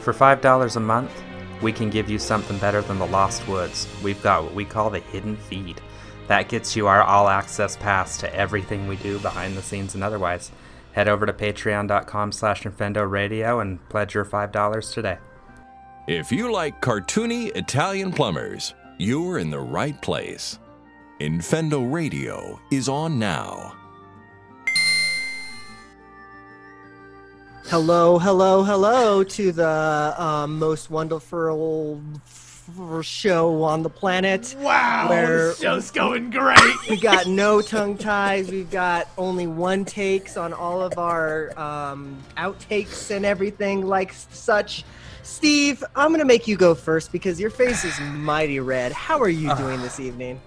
For 0.00 0.12
$5 0.12 0.76
a 0.76 0.80
month, 0.80 1.10
we 1.60 1.72
can 1.72 1.90
give 1.90 2.08
you 2.08 2.18
something 2.18 2.58
better 2.58 2.80
than 2.80 2.98
the 2.98 3.06
Lost 3.06 3.46
Woods. 3.48 3.88
We've 4.02 4.22
got 4.22 4.44
what 4.44 4.54
we 4.54 4.64
call 4.64 4.90
the 4.90 5.00
Hidden 5.00 5.36
Feed. 5.36 5.80
That 6.28 6.48
gets 6.48 6.76
you 6.76 6.86
our 6.86 7.02
all 7.02 7.28
access 7.28 7.76
pass 7.76 8.18
to 8.18 8.34
everything 8.34 8.86
we 8.86 8.96
do 8.96 9.18
behind 9.18 9.56
the 9.56 9.62
scenes 9.62 9.94
and 9.94 10.04
otherwise. 10.04 10.50
Head 10.92 11.08
over 11.08 11.26
to 11.26 11.32
patreon.com 11.32 12.32
slash 12.32 12.62
Infendo 12.64 13.10
Radio 13.10 13.60
and 13.60 13.86
pledge 13.88 14.14
your 14.14 14.24
$5 14.24 14.92
today. 14.92 15.18
If 16.06 16.32
you 16.32 16.52
like 16.52 16.80
cartoony 16.80 17.54
Italian 17.56 18.12
plumbers, 18.12 18.74
you're 18.98 19.38
in 19.38 19.50
the 19.50 19.60
right 19.60 20.00
place. 20.00 20.58
Infendo 21.20 21.92
Radio 21.92 22.60
is 22.70 22.88
on 22.88 23.18
now. 23.18 23.77
Hello, 27.70 28.18
hello, 28.18 28.64
hello 28.64 29.22
to 29.22 29.52
the 29.52 30.14
um, 30.16 30.58
most 30.58 30.90
wonderful 30.90 32.00
show 33.02 33.62
on 33.62 33.82
the 33.82 33.90
planet. 33.90 34.56
Wow, 34.58 35.08
Where- 35.10 35.48
this 35.48 35.60
show's 35.60 35.90
going 35.90 36.30
great. 36.30 36.88
We 36.88 36.96
got 36.96 37.26
no 37.26 37.60
tongue 37.60 37.98
ties. 37.98 38.50
We've 38.50 38.70
got 38.70 39.06
only 39.18 39.46
one 39.46 39.84
takes 39.84 40.38
on 40.38 40.54
all 40.54 40.80
of 40.80 40.96
our 40.96 41.52
um, 41.58 42.18
outtakes 42.38 43.10
and 43.14 43.26
everything 43.26 43.86
like 43.86 44.14
such. 44.14 44.84
Steve, 45.22 45.84
I'm 45.94 46.10
gonna 46.10 46.24
make 46.24 46.48
you 46.48 46.56
go 46.56 46.74
first 46.74 47.12
because 47.12 47.38
your 47.38 47.50
face 47.50 47.84
is 47.84 48.00
mighty 48.00 48.60
red. 48.60 48.92
How 48.92 49.20
are 49.20 49.28
you 49.28 49.54
doing 49.56 49.82
this 49.82 50.00
evening? 50.00 50.40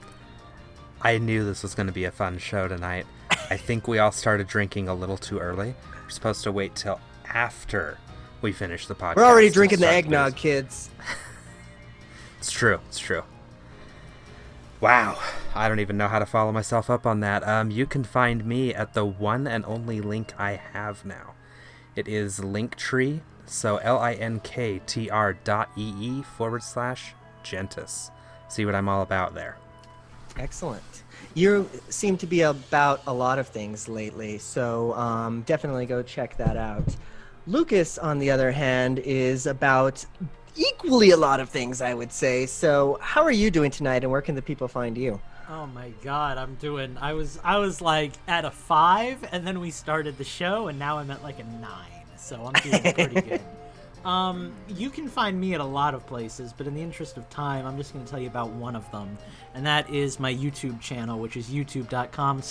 I 1.03 1.19
knew 1.19 1.45
this 1.45 1.61
was 1.61 1.75
going 1.75 1.87
to 1.87 1.93
be 1.93 2.05
a 2.05 2.11
fun 2.11 2.37
show 2.37 2.67
tonight. 2.67 3.05
I 3.49 3.57
think 3.57 3.87
we 3.87 3.97
all 3.97 4.11
started 4.11 4.47
drinking 4.47 4.87
a 4.87 4.93
little 4.93 5.17
too 5.17 5.39
early. 5.39 5.73
We're 6.03 6.09
supposed 6.09 6.43
to 6.43 6.51
wait 6.51 6.75
till 6.75 6.99
after 7.33 7.97
we 8.41 8.51
finish 8.51 8.87
the 8.87 8.95
podcast. 8.95 9.15
We're 9.15 9.25
already 9.25 9.49
drinking 9.49 9.79
the 9.79 9.87
eggnog, 9.87 10.35
kids. 10.35 10.89
It's 12.41 12.51
true. 12.51 12.79
It's 12.87 12.97
true. 12.97 13.21
Wow. 14.79 15.19
I 15.53 15.69
don't 15.69 15.79
even 15.79 15.95
know 15.95 16.07
how 16.07 16.17
to 16.17 16.25
follow 16.25 16.51
myself 16.51 16.89
up 16.89 17.05
on 17.05 17.19
that. 17.19 17.47
Um, 17.47 17.69
you 17.69 17.85
can 17.85 18.03
find 18.03 18.43
me 18.43 18.73
at 18.73 18.95
the 18.95 19.05
one 19.05 19.45
and 19.45 19.63
only 19.65 20.01
link 20.01 20.33
I 20.39 20.59
have 20.73 21.05
now. 21.05 21.35
It 21.95 22.07
is 22.07 22.39
Linktree, 22.39 23.21
so 23.45 23.77
L-I-N-K-T-R 23.77 25.33
dot 25.43 25.69
E-E 25.77 26.23
forward 26.23 26.63
slash 26.63 27.13
Gentis. 27.43 28.09
See 28.49 28.65
what 28.65 28.73
I'm 28.73 28.89
all 28.89 29.03
about 29.03 29.35
there. 29.35 29.57
Excellent. 30.39 31.03
You 31.35 31.69
seem 31.89 32.17
to 32.17 32.25
be 32.25 32.41
about 32.41 33.03
a 33.05 33.13
lot 33.13 33.37
of 33.37 33.49
things 33.49 33.87
lately, 33.87 34.39
so 34.39 34.95
um, 34.95 35.43
definitely 35.43 35.85
go 35.85 36.01
check 36.01 36.37
that 36.37 36.57
out. 36.57 36.95
Lucas, 37.47 37.97
on 37.97 38.19
the 38.19 38.29
other 38.29 38.51
hand, 38.51 38.99
is 38.99 39.47
about 39.47 40.05
equally 40.55 41.11
a 41.11 41.17
lot 41.17 41.39
of 41.39 41.49
things, 41.49 41.81
I 41.81 41.93
would 41.93 42.11
say. 42.11 42.45
So, 42.45 42.99
how 43.01 43.23
are 43.23 43.31
you 43.31 43.49
doing 43.49 43.71
tonight, 43.71 44.03
and 44.03 44.11
where 44.11 44.21
can 44.21 44.35
the 44.35 44.41
people 44.41 44.67
find 44.67 44.97
you? 44.97 45.19
Oh 45.49 45.65
my 45.67 45.89
god, 46.03 46.37
I'm 46.37 46.55
doing. 46.55 46.97
I 47.01 47.13
was 47.13 47.39
I 47.43 47.57
was 47.57 47.81
like 47.81 48.13
at 48.27 48.45
a 48.45 48.51
five, 48.51 49.27
and 49.31 49.45
then 49.45 49.59
we 49.59 49.71
started 49.71 50.17
the 50.17 50.23
show, 50.23 50.67
and 50.67 50.77
now 50.79 50.97
I'm 50.97 51.11
at 51.11 51.23
like 51.23 51.39
a 51.39 51.43
nine. 51.43 52.05
So 52.15 52.45
I'm 52.45 52.53
doing 52.61 52.93
pretty 52.93 53.21
good. 53.29 53.41
Um, 54.05 54.53
you 54.67 54.89
can 54.89 55.07
find 55.07 55.39
me 55.39 55.53
at 55.53 55.61
a 55.61 55.65
lot 55.65 55.93
of 55.93 56.07
places, 56.07 56.53
but 56.53 56.65
in 56.65 56.73
the 56.73 56.81
interest 56.81 57.17
of 57.17 57.29
time, 57.29 57.67
I'm 57.67 57.77
just 57.77 57.93
going 57.93 58.03
to 58.03 58.09
tell 58.09 58.19
you 58.19 58.27
about 58.27 58.49
one 58.49 58.75
of 58.75 58.89
them, 58.91 59.17
and 59.53 59.65
that 59.65 59.89
is 59.89 60.19
my 60.19 60.33
YouTube 60.33 60.79
channel, 60.81 61.19
which 61.19 61.37
is 61.37 61.49
youtube.com 61.49 62.41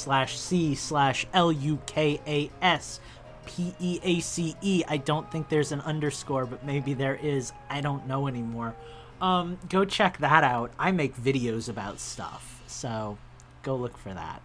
p 3.57 3.75
e 3.79 4.01
a 4.03 4.21
c 4.21 4.55
e. 4.61 4.83
I 4.89 4.97
don't 4.97 5.31
think 5.31 5.49
there's 5.49 5.73
an 5.73 5.81
underscore, 5.81 6.47
but 6.47 6.65
maybe 6.65 6.95
there 6.95 7.17
is. 7.17 7.53
I 7.69 7.81
don't 7.81 8.07
know 8.07 8.29
anymore. 8.29 8.75
Um, 9.21 9.59
go 9.69 9.85
check 9.85 10.19
that 10.19 10.45
out. 10.45 10.73
I 10.79 10.93
make 10.93 11.17
videos 11.17 11.69
about 11.69 12.01
stuff, 12.01 12.63
so 12.67 13.19
go 13.63 13.77
look 13.77 13.99
for 13.99 14.15
that. 14.15 14.43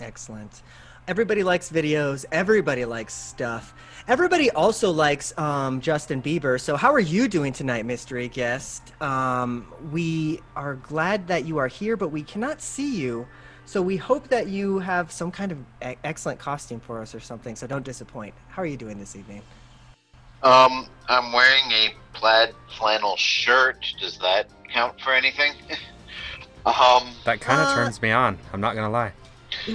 Excellent. 0.00 0.62
Everybody 1.08 1.44
likes 1.44 1.70
videos. 1.70 2.24
Everybody 2.32 2.84
likes 2.84 3.14
stuff. 3.14 3.72
Everybody 4.08 4.50
also 4.50 4.90
likes 4.90 5.36
um, 5.38 5.80
Justin 5.80 6.20
Bieber. 6.20 6.60
So, 6.60 6.76
how 6.76 6.92
are 6.92 6.98
you 6.98 7.28
doing 7.28 7.52
tonight, 7.52 7.86
mystery 7.86 8.26
guest? 8.26 8.92
Um, 9.00 9.72
we 9.92 10.40
are 10.56 10.74
glad 10.74 11.28
that 11.28 11.44
you 11.44 11.58
are 11.58 11.68
here, 11.68 11.96
but 11.96 12.08
we 12.08 12.22
cannot 12.24 12.60
see 12.60 12.96
you. 12.96 13.28
So, 13.66 13.82
we 13.82 13.96
hope 13.96 14.28
that 14.28 14.46
you 14.48 14.78
have 14.78 15.10
some 15.12 15.30
kind 15.30 15.52
of 15.52 15.58
e- 15.84 15.96
excellent 16.04 16.38
costume 16.38 16.80
for 16.80 17.02
us 17.02 17.14
or 17.14 17.20
something. 17.20 17.56
So, 17.56 17.66
don't 17.66 17.84
disappoint. 17.84 18.32
How 18.48 18.62
are 18.62 18.66
you 18.66 18.76
doing 18.76 18.98
this 18.98 19.16
evening? 19.16 19.42
Um, 20.42 20.86
I'm 21.08 21.32
wearing 21.32 21.70
a 21.72 21.94
plaid 22.12 22.54
flannel 22.78 23.16
shirt. 23.16 23.84
Does 24.00 24.18
that 24.18 24.48
count 24.72 25.00
for 25.00 25.12
anything? 25.12 25.52
um, 26.66 27.10
That 27.24 27.40
kind 27.40 27.60
of 27.60 27.68
Uh, 27.68 27.74
turns 27.74 28.00
me 28.00 28.12
on. 28.12 28.38
I'm 28.52 28.60
not 28.60 28.74
going 28.74 28.86
to 28.86 28.90
lie. 28.90 29.12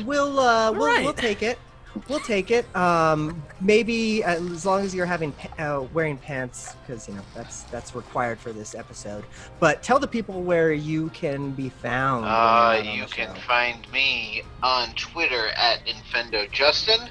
We'll 0.06 0.40
uh, 0.40 0.72
we'll, 0.72 0.88
right. 0.88 1.04
we'll 1.04 1.14
take 1.14 1.42
it. 1.42 1.58
We'll 2.08 2.22
take 2.22 2.52
it. 2.52 2.74
Um, 2.76 3.44
maybe 3.60 4.24
as 4.24 4.66
long 4.66 4.84
as 4.84 4.96
you're 4.96 5.06
having 5.06 5.34
uh, 5.60 5.86
wearing 5.94 6.18
pants, 6.18 6.74
because 6.82 7.06
you 7.08 7.14
know 7.16 7.22
that's 7.36 7.64
that's 7.64 7.94
required 7.96 8.40
for 8.40 8.54
this 8.54 8.74
episode. 8.76 9.26
But 9.60 9.84
tell 9.84 10.00
the 10.00 10.08
people 10.08 10.42
where 10.42 10.72
you 10.72 11.10
can 11.10 11.52
be 11.52 11.68
found. 11.70 12.26
uh, 12.26 12.76
you're 12.76 12.84
not 12.86 12.92
on 12.92 12.98
you 12.98 13.06
can 13.08 13.36
show. 13.36 13.42
find 13.42 13.92
me 13.92 14.44
on 14.64 14.94
Twitter 14.96 15.50
at 15.58 15.86
InfendoJustin. 15.86 17.10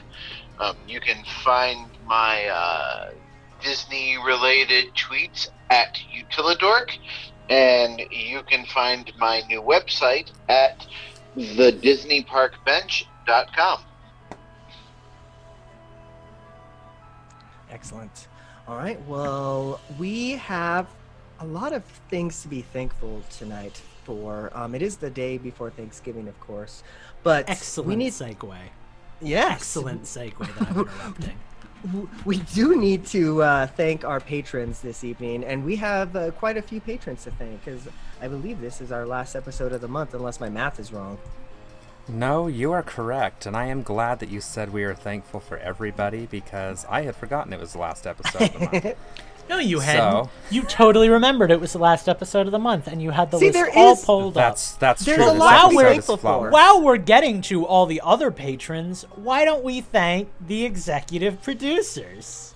Um, 0.59 0.77
you 0.89 1.01
can 1.01 1.23
find 1.45 1.87
my 2.07 2.47
uh, 2.47 3.11
Disney-related 3.63 4.95
tweets 4.95 5.49
at 5.71 5.99
Utilidork, 6.15 6.91
and 7.49 8.01
you 8.11 8.43
can 8.43 8.67
find 8.67 9.11
my 9.19 9.41
new 9.49 9.63
website 9.63 10.31
at 10.49 10.87
thedisneyparkbench.com. 11.37 13.81
Excellent. 17.71 18.29
All 18.69 18.77
right. 18.77 19.01
Well, 19.07 19.81
we 19.99 20.33
have 20.33 20.87
a 21.41 21.47
lot 21.47 21.73
of 21.73 21.85
things 22.09 22.43
to 22.43 22.49
be 22.49 22.63
thankful 22.63 23.23
tonight 23.31 23.81
for. 24.05 24.51
Um, 24.55 24.75
it 24.75 24.83
is 24.83 24.97
the 24.97 25.11
day 25.11 25.39
before 25.39 25.71
Thanksgiving, 25.71 26.29
of 26.29 26.39
course, 26.41 26.83
but 27.23 27.49
Excellent 27.49 27.89
we 27.89 27.97
need 27.97 28.13
segue. 28.13 28.57
yes, 29.21 29.53
Excellent 29.53 30.03
segue 30.03 30.39
that 30.39 30.69
I'm 30.69 30.79
interrupting. 30.81 31.39
we 32.25 32.39
do 32.39 32.79
need 32.79 33.07
to 33.07 33.43
uh, 33.43 33.67
thank 33.67 34.05
our 34.05 34.21
patrons 34.21 34.81
this 34.81 35.03
evening, 35.03 35.45
and 35.45 35.65
we 35.65 35.77
have 35.77 36.15
uh, 36.15 36.31
quite 36.33 36.57
a 36.57 36.63
few 36.63 36.81
patrons 36.81 37.25
to 37.25 37.31
thank 37.33 37.65
because 37.65 37.89
I 38.21 38.29
believe 38.29 38.61
this 38.61 38.81
is 38.81 38.93
our 38.93 39.07
last 39.07 39.35
episode 39.35 39.73
of 39.73 39.81
the 39.81 39.89
month, 39.89 40.13
unless 40.13 40.41
my 40.41 40.51
math 40.51 40.79
is 40.79 40.93
wrong. 40.93 41.19
No, 42.09 42.47
you 42.49 42.73
are 42.73 42.83
correct, 42.83 43.47
and 43.47 43.57
I 43.57 43.67
am 43.67 43.83
glad 43.83 44.19
that 44.21 44.29
you 44.31 44.41
said 44.41 44.73
we 44.73 44.83
are 44.85 44.95
thankful 44.95 45.39
for 45.41 45.59
everybody 45.59 46.27
because 46.27 46.85
I 46.89 47.03
had 47.03 47.15
forgotten 47.15 47.53
it 47.53 47.61
was 47.61 47.73
the 47.73 47.79
last 47.79 48.07
episode 48.07 48.43
of 48.43 48.53
the 48.55 48.59
month. 48.73 48.97
No, 49.49 49.59
you 49.59 49.81
hadn't. 49.81 50.27
So- 50.27 50.31
You 50.53 50.63
totally 50.63 51.09
remembered 51.09 51.51
it 51.51 51.61
was 51.61 51.73
the 51.73 51.81
last 51.81 52.09
episode 52.09 52.47
of 52.47 52.53
the 52.53 52.59
month, 52.61 52.87
and 52.87 53.03
you 53.03 53.11
had 53.11 53.33
the 53.33 53.39
See, 53.41 53.47
list 53.47 53.55
there 53.55 53.71
all 53.75 53.95
is- 53.95 54.05
pulled 54.05 54.35
That's 54.35 54.75
that's 54.77 55.05
There's 55.05 55.17
true. 55.19 55.27
a 55.29 55.33
This 55.33 55.41
lot 55.41 55.63
to 55.65 55.69
be 55.71 55.75
episode 55.79 55.87
is 55.89 55.93
thankful 55.93 56.17
for. 56.19 56.21
flawless. 56.21 56.53
While 56.53 56.83
we're 56.83 56.99
getting 56.99 57.43
to 57.43 57.67
all 57.67 57.87
the 57.87 58.01
other 58.05 58.31
patrons, 58.31 59.05
why 59.17 59.45
don't 59.45 59.65
we 59.65 59.81
thank 59.81 60.29
the 60.41 60.65
executive 60.65 61.43
producers? 61.43 62.55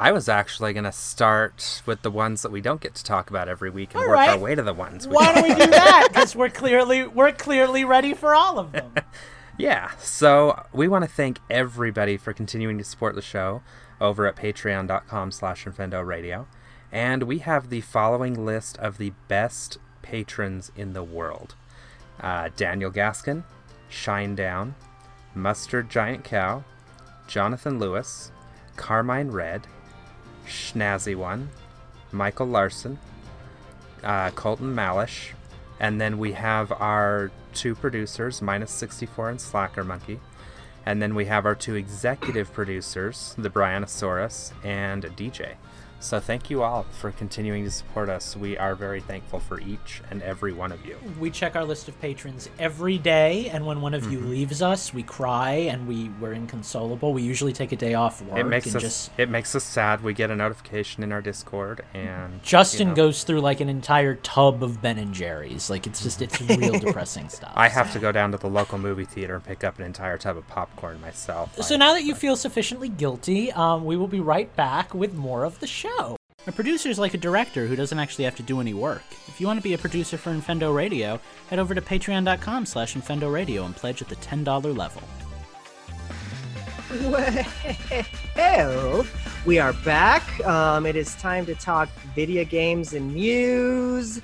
I 0.00 0.12
was 0.12 0.30
actually 0.30 0.72
gonna 0.72 0.92
start 0.92 1.82
with 1.84 2.00
the 2.00 2.10
ones 2.10 2.40
that 2.40 2.50
we 2.50 2.62
don't 2.62 2.80
get 2.80 2.94
to 2.94 3.04
talk 3.04 3.28
about 3.28 3.48
every 3.50 3.68
week 3.68 3.92
and 3.92 4.02
All 4.02 4.08
work 4.08 4.18
our 4.18 4.38
way 4.38 4.54
to 4.54 4.62
the 4.62 4.72
ones. 4.72 5.06
We 5.06 5.14
Why 5.14 5.34
don't 5.34 5.42
we 5.42 5.54
do 5.54 5.70
that? 5.70 6.08
Because 6.08 6.34
we're 6.36 6.48
clearly 6.48 7.06
we're 7.06 7.32
clearly 7.32 7.84
ready 7.84 8.14
for 8.14 8.34
all 8.34 8.58
of 8.58 8.72
them. 8.72 8.94
Yeah, 9.58 9.90
so 9.98 10.64
we 10.72 10.88
want 10.88 11.04
to 11.04 11.10
thank 11.10 11.38
everybody 11.50 12.16
for 12.16 12.32
continuing 12.32 12.78
to 12.78 12.84
support 12.84 13.14
the 13.14 13.20
show 13.20 13.60
over 14.00 14.26
at 14.26 14.34
patreon.com 14.34 15.32
slash 15.32 15.66
Radio. 15.66 16.48
And 16.90 17.24
we 17.24 17.40
have 17.40 17.68
the 17.68 17.82
following 17.82 18.46
list 18.46 18.78
of 18.78 18.96
the 18.96 19.12
best 19.28 19.76
patrons 20.00 20.72
in 20.76 20.94
the 20.94 21.02
world. 21.02 21.56
Uh, 22.18 22.48
Daniel 22.56 22.90
Gaskin, 22.90 23.44
Shine 23.90 24.34
Down, 24.34 24.76
Mustard 25.34 25.90
Giant 25.90 26.24
Cow, 26.24 26.64
Jonathan 27.26 27.78
Lewis, 27.78 28.32
Carmine 28.76 29.30
Red, 29.30 29.66
Schnazzy 30.46 31.16
One, 31.16 31.50
Michael 32.12 32.46
Larson, 32.46 32.98
uh, 34.02 34.30
Colton 34.30 34.74
Malish, 34.74 35.30
and 35.78 36.00
then 36.00 36.18
we 36.18 36.32
have 36.32 36.72
our 36.72 37.30
two 37.54 37.74
producers, 37.74 38.42
Minus 38.42 38.70
64 38.70 39.30
and 39.30 39.40
Slacker 39.40 39.84
Monkey. 39.84 40.20
And 40.86 41.00
then 41.00 41.14
we 41.14 41.26
have 41.26 41.46
our 41.46 41.54
two 41.54 41.74
executive 41.74 42.52
producers, 42.52 43.34
the 43.36 43.50
Brianosaurus 43.50 44.52
and 44.64 45.04
DJ. 45.16 45.54
So 46.02 46.18
thank 46.18 46.48
you 46.48 46.62
all 46.62 46.84
for 46.98 47.10
continuing 47.12 47.62
to 47.64 47.70
support 47.70 48.08
us. 48.08 48.34
We 48.34 48.56
are 48.56 48.74
very 48.74 49.00
thankful 49.02 49.38
for 49.38 49.60
each 49.60 50.00
and 50.10 50.22
every 50.22 50.52
one 50.52 50.72
of 50.72 50.84
you. 50.86 50.96
We 51.18 51.30
check 51.30 51.56
our 51.56 51.64
list 51.64 51.88
of 51.88 52.00
patrons 52.00 52.48
every 52.58 52.96
day, 52.96 53.50
and 53.50 53.66
when 53.66 53.80
one 53.82 53.92
of 53.94 54.10
you 54.10 54.18
Mm-hmm. 54.18 54.30
leaves 54.30 54.62
us, 54.62 54.92
we 54.94 55.02
cry 55.02 55.52
and 55.52 55.86
we 55.86 56.08
we're 56.20 56.32
inconsolable. 56.32 57.12
We 57.12 57.22
usually 57.22 57.52
take 57.52 57.72
a 57.72 57.76
day 57.76 57.94
off 57.94 58.22
work 58.22 58.38
It 58.38 58.44
makes 58.44 58.66
and 58.66 58.76
us 58.76 58.82
just 58.82 59.10
it 59.18 59.28
makes 59.28 59.54
us 59.54 59.62
sad. 59.62 60.02
We 60.02 60.14
get 60.14 60.30
a 60.30 60.36
notification 60.36 61.02
in 61.02 61.12
our 61.12 61.20
Discord 61.20 61.84
and 61.94 62.42
Justin 62.42 62.88
you 62.88 62.92
know, 62.92 62.96
goes 62.96 63.22
through 63.22 63.40
like 63.40 63.60
an 63.60 63.68
entire 63.68 64.14
tub 64.16 64.62
of 64.64 64.80
Ben 64.80 64.96
and 64.98 65.12
Jerry's. 65.12 65.68
Like 65.68 65.86
it's 65.86 66.02
just 66.02 66.22
it's 66.22 66.40
real 66.40 66.78
depressing 66.78 67.28
stuff. 67.28 67.52
I 67.54 67.68
have 67.68 67.92
to 67.92 67.98
go 67.98 68.10
down 68.10 68.32
to 68.32 68.38
the 68.38 68.48
local 68.48 68.78
movie 68.78 69.04
theater 69.04 69.34
and 69.34 69.44
pick 69.44 69.64
up 69.64 69.78
an 69.78 69.84
entire 69.84 70.16
tub 70.18 70.36
of 70.38 70.46
popcorn 70.48 70.98
myself. 71.02 71.54
So 71.62 71.74
I- 71.74 71.78
now 71.78 71.92
that 71.92 72.04
you 72.04 72.14
feel 72.14 72.36
sufficiently 72.36 72.88
guilty, 72.88 73.52
um, 73.52 73.84
we 73.84 73.96
will 73.98 74.08
be 74.08 74.20
right 74.20 74.54
back 74.56 74.94
with 74.94 75.12
more 75.14 75.44
of 75.44 75.60
the 75.60 75.66
show. 75.66 75.89
A 76.46 76.52
producer 76.52 76.88
is 76.88 76.98
like 76.98 77.12
a 77.12 77.18
director 77.18 77.66
who 77.66 77.76
doesn't 77.76 77.98
actually 77.98 78.24
have 78.24 78.34
to 78.36 78.42
do 78.42 78.60
any 78.60 78.72
work. 78.72 79.02
If 79.28 79.40
you 79.40 79.46
want 79.46 79.58
to 79.58 79.62
be 79.62 79.74
a 79.74 79.78
producer 79.78 80.16
for 80.16 80.30
Infendo 80.30 80.74
Radio, 80.74 81.20
head 81.48 81.58
over 81.58 81.74
to 81.74 81.82
patreon.com 81.82 82.64
slash 82.64 82.94
Infendo 82.94 83.30
Radio 83.30 83.64
and 83.66 83.76
pledge 83.76 84.00
at 84.00 84.08
the 84.08 84.16
$10 84.16 84.76
level. 84.76 85.02
Well, 88.36 89.06
we 89.46 89.58
are 89.58 89.72
back. 89.84 90.44
Um, 90.44 90.86
it 90.86 90.96
is 90.96 91.14
time 91.16 91.46
to 91.46 91.54
talk 91.54 91.88
video 92.16 92.44
games 92.44 92.94
and 92.94 93.14
news. 93.14 94.20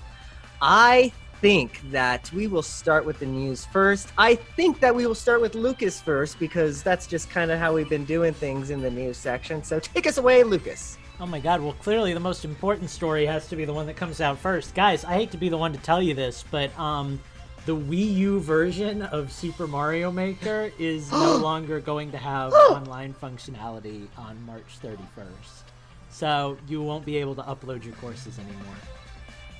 I 0.60 1.12
think 1.40 1.80
that 1.90 2.32
we 2.32 2.46
will 2.46 2.62
start 2.62 3.04
with 3.04 3.18
the 3.20 3.26
news 3.26 3.66
first. 3.66 4.08
I 4.18 4.34
think 4.34 4.80
that 4.80 4.94
we 4.94 5.06
will 5.06 5.14
start 5.14 5.42
with 5.42 5.54
Lucas 5.54 6.00
first 6.00 6.38
because 6.40 6.82
that's 6.82 7.06
just 7.06 7.30
kind 7.30 7.50
of 7.50 7.58
how 7.58 7.74
we've 7.74 7.88
been 7.88 8.06
doing 8.06 8.32
things 8.32 8.70
in 8.70 8.80
the 8.80 8.90
news 8.90 9.16
section. 9.16 9.62
So 9.62 9.78
take 9.78 10.06
us 10.06 10.18
away, 10.18 10.42
Lucas. 10.42 10.98
Oh 11.18 11.26
my 11.26 11.40
god, 11.40 11.62
well, 11.62 11.72
clearly 11.72 12.12
the 12.12 12.20
most 12.20 12.44
important 12.44 12.90
story 12.90 13.24
has 13.24 13.48
to 13.48 13.56
be 13.56 13.64
the 13.64 13.72
one 13.72 13.86
that 13.86 13.96
comes 13.96 14.20
out 14.20 14.38
first. 14.38 14.74
Guys, 14.74 15.02
I 15.02 15.14
hate 15.14 15.30
to 15.30 15.38
be 15.38 15.48
the 15.48 15.56
one 15.56 15.72
to 15.72 15.78
tell 15.78 16.02
you 16.02 16.12
this, 16.12 16.44
but 16.50 16.78
um, 16.78 17.18
the 17.64 17.74
Wii 17.74 18.14
U 18.16 18.40
version 18.40 19.00
of 19.00 19.32
Super 19.32 19.66
Mario 19.66 20.10
Maker 20.12 20.70
is 20.78 21.10
no 21.12 21.36
longer 21.36 21.80
going 21.80 22.12
to 22.12 22.18
have 22.18 22.52
online 22.70 23.14
functionality 23.14 24.08
on 24.18 24.44
March 24.44 24.78
31st. 24.82 25.62
So 26.10 26.58
you 26.68 26.82
won't 26.82 27.06
be 27.06 27.16
able 27.16 27.34
to 27.36 27.42
upload 27.42 27.84
your 27.84 27.94
courses 27.94 28.38
anymore. 28.38 28.76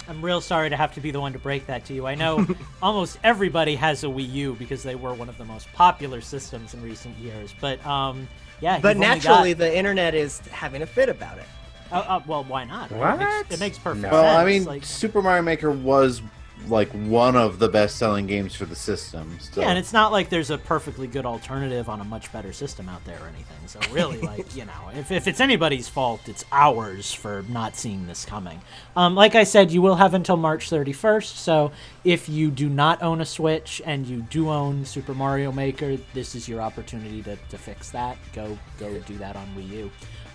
I'm 0.08 0.23
real 0.23 0.43
sorry 0.43 0.69
to 0.70 0.76
have 0.76 0.94
to 0.94 1.00
be 1.00 1.11
the 1.11 1.20
one 1.20 1.32
to 1.32 1.38
break 1.38 1.67
that 1.67 1.87
to 1.87 1.94
you. 1.94 2.06
I 2.06 2.14
know 2.14 2.47
almost 2.82 3.19
everybody 3.25 3.76
has 3.76 4.05
a 4.05 4.08
Wii 4.08 4.31
U 4.31 4.55
because 4.58 4.82
they 4.82 4.94
were 4.94 5.14
one 5.14 5.31
of 5.31 5.38
the 5.38 5.44
most 5.47 5.73
popular 5.73 6.20
systems 6.20 6.75
in 6.75 6.82
recent 6.82 7.17
years, 7.17 7.55
but 7.62 7.85
um, 7.87 8.29
yeah. 8.61 8.79
But 8.81 8.97
naturally, 8.97 9.53
got- 9.55 9.58
the 9.58 9.76
internet 9.76 10.14
is 10.14 10.41
having 10.49 10.82
a 10.82 10.87
fit 10.87 11.08
about 11.08 11.38
it. 11.38 11.44
Oh, 11.93 11.99
uh, 12.00 12.20
well, 12.26 12.43
why 12.44 12.64
not? 12.64 12.91
right? 12.91 13.14
It, 13.14 13.19
makes, 13.49 13.55
it 13.55 13.61
makes 13.61 13.79
perfect 13.79 14.03
No. 14.03 14.08
sense. 14.11 14.12
Well, 14.12 14.37
I 14.37 14.44
mean, 14.44 14.64
like, 14.64 14.85
Super 14.85 15.23
Mario 15.23 15.43
Maker 15.43 15.70
was 15.70 16.20
like 16.69 16.91
one 16.91 17.37
of 17.37 17.58
the 17.58 17.69
best-selling 17.69 18.26
games 18.26 18.55
for 18.55 18.64
the 18.64 18.75
system. 18.75 19.38
So. 19.41 19.61
yeah, 19.61 19.69
and 19.69 19.79
it's 19.79 19.93
not 19.93 20.12
like 20.12 20.31
there's 20.31 20.50
a 20.50 20.58
perfectly 20.58 21.06
good 21.06 21.25
alternative 21.25 21.88
on 21.88 22.00
a 22.00 22.05
much 22.05 22.32
better 22.32 22.53
system 22.53 22.88
out 22.88 23.05
there 23.05 23.19
or 23.20 23.29
anything. 23.29 23.56
So 23.67 23.81
really, 23.93 24.20
like, 24.23 24.55
you 24.56 24.64
know, 24.64 24.91
if, 24.94 25.11
if 25.11 25.26
it's 25.29 25.41
anybody's 25.41 25.88
fault, 25.88 26.29
it's 26.29 26.44
ours 26.50 27.12
for 27.12 27.44
not 27.49 27.76
seeing 27.76 28.06
this 28.06 28.25
coming. 28.25 28.61
Um, 28.97 29.14
like 29.14 29.35
I 29.35 29.44
said, 29.44 29.70
you 29.70 29.82
will 29.82 29.97
have 29.97 30.14
until 30.14 30.37
March 30.37 30.70
31st. 30.70 31.37
So 31.37 31.73
if 32.05 32.29
you 32.29 32.50
do 32.50 32.69
not 32.69 33.03
own 33.03 33.20
a 33.20 33.26
Switch 33.26 33.81
and 33.85 34.06
you 34.06 34.23
do 34.23 34.50
own 34.50 34.85
Super 34.85 35.14
Mario 35.14 35.53
Maker, 35.53 35.97
this 36.14 36.35
is 36.35 36.49
your 36.49 36.61
opportunity 36.61 37.23
to, 37.23 37.37
to 37.37 37.58
fix 37.58 37.91
that. 37.91 38.17
Go 38.32 38.58
go 38.79 38.99
do 39.00 39.17
that 39.19 39.37
on 39.37 39.47
Wii 39.56 39.69
U. 39.70 39.91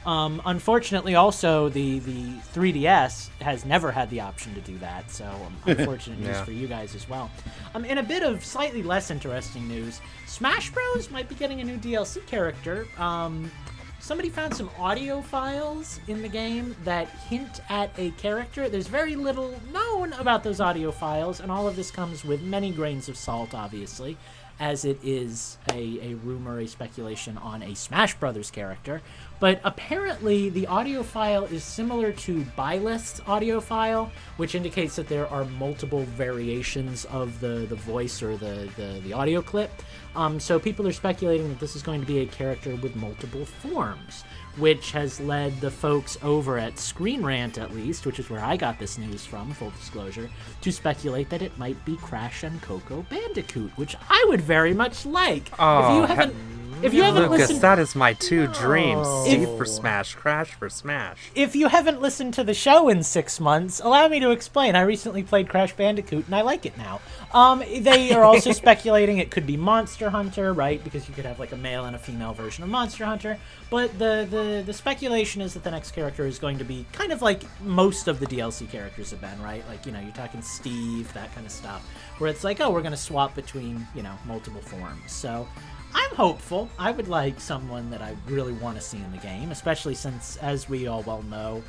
Um, 0.06 0.42
unfortunately, 0.46 1.14
also 1.16 1.70
the 1.70 2.00
the 2.00 2.24
3DS 2.54 3.30
has 3.42 3.66
never 3.66 3.92
had 3.92 4.10
the 4.10 4.22
option 4.22 4.54
to 4.56 4.62
do 4.62 4.78
that. 4.80 5.12
So 5.12 5.26
um, 5.26 5.56
unfortunate 5.78 6.20
news 6.20 6.30
Yeah. 6.30 6.44
for 6.44 6.52
you 6.52 6.68
guys 6.68 6.96
as 6.96 7.08
well. 7.08 7.30
Um, 7.76 7.86
in 7.86 8.00
a 8.00 8.04
bit 8.04 8.24
of 8.24 8.44
slightly 8.44 8.82
less 8.82 9.12
interesting 9.12 9.68
news, 9.68 10.02
Smash 10.26 10.72
Bros 10.72 11.12
might 11.12 11.30
be 11.30 11.36
getting 11.36 11.62
a 11.62 11.64
new 11.64 11.78
DLC 11.78 12.26
character. 12.26 12.88
Um, 12.98 13.52
somebody 14.00 14.30
found 14.30 14.56
some 14.56 14.72
audio 14.80 15.22
files 15.22 16.00
in 16.08 16.24
the 16.24 16.28
game 16.30 16.76
that 16.84 17.08
hint 17.30 17.60
at 17.70 17.92
a 18.00 18.10
character. 18.12 18.70
There's 18.70 18.88
very 18.88 19.16
little 19.16 19.54
known 19.72 20.14
about 20.14 20.44
those 20.44 20.60
audio 20.60 20.92
files, 20.92 21.40
and 21.40 21.52
all 21.52 21.68
of 21.68 21.76
this 21.76 21.92
comes 21.92 22.26
with 22.26 22.42
many 22.42 22.72
grains 22.72 23.08
of 23.08 23.16
salt, 23.18 23.54
obviously, 23.54 24.18
as 24.60 24.84
it 24.84 25.00
is 25.04 25.60
a, 25.72 26.00
a 26.02 26.16
rumor, 26.16 26.60
a 26.60 26.68
speculation 26.68 27.38
on 27.38 27.62
a 27.62 27.76
Smash 27.76 28.16
Brothers 28.16 28.50
character. 28.50 29.04
But 29.42 29.60
apparently, 29.64 30.50
the 30.50 30.68
audio 30.68 31.02
file 31.02 31.46
is 31.46 31.64
similar 31.64 32.12
to 32.12 32.46
Byleth's 32.56 33.22
audio 33.26 33.60
file, 33.60 34.12
which 34.38 34.54
indicates 34.54 34.96
that 34.98 35.10
there 35.10 35.28
are 35.28 35.46
multiple 35.46 36.04
variations 36.04 37.06
of 37.06 37.40
the, 37.40 37.66
the 37.68 37.76
voice 37.76 38.22
or 38.22 38.38
the, 38.38 38.70
the, 38.78 39.02
the 39.04 39.14
audio 39.14 39.42
clip. 39.42 39.72
Um, 40.16 40.40
so 40.40 40.60
people 40.60 40.88
are 40.88 40.92
speculating 40.92 41.50
that 41.50 41.60
this 41.60 41.76
is 41.76 41.82
going 41.82 42.02
to 42.02 42.06
be 42.06 42.20
a 42.20 42.28
character 42.28 42.76
with 42.76 42.96
multiple 42.96 43.46
forms, 43.46 44.26
which 44.58 44.92
has 44.92 45.20
led 45.20 45.60
the 45.60 45.72
folks 45.72 46.20
over 46.22 46.60
at 46.60 46.78
Screen 46.78 47.24
Rant, 47.24 47.58
at 47.58 47.74
least, 47.74 48.06
which 48.06 48.20
is 48.20 48.30
where 48.30 48.44
I 48.44 48.58
got 48.58 48.78
this 48.78 49.00
news 49.00 49.26
from, 49.26 49.54
full 49.54 49.72
disclosure, 49.72 50.30
to 50.62 50.72
speculate 50.72 51.32
that 51.32 51.42
it 51.42 51.58
might 51.58 51.84
be 51.84 51.98
Crash 51.98 52.44
and 52.44 52.62
Coco 52.62 53.08
Bandicoot, 53.10 53.72
which 53.76 53.96
I 54.08 54.24
would 54.30 54.42
very 54.42 54.76
much 54.76 55.04
like. 55.04 55.48
if 55.48 55.56
Oh, 55.58 55.96
you 55.96 56.06
haven't, 56.06 56.36
if 56.84 56.94
you 56.94 57.04
haven't 57.04 57.24
Lucas, 57.24 57.40
listened, 57.40 57.62
that 57.62 57.80
is 57.80 57.96
my 57.96 58.14
two 58.14 58.48
dreams. 58.48 59.08
Steve 59.24 59.48
for 59.58 59.66
Smash, 59.66 60.16
Crash 60.16 60.54
for 60.54 60.70
Smash. 60.70 61.32
if 61.36 61.56
you 61.56 61.68
haven't 61.68 62.02
listened 62.02 62.34
to 62.36 62.44
the 62.44 62.54
show 62.54 62.90
in 62.90 63.04
six 63.04 63.40
months, 63.40 63.80
allow 63.80 64.08
me 64.08 64.20
to 64.20 64.32
explain. 64.32 64.76
I 64.76 64.82
recently 64.82 65.24
played 65.24 65.50
Crash 65.50 65.74
Bandicoot, 65.74 66.26
and 66.26 66.36
I 66.36 66.42
like 66.42 66.66
it 66.66 66.78
now. 66.78 67.02
Um, 67.34 67.64
they 67.80 68.12
are 68.12 68.24
also 68.24 68.52
speculating 68.64 69.18
it 69.18 69.32
could 69.32 69.48
be 69.48 69.58
Monster 69.58 70.10
Hunter, 70.10 70.54
right? 70.54 70.84
Because 70.84 71.08
you 71.08 71.16
could 71.16 71.26
have 71.26 71.40
like 71.40 71.52
a 71.52 71.58
male 71.58 71.86
and 71.86 71.96
a 71.96 72.00
female 72.00 72.34
version 72.34 72.64
of 72.64 72.70
Monster 72.70 73.06
Hunter. 73.06 73.38
But 73.70 73.98
the 73.98 74.28
the 74.30 74.64
the 74.66 74.74
speculation 74.74 75.42
is 75.42 75.54
that 75.54 75.64
the 75.64 75.72
next 75.72 75.92
character 75.92 76.26
is 76.26 76.40
going 76.40 76.58
to 76.58 76.66
be 76.66 76.86
kind 76.92 77.12
of 77.12 77.22
like 77.22 77.44
most 77.62 78.08
of 78.08 78.20
the 78.20 78.26
DLC 78.26 78.70
characters 78.70 79.12
have 79.12 79.22
been, 79.22 79.42
right? 79.42 79.68
Like 79.68 79.86
you 79.86 79.92
know, 79.92 80.00
you're 80.00 80.12
talking 80.12 80.42
Steve, 80.42 81.12
that 81.14 81.34
kind 81.34 81.46
of 81.46 81.52
stuff, 81.52 81.88
where 82.18 82.30
it's 82.30 82.44
like, 82.44 82.60
oh, 82.60 82.70
we're 82.70 82.82
going 82.82 82.92
to 82.92 82.98
swap 82.98 83.36
between 83.36 83.88
you 83.96 84.04
know 84.04 84.14
multiple 84.26 84.62
forms. 84.62 85.12
So. 85.12 85.48
I'm 85.94 86.16
hopeful. 86.16 86.70
I 86.80 86.92
would 86.92 87.08
like 87.08 87.40
someone 87.40 87.90
that 87.92 88.02
I 88.02 88.16
really 88.28 88.54
want 88.54 88.78
to 88.78 88.82
see 88.82 88.98
in 88.98 89.12
the 89.12 89.18
game, 89.18 89.52
especially 89.52 89.96
since, 89.96 90.38
as 90.38 90.70
we 90.70 90.88
all 90.88 91.02
well 91.04 91.24
know, 91.24 91.64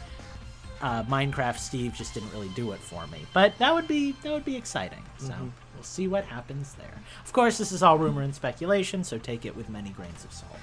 uh, 0.81 1.03
Minecraft 1.05 1.59
Steve 1.59 1.93
just 1.95 2.15
didn't 2.15 2.33
really 2.33 2.49
do 2.51 2.73
it 2.73 2.81
for 2.81 3.07
me. 3.09 3.19
But 3.33 3.57
that 3.59 3.73
would 3.75 3.87
be 3.89 4.13
that 4.23 4.33
would 4.33 4.45
be 4.45 4.57
exciting. 4.57 5.03
So 5.19 5.33
we'll 5.75 5.83
see 5.85 6.09
what 6.09 6.25
happens 6.25 6.75
there. 6.75 6.95
Of 7.25 7.33
course, 7.33 7.57
this 7.59 7.71
is 7.73 7.83
all 7.83 7.99
rumor 7.99 8.23
and 8.23 8.35
speculation, 8.35 9.05
so 9.05 9.19
take 9.19 9.45
it 9.47 9.57
with 9.57 9.69
many 9.69 9.91
grains 9.91 10.25
of 10.25 10.33
salt. 10.33 10.57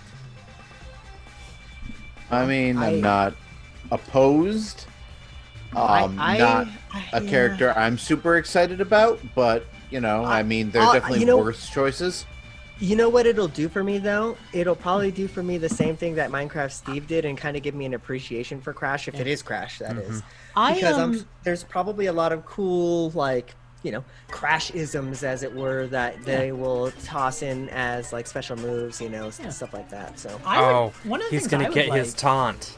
I 2.32 2.46
mean, 2.46 2.78
I- 2.78 2.88
I'm 2.88 3.02
not 3.02 3.34
opposed. 3.92 4.86
I- 5.76 6.04
Um, 6.04 6.18
I- 6.20 6.38
not 6.38 6.68
I- 6.94 7.06
a 7.14 7.24
yeah. 7.24 7.30
character 7.30 7.72
I'm 7.78 7.98
super 7.98 8.38
excited 8.38 8.82
about, 8.82 9.20
but 9.36 9.66
you 9.90 10.00
know, 10.02 10.24
I, 10.24 10.40
I- 10.40 10.44
mean, 10.44 10.72
there 10.72 10.82
are 10.82 10.90
uh, 10.90 10.94
definitely 10.94 11.22
you 11.22 11.26
know- 11.28 11.38
worse 11.38 11.70
choices. 11.70 12.26
You 12.82 12.96
know 12.96 13.10
what 13.10 13.26
it'll 13.26 13.50
do 13.50 13.68
for 13.68 13.84
me 13.84 13.98
though? 13.98 14.38
It'll 14.54 14.76
probably 14.76 15.12
do 15.12 15.28
for 15.28 15.44
me 15.44 15.58
the 15.58 15.68
same 15.70 15.98
thing 15.98 16.16
that 16.16 16.32
Minecraft 16.32 16.72
Steve 16.72 17.08
did, 17.08 17.26
and 17.26 17.38
kind 17.38 17.58
of 17.58 17.64
give 17.64 17.76
me 17.76 17.86
an 17.86 17.94
appreciation 17.94 18.62
for 18.62 18.74
Crash, 18.74 19.08
if 19.08 19.16
it 19.16 19.28
is 19.28 19.42
Crash, 19.42 19.80
that 19.80 19.98
is. 19.98 20.24
I, 20.56 20.76
Because 20.76 20.98
um, 20.98 21.12
I'm, 21.12 21.26
there's 21.44 21.64
probably 21.64 22.06
a 22.06 22.14
lot 22.14 22.32
of 22.32 22.46
cool, 22.46 23.12
like 23.12 23.56
you 23.84 23.92
know, 23.92 24.04
Crash 24.30 24.72
isms, 24.72 25.24
as 25.24 25.44
it 25.44 25.54
were, 25.54 25.88
that 25.88 26.24
they 26.24 26.52
will 26.52 26.92
toss 27.04 27.42
in 27.42 27.70
as 27.70 28.12
like 28.12 28.28
special 28.28 28.58
moves, 28.58 29.00
you 29.02 29.10
know, 29.10 29.32
Yeah. 29.40 29.50
stuff 29.50 29.74
like 29.74 29.90
that. 29.90 30.20
So 30.20 30.40
I 30.46 30.62
would, 30.62 30.68
oh, 30.68 30.94
one 31.04 31.22
of 31.22 31.30
the 31.30 31.36
he's 31.36 31.48
gonna 31.48 31.70
I 31.70 31.70
get 31.70 31.90
like, 31.90 32.00
his 32.00 32.14
taunt. 32.14 32.78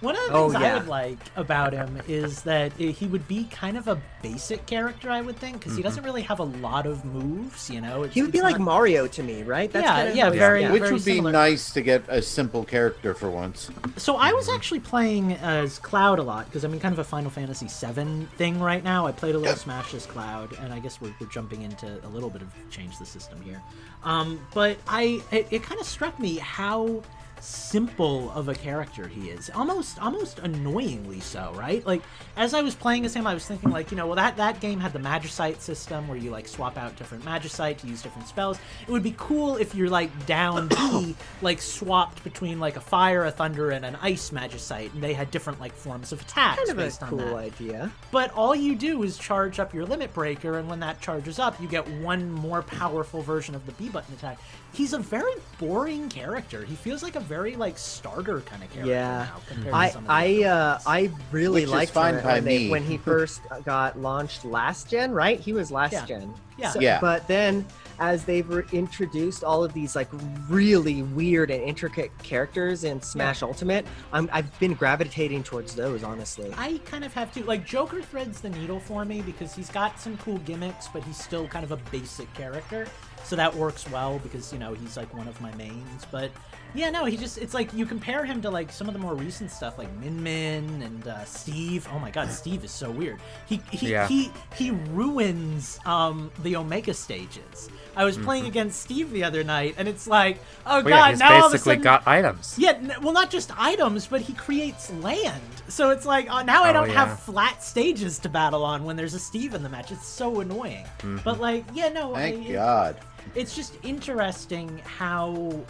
One 0.00 0.14
of 0.14 0.26
the 0.28 0.32
Oh, 0.32 0.48
things 0.50 0.62
I 0.62 0.74
would 0.78 0.86
like 0.86 1.18
about 1.34 1.72
him 1.72 2.00
is 2.06 2.42
that 2.42 2.72
he 2.74 3.06
would 3.06 3.26
be 3.26 3.44
kind 3.50 3.76
of 3.76 3.88
a 3.88 4.00
basic 4.22 4.64
character, 4.64 5.10
I 5.10 5.20
would 5.20 5.36
think, 5.36 5.58
because 5.58 5.76
he 5.76 5.82
doesn't 5.82 6.04
really 6.04 6.22
have 6.22 6.38
a 6.38 6.44
lot 6.44 6.86
of 6.86 7.04
moves. 7.04 7.68
You 7.68 7.80
know, 7.80 8.02
It's- 8.04 8.14
he 8.14 8.22
would 8.22 8.30
be 8.30 8.38
it's 8.38 8.44
like 8.44 8.58
not- 8.58 8.64
Mario 8.64 9.08
to 9.08 9.22
me, 9.24 9.42
right? 9.42 9.68
Yeah, 9.74 9.82
kind 9.82 10.08
of 10.10 10.14
yeah, 10.14 10.24
how- 10.26 10.30
very- 10.30 10.68
Which 10.70 10.82
very 10.82 10.92
would 10.94 11.04
be 11.04 11.14
similar. 11.16 11.32
nice 11.32 11.72
to 11.72 11.80
get 11.82 12.04
a 12.08 12.22
simple 12.22 12.64
character 12.64 13.12
for 13.12 13.28
once. 13.28 13.70
So 13.96 14.14
I 14.14 14.32
was 14.32 14.48
actually 14.48 14.80
playing 14.80 15.32
as 15.32 15.80
Cloud 15.80 16.20
a 16.20 16.22
lot 16.22 16.44
because 16.44 16.62
I'm 16.62 16.72
in 16.72 16.78
kind 16.78 16.92
of 16.92 17.00
a 17.00 17.04
Final 17.04 17.30
Fantasy 17.30 17.66
VII 17.66 18.28
thing 18.36 18.60
right 18.60 18.84
now. 18.84 19.04
I 19.06 19.10
played 19.10 19.34
a 19.34 19.38
little 19.38 19.56
Smash 19.56 19.94
as 19.94 20.06
Cloud, 20.06 20.56
and 20.60 20.72
I 20.72 20.78
guess 20.78 21.00
we're, 21.00 21.12
we're 21.20 21.26
jumping 21.26 21.62
into 21.62 21.86
a 22.04 22.08
little 22.08 22.30
bit 22.30 22.42
of 22.42 22.48
change 22.70 22.98
the 23.00 23.06
system 23.06 23.40
here. 23.42 23.60
Um, 24.04 24.40
but 24.54 24.76
I 24.86 25.20
it, 25.32 25.48
it 25.50 25.62
kind 25.64 25.80
of 25.80 25.88
struck 25.88 26.20
me 26.20 26.36
how 26.36 27.02
simple 27.40 28.30
of 28.32 28.48
a 28.48 28.54
character 28.54 29.06
he 29.08 29.30
is 29.30 29.50
almost 29.54 29.98
almost 30.00 30.38
annoyingly 30.40 31.20
so 31.20 31.52
right 31.54 31.86
like 31.86 32.02
as 32.36 32.54
i 32.54 32.62
was 32.62 32.74
playing 32.74 33.04
as 33.04 33.14
him 33.14 33.26
i 33.26 33.34
was 33.34 33.46
thinking 33.46 33.70
like 33.70 33.90
you 33.90 33.96
know 33.96 34.06
well 34.06 34.16
that 34.16 34.36
that 34.36 34.60
game 34.60 34.80
had 34.80 34.92
the 34.92 34.98
magicite 34.98 35.60
system 35.60 36.06
where 36.08 36.18
you 36.18 36.30
like 36.30 36.48
swap 36.48 36.76
out 36.76 36.94
different 36.96 37.24
magicite 37.24 37.76
to 37.78 37.86
use 37.86 38.02
different 38.02 38.26
spells 38.26 38.58
it 38.86 38.90
would 38.90 39.02
be 39.02 39.14
cool 39.16 39.56
if 39.56 39.74
you're 39.74 39.88
like 39.90 40.10
down 40.26 40.68
b 40.68 41.14
like 41.42 41.60
swapped 41.60 42.22
between 42.24 42.58
like 42.60 42.76
a 42.76 42.80
fire 42.80 43.24
a 43.24 43.30
thunder 43.30 43.70
and 43.70 43.84
an 43.84 43.96
ice 44.02 44.30
magicite 44.30 44.92
and 44.94 45.02
they 45.02 45.12
had 45.14 45.30
different 45.30 45.60
like 45.60 45.72
forms 45.74 46.12
of 46.12 46.20
attacks 46.20 46.58
Kind 46.58 46.70
of 46.70 46.78
a 46.78 46.82
based 46.82 47.02
on 47.02 47.10
cool 47.10 47.18
that 47.18 47.34
idea. 47.36 47.92
but 48.10 48.30
all 48.32 48.54
you 48.54 48.74
do 48.74 49.02
is 49.02 49.16
charge 49.18 49.58
up 49.60 49.74
your 49.74 49.84
limit 49.84 50.12
breaker, 50.14 50.58
and 50.58 50.68
when 50.68 50.80
that 50.80 51.00
charges 51.00 51.38
up, 51.38 51.60
you 51.60 51.68
get 51.68 51.86
one 52.00 52.30
more 52.30 52.62
powerful 52.62 53.20
version 53.22 53.54
of 53.54 53.64
the 53.66 53.72
B 53.72 53.88
button 53.88 54.14
attack. 54.14 54.38
He's 54.72 54.92
a 54.92 54.98
very 54.98 55.32
boring 55.58 56.08
character. 56.08 56.64
He 56.64 56.74
feels 56.76 57.02
like 57.02 57.16
a 57.16 57.20
very 57.20 57.56
like 57.56 57.78
starter 57.78 58.40
kind 58.42 58.62
of 58.62 58.70
character 58.70 58.92
Yeah. 58.92 59.26
now 59.30 59.40
compared 59.48 59.74
I 59.74 59.86
to 59.88 59.92
some 59.94 60.02
of 60.02 60.06
the 60.08 60.12
I 60.12 60.42
uh. 60.48 60.78
I 60.86 61.10
really 61.32 61.62
Which 61.62 61.70
liked 61.70 61.92
fine 61.92 62.14
him 62.16 62.22
by 62.22 62.34
when, 62.34 62.44
they- 62.44 62.58
me. 62.64 62.70
when 62.70 62.82
he 62.84 62.96
first 63.10 63.40
got 63.64 63.98
launched 63.98 64.44
last 64.44 64.88
gen, 64.90 65.10
right? 65.12 65.40
He 65.40 65.52
was 65.52 65.70
last 65.72 65.92
Yeah. 65.92 66.04
gen. 66.06 66.34
Yeah. 66.58 66.72
Yeah. 66.78 67.00
But 67.00 67.26
then, 67.28 67.64
as 68.00 68.24
they've 68.24 68.48
re- 68.48 68.64
introduced 68.72 69.42
all 69.42 69.64
of 69.64 69.72
these 69.72 69.96
like 69.96 70.08
really 70.48 71.02
weird 71.02 71.50
and 71.50 71.62
intricate 71.62 72.10
characters 72.22 72.84
in 72.84 73.00
Smash 73.00 73.42
Ultimate, 73.42 73.86
I'm, 74.12 74.28
I've 74.32 74.56
been 74.60 74.74
gravitating 74.74 75.44
towards 75.44 75.74
those. 75.74 76.04
Honestly. 76.04 76.52
I 76.56 76.78
kind 76.84 77.04
of 77.04 77.12
have 77.14 77.32
to 77.34 77.44
like 77.44 77.64
Joker 77.66 78.02
threads 78.02 78.40
the 78.40 78.50
needle 78.50 78.80
for 78.80 79.04
me 79.04 79.22
because 79.22 79.54
he's 79.54 79.70
got 79.70 79.98
some 79.98 80.16
cool 80.18 80.38
gimmicks, 80.38 80.88
but 80.88 81.02
he's 81.04 81.18
still 81.18 81.46
kind 81.48 81.64
of 81.64 81.72
a 81.72 81.76
basic 81.90 82.32
character. 82.34 82.86
So 83.24 83.36
that 83.36 83.54
works 83.54 83.88
well 83.90 84.18
because 84.20 84.52
you 84.52 84.58
know 84.58 84.74
he's 84.74 84.96
like 84.96 85.12
one 85.14 85.28
of 85.28 85.40
my 85.40 85.54
mains. 85.56 86.06
But 86.10 86.30
yeah, 86.74 86.90
no, 86.90 87.04
he 87.04 87.16
just 87.16 87.38
it's 87.38 87.54
like 87.54 87.72
you 87.74 87.84
compare 87.86 88.24
him 88.24 88.40
to 88.42 88.50
like 88.50 88.70
some 88.72 88.88
of 88.88 88.94
the 88.94 89.00
more 89.00 89.14
recent 89.14 89.50
stuff 89.50 89.78
like 89.78 89.92
Min 89.98 90.22
Min 90.22 90.82
and 90.82 91.06
uh, 91.08 91.24
Steve. 91.24 91.86
Oh 91.92 91.98
my 91.98 92.10
God, 92.10 92.30
Steve 92.30 92.64
is 92.64 92.70
so 92.70 92.90
weird. 92.90 93.20
He 93.46 93.60
he 93.70 93.90
Yeah. 93.90 94.06
he 94.08 94.30
he 94.56 94.70
ruins 94.70 95.78
um 95.86 96.30
the 96.42 96.56
Omega 96.56 96.94
stages. 96.94 97.68
I 97.98 98.04
was 98.04 98.16
playing 98.16 98.46
against 98.46 98.80
Steve 98.80 99.10
the 99.10 99.24
other 99.24 99.42
night, 99.44 99.74
and 99.76 99.86
it's 99.88 100.06
like, 100.06 100.38
oh 100.64 100.78
Mm-hmm. 100.78 100.86
Well, 100.88 100.98
God, 100.98 101.10
he's 101.10 101.18
now 101.18 101.32
all 101.32 101.38
of 101.46 101.46
a 101.46 101.54
basically 101.56 101.72
sudden 101.72 101.82
got 101.82 102.06
items. 102.06 102.54
yeah, 102.56 102.98
well, 103.02 103.12
not 103.12 103.28
just 103.30 103.50
items, 103.60 104.06
but 104.06 104.20
he 104.22 104.32
creates 104.34 104.90
land. 104.94 105.42
So 105.68 105.90
it's 105.90 106.06
like 106.06 106.30
uh, 106.32 106.42
now 106.44 106.62
I 106.64 106.70
Oh, 106.70 106.72
don't 106.72 106.88
yeah. 106.90 107.04
have 107.06 107.20
flat 107.20 107.62
stages 107.62 108.18
to 108.20 108.28
battle 108.28 108.64
on 108.64 108.84
when 108.84 108.96
there's 108.96 109.14
a 109.14 109.18
Steve 109.18 109.52
in 109.54 109.62
the 109.62 109.68
match. 109.68 109.90
It's 109.92 110.06
so 110.06 110.40
annoying. 110.40 110.84
Mm-hmm. 111.00 111.18
But 111.24 111.40
like, 111.40 111.64
yeah, 111.74 111.88
no, 111.88 112.14
Thank 112.14 112.48
I, 112.48 112.52
God. 112.52 112.96
it's 113.34 113.54
just 113.56 113.74
interesting 113.82 114.78
how 114.86 115.60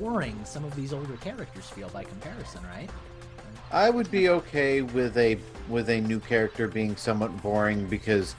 boring 0.00 0.38
some 0.44 0.64
of 0.64 0.74
these 0.74 0.92
older 0.92 1.16
characters 1.18 1.68
feel 1.70 1.88
by 1.90 2.04
comparison, 2.04 2.62
right? 2.74 2.90
I 3.70 3.90
would 3.90 4.10
be 4.10 4.30
okay 4.30 4.80
with 4.80 5.16
a 5.18 5.38
with 5.68 5.90
a 5.90 6.00
new 6.00 6.20
character 6.20 6.66
being 6.68 6.96
somewhat 6.96 7.36
boring 7.42 7.86
because, 7.86 8.34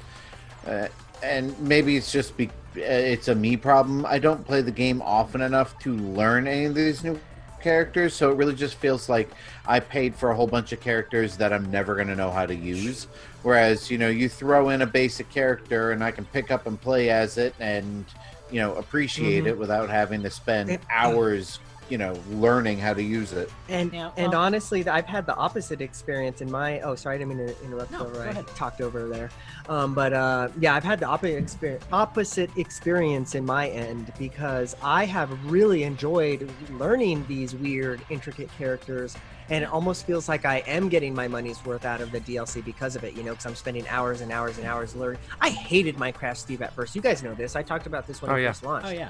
uh, 0.65 0.87
and 1.23 1.57
maybe 1.59 1.97
it's 1.97 2.11
just 2.11 2.35
be 2.37 2.47
uh, 2.77 2.81
it's 2.81 3.27
a 3.27 3.35
me 3.35 3.57
problem. 3.57 4.05
I 4.05 4.19
don't 4.19 4.45
play 4.45 4.61
the 4.61 4.71
game 4.71 5.01
often 5.01 5.41
enough 5.41 5.77
to 5.79 5.95
learn 5.95 6.47
any 6.47 6.65
of 6.65 6.75
these 6.75 7.03
new 7.03 7.19
characters, 7.61 8.13
so 8.13 8.31
it 8.31 8.35
really 8.37 8.55
just 8.55 8.75
feels 8.75 9.09
like 9.09 9.29
I 9.67 9.79
paid 9.79 10.15
for 10.15 10.31
a 10.31 10.35
whole 10.35 10.47
bunch 10.47 10.71
of 10.71 10.79
characters 10.79 11.35
that 11.37 11.51
I'm 11.51 11.69
never 11.71 11.95
going 11.95 12.07
to 12.07 12.15
know 12.15 12.31
how 12.31 12.45
to 12.45 12.55
use. 12.55 13.07
Whereas 13.43 13.89
you 13.89 13.97
know 13.97 14.09
you 14.09 14.29
throw 14.29 14.69
in 14.69 14.81
a 14.81 14.85
basic 14.87 15.29
character 15.29 15.91
and 15.91 16.03
I 16.03 16.11
can 16.11 16.25
pick 16.25 16.51
up 16.51 16.67
and 16.67 16.79
play 16.79 17.09
as 17.09 17.37
it 17.37 17.53
and 17.59 18.05
you 18.51 18.59
know 18.59 18.75
appreciate 18.75 19.45
it 19.45 19.57
without 19.57 19.89
having 19.89 20.23
to 20.23 20.29
spend 20.29 20.69
It- 20.71 20.81
hours 20.89 21.59
you 21.89 21.97
know 21.97 22.17
learning 22.31 22.77
how 22.79 22.93
to 22.93 23.01
use 23.03 23.33
it. 23.33 23.49
And 23.67 23.91
Yeah, 23.93 24.11
and 24.17 24.33
honestly, 24.33 24.87
I've 24.87 25.05
had 25.05 25.25
the 25.25 25.35
opposite 25.35 25.81
experience 25.81 26.41
in 26.41 26.51
my. 26.51 26.79
Oh, 26.81 26.95
sorry, 26.95 27.15
I 27.15 27.17
didn't 27.19 27.37
mean 27.37 27.47
to 27.47 27.63
interrupt. 27.63 27.91
No, 27.91 28.01
over. 28.01 28.13
go 28.15 28.21
I 28.21 28.27
ahead. 28.27 28.47
talked 28.49 28.81
over 28.81 29.07
there. 29.07 29.29
Um, 29.67 29.93
but 29.93 30.13
uh, 30.13 30.49
yeah, 30.59 30.75
I've 30.75 30.83
had 30.83 30.99
the 30.99 31.05
opposite 31.07 31.37
experience, 31.37 31.85
opposite 31.91 32.49
experience 32.57 33.35
in 33.35 33.45
my 33.45 33.69
end 33.69 34.11
because 34.17 34.75
I 34.83 35.05
have 35.05 35.29
really 35.51 35.83
enjoyed 35.83 36.49
learning 36.71 37.25
these 37.27 37.53
weird, 37.55 38.01
intricate 38.09 38.49
characters, 38.57 39.15
and 39.49 39.63
it 39.63 39.69
almost 39.71 40.05
feels 40.05 40.29
like 40.29 40.45
I 40.45 40.57
am 40.67 40.89
getting 40.89 41.13
my 41.15 41.27
money's 41.27 41.63
worth 41.65 41.85
out 41.85 42.01
of 42.01 42.11
the 42.11 42.19
DLC 42.21 42.63
because 42.63 42.95
of 42.95 43.03
it. 43.03 43.13
You 43.15 43.23
know, 43.23 43.31
because 43.31 43.45
I'm 43.45 43.55
spending 43.55 43.87
hours 43.87 44.21
and 44.21 44.31
hours 44.31 44.57
and 44.57 44.67
hours 44.67 44.95
learning. 44.95 45.19
I 45.41 45.49
hated 45.49 45.95
Minecraft 45.97 46.37
Steve 46.37 46.61
at 46.61 46.73
first. 46.73 46.95
You 46.95 47.01
guys 47.01 47.23
know 47.23 47.33
this. 47.33 47.55
I 47.55 47.63
talked 47.63 47.87
about 47.87 48.07
this 48.07 48.21
when 48.21 48.31
Oh, 48.31 48.35
it 48.35 48.41
yeah. 48.43 48.49
first 48.51 48.63
launched 48.63 48.87
Oh 48.87 48.91
yeah. 48.91 49.09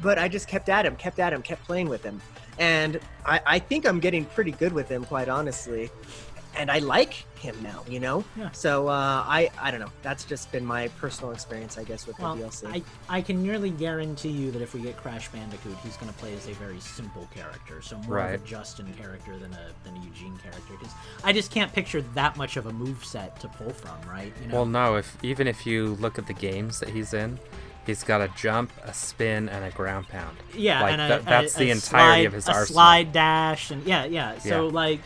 But 0.00 0.18
I 0.18 0.28
just 0.28 0.48
kept 0.48 0.68
at 0.68 0.84
him, 0.86 0.96
kept 0.96 1.18
at 1.18 1.32
him, 1.32 1.42
kept 1.42 1.64
playing 1.64 1.88
with 1.88 2.02
him, 2.02 2.20
and 2.58 3.00
I, 3.24 3.40
I 3.46 3.58
think 3.58 3.86
I'm 3.86 4.00
getting 4.00 4.24
pretty 4.24 4.52
good 4.52 4.72
with 4.72 4.88
him, 4.88 5.04
quite 5.04 5.28
honestly. 5.28 5.90
And 6.56 6.72
I 6.72 6.78
like 6.78 7.12
him 7.38 7.54
now, 7.62 7.84
you 7.88 8.00
know. 8.00 8.24
Yeah. 8.36 8.50
So 8.50 8.88
uh, 8.88 8.90
I 9.24 9.48
I 9.60 9.70
don't 9.70 9.78
know. 9.78 9.92
That's 10.02 10.24
just 10.24 10.50
been 10.50 10.64
my 10.64 10.88
personal 10.98 11.30
experience, 11.30 11.78
I 11.78 11.84
guess, 11.84 12.04
with 12.04 12.18
Well, 12.18 12.34
the 12.34 12.44
DLC. 12.44 12.82
I, 13.08 13.16
I 13.18 13.22
can 13.22 13.42
nearly 13.42 13.70
guarantee 13.70 14.30
you 14.30 14.50
that 14.50 14.62
if 14.62 14.74
we 14.74 14.80
get 14.80 14.96
Crash 14.96 15.28
Bandicoot, 15.28 15.76
he's 15.84 15.96
going 15.98 16.10
to 16.12 16.18
play 16.18 16.34
as 16.34 16.48
a 16.48 16.52
very 16.54 16.80
simple 16.80 17.28
character, 17.32 17.80
so 17.80 17.96
more 17.98 18.18
of 18.18 18.42
a 18.42 18.44
Justin 18.44 18.92
character 18.94 19.36
than 19.38 19.52
a 19.52 19.68
than 19.84 19.96
a 19.98 20.04
Eugene 20.04 20.36
character. 20.38 20.72
Because 20.80 20.94
I 21.22 21.32
just 21.32 21.52
can't 21.52 21.72
picture 21.72 22.00
that 22.14 22.36
much 22.36 22.56
of 22.56 22.66
a 22.66 22.72
move 22.72 23.04
set 23.04 23.38
to 23.40 23.48
pull 23.48 23.70
from, 23.70 23.96
right? 24.10 24.32
You 24.42 24.48
know? 24.48 24.54
Well, 24.54 24.66
no. 24.66 24.96
If 24.96 25.16
even 25.22 25.46
if 25.46 25.64
you 25.64 25.94
look 26.00 26.18
at 26.18 26.26
the 26.26 26.34
games 26.34 26.80
that 26.80 26.88
he's 26.88 27.14
in, 27.14 27.38
he's 27.88 28.04
got 28.04 28.20
a 28.20 28.28
jump, 28.36 28.70
a 28.84 28.94
spin, 28.94 29.48
and 29.48 29.64
a 29.64 29.70
ground 29.70 30.06
pound. 30.08 30.36
yeah, 30.54 30.82
like 30.82 30.92
and 30.92 31.02
a, 31.02 31.08
that- 31.08 31.24
that's 31.24 31.56
a- 31.56 31.58
the 31.58 31.70
a 31.70 31.72
entirety 31.72 31.80
slide- 32.22 32.26
of 32.26 32.32
his 32.34 32.46
a 32.46 32.52
arsenal. 32.52 32.74
slide 32.74 33.12
dash, 33.12 33.70
and 33.72 33.84
yeah, 33.84 34.04
yeah. 34.04 34.38
So 34.38 34.66
Yeah. 34.68 34.72
like, 34.72 35.00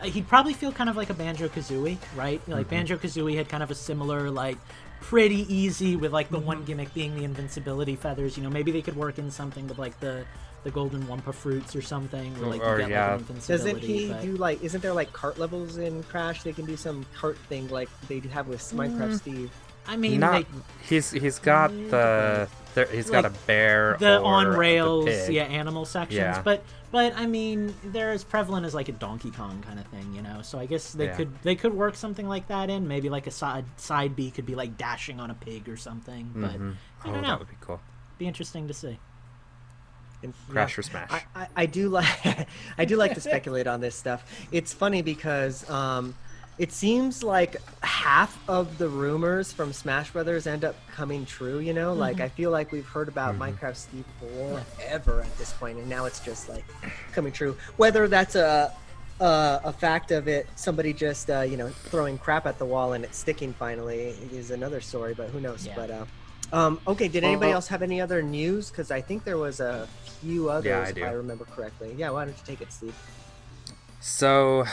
uh, 0.00 0.04
he'd 0.06 0.26
probably 0.28 0.54
feel 0.54 0.72
kind 0.72 0.88
of 0.88 0.96
like 0.96 1.10
a 1.10 1.14
Banjo 1.14 1.48
Kazooie, 1.48 1.98
right? 2.16 2.40
Like 2.48 2.66
Mm-hmm. 2.66 2.70
Banjo 2.70 2.96
Kazooie 2.96 3.36
had 3.36 3.48
kind 3.50 3.62
of 3.62 3.70
a 3.70 3.74
similar 3.74 4.30
like. 4.30 4.56
Pretty 5.00 5.46
easy 5.54 5.94
with 5.94 6.12
like 6.12 6.28
the 6.28 6.38
Mm-hmm. 6.38 6.46
one 6.46 6.64
gimmick 6.64 6.92
being 6.92 7.14
the 7.14 7.22
invincibility 7.22 7.94
feathers. 7.94 8.36
You 8.36 8.42
know, 8.42 8.50
maybe 8.50 8.72
they 8.72 8.82
could 8.82 8.96
work 8.96 9.16
in 9.20 9.30
something 9.30 9.68
with 9.68 9.78
like 9.78 9.98
the 10.00 10.24
the 10.64 10.72
golden 10.72 11.04
wumpa 11.04 11.32
fruits 11.32 11.76
or 11.76 11.82
something, 11.82 12.34
where 12.40 12.50
like 12.50 12.60
Or- 12.60 12.78
get 12.78 12.90
yeah. 12.90 13.12
like 13.12 13.20
invincibility. 13.20 13.72
Doesn't 13.74 13.88
he 13.88 14.08
but- 14.08 14.22
do 14.22 14.36
like? 14.36 14.60
Isn't 14.60 14.80
there 14.80 14.92
like 14.92 15.12
cart 15.12 15.38
levels 15.38 15.78
in 15.78 16.02
Crash? 16.02 16.42
They 16.42 16.52
can 16.52 16.64
do 16.66 16.76
some 16.76 17.06
cart 17.14 17.38
thing 17.48 17.68
like 17.68 17.88
they 18.08 18.18
have 18.32 18.48
with 18.48 18.60
Minecraft 18.74 19.12
Mm. 19.12 19.18
Steve. 19.18 19.50
I 19.88 19.96
mean, 19.96 20.20
Not. 20.20 20.32
like 20.32 20.46
He's 20.82 21.10
he's 21.10 21.38
got 21.38 21.70
the. 21.70 22.48
There, 22.74 22.86
he's 22.86 23.10
got 23.10 23.24
a 23.24 23.30
bear. 23.46 23.96
the 23.98 24.18
or 24.20 24.24
on 24.34 24.46
rails, 24.48 25.06
pig. 25.06 25.32
yeah, 25.34 25.44
animal 25.44 25.84
sections. 25.84 26.18
Yeah. 26.18 26.42
But 26.42 26.62
but 26.92 27.12
I 27.16 27.26
mean, 27.26 27.74
they're 27.82 28.12
as 28.12 28.22
prevalent 28.24 28.64
as 28.66 28.74
like 28.74 28.88
a 28.88 28.92
Donkey 28.92 29.30
Kong 29.32 29.62
kind 29.66 29.80
of 29.80 29.86
thing, 29.86 30.14
you 30.14 30.22
know. 30.22 30.42
So 30.42 30.58
I 30.58 30.66
guess 30.66 30.92
they 30.92 31.06
Yeah. 31.06 31.16
could 31.16 31.42
they 31.42 31.56
could 31.56 31.74
work 31.74 31.96
something 31.96 32.28
like 32.28 32.46
that 32.48 32.70
in. 32.70 32.86
Maybe 32.86 33.08
like 33.10 33.26
a 33.26 33.30
side 33.32 33.64
side 33.78 34.14
B 34.14 34.30
could 34.30 34.46
be 34.46 34.54
like 34.54 34.76
dashing 34.76 35.18
on 35.18 35.30
a 35.30 35.34
pig 35.34 35.68
or 35.68 35.76
something. 35.76 36.30
But 36.36 36.52
Mhm. 36.60 36.74
I 37.04 37.08
Oh, 37.08 37.12
don't 37.12 37.22
know. 37.22 37.28
that 37.28 37.38
would 37.40 37.48
be 37.48 37.56
cool. 37.60 37.80
Be 38.18 38.26
interesting 38.28 38.68
to 38.68 38.74
see. 38.74 38.98
And, 40.22 40.34
Crash 40.48 40.76
yeah. 40.76 40.80
or 40.80 40.82
Smash. 40.82 41.10
I, 41.12 41.22
I, 41.34 41.48
I 41.56 41.66
do 41.66 41.88
like 41.88 42.48
I 42.78 42.84
do 42.84 42.96
like 42.96 43.14
to 43.14 43.20
speculate 43.20 43.66
on 43.66 43.80
this 43.80 43.94
stuff. 43.96 44.24
It's 44.52 44.72
funny 44.72 45.02
because 45.02 45.68
um, 45.70 46.14
it 46.58 46.72
seems 46.72 47.22
like 47.22 47.56
half 47.82 48.36
of 48.48 48.78
the 48.78 48.88
rumors 48.88 49.52
from 49.52 49.72
Smash 49.72 50.10
Brothers 50.10 50.46
end 50.46 50.64
up 50.64 50.74
coming 50.92 51.24
true. 51.24 51.58
You 51.60 51.72
know, 51.72 51.92
like 51.94 52.20
I 52.20 52.28
feel 52.28 52.50
like 52.50 52.72
we've 52.72 52.86
heard 52.86 53.08
about 53.08 53.38
Minecraft 53.38 53.76
Steve 53.76 54.04
forever 54.20 55.20
at 55.20 55.38
this 55.38 55.52
point, 55.52 55.78
and 55.78 55.88
now 55.88 56.04
it's 56.06 56.20
just 56.20 56.48
like 56.48 56.64
coming 57.12 57.32
true. 57.32 57.56
Whether 57.76 58.08
that's 58.08 58.34
a 58.34 58.72
uh, 59.20 59.60
a 59.64 59.72
fact 59.72 60.10
of 60.10 60.28
it, 60.28 60.46
somebody 60.56 60.92
just 60.92 61.30
uh, 61.30 61.40
you 61.40 61.56
know 61.56 61.68
throwing 61.68 62.18
crap 62.18 62.46
at 62.46 62.58
the 62.58 62.64
wall 62.64 62.92
and 62.92 63.04
it 63.04 63.14
sticking 63.14 63.52
finally 63.52 64.14
is 64.32 64.50
another 64.50 64.80
story. 64.80 65.14
But 65.14 65.28
who 65.30 65.40
knows? 65.40 65.66
Yeah. 65.66 65.74
But 65.76 65.90
uh, 65.90 66.04
um, 66.52 66.80
okay, 66.86 67.08
did 67.08 67.24
anybody 67.24 67.52
Uh, 67.52 67.56
else 67.56 67.68
have 67.68 67.82
any 67.82 68.00
other 68.00 68.22
news? 68.22 68.70
Because 68.70 68.90
I 68.90 69.00
think 69.00 69.24
there 69.24 69.38
was 69.38 69.60
a 69.60 69.86
few 70.20 70.50
others, 70.50 70.66
Yeah, 70.66 70.80
I 70.80 70.88
if 70.88 70.94
do. 70.94 71.04
I 71.04 71.10
remember 71.10 71.44
correctly. 71.44 71.94
Yeah, 71.96 72.10
why 72.10 72.24
don't 72.24 72.34
you 72.36 72.42
take 72.46 72.60
it, 72.60 72.72
Steve? 72.72 72.94
So, 74.00 74.64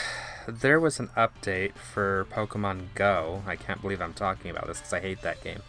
there 0.47 0.79
was 0.79 0.99
an 0.99 1.09
update 1.17 1.73
for 1.73 2.25
Pokemon 2.31 2.87
Go. 2.95 3.43
I 3.47 3.55
can't 3.55 3.81
believe 3.81 4.01
I'm 4.01 4.13
talking 4.13 4.51
about 4.51 4.67
this 4.67 4.77
because 4.79 4.93
I 4.93 4.99
hate 4.99 5.21
that 5.21 5.43
game. 5.43 5.61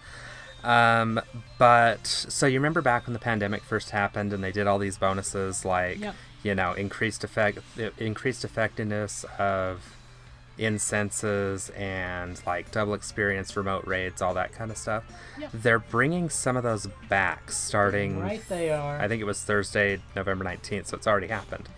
Um, 0.64 1.20
but 1.58 2.06
so 2.06 2.46
you 2.46 2.58
remember 2.58 2.82
back 2.82 3.06
when 3.06 3.12
the 3.12 3.18
pandemic 3.20 3.62
first 3.62 3.90
happened 3.90 4.32
and 4.32 4.42
they 4.42 4.50
did 4.52 4.66
all 4.66 4.78
these 4.78 4.98
bonuses 4.98 5.64
like 5.64 6.00
Yep. 6.00 6.14
you 6.42 6.54
know 6.56 6.72
increased 6.72 7.22
effect, 7.22 7.58
increased 7.98 8.44
effectiveness 8.44 9.24
of 9.38 9.80
incenses 10.58 11.70
and 11.76 12.40
like 12.46 12.70
double 12.70 12.94
experience 12.94 13.56
remote 13.56 13.86
raids, 13.86 14.20
all 14.22 14.34
that 14.34 14.52
kind 14.52 14.70
of 14.70 14.76
stuff. 14.76 15.04
Yep. 15.38 15.50
They're 15.54 15.78
bringing 15.78 16.30
some 16.30 16.56
of 16.56 16.62
those 16.62 16.88
back 17.08 17.50
starting 17.52 18.18
Right, 18.20 18.42
they 18.48 18.70
are. 18.70 18.98
I 18.98 19.06
think 19.06 19.20
it 19.20 19.24
was 19.26 19.40
Thursday, 19.42 20.00
November 20.16 20.44
19th, 20.44 20.86
so 20.88 20.96
it's 20.96 21.06
already 21.06 21.28
happened. 21.28 21.68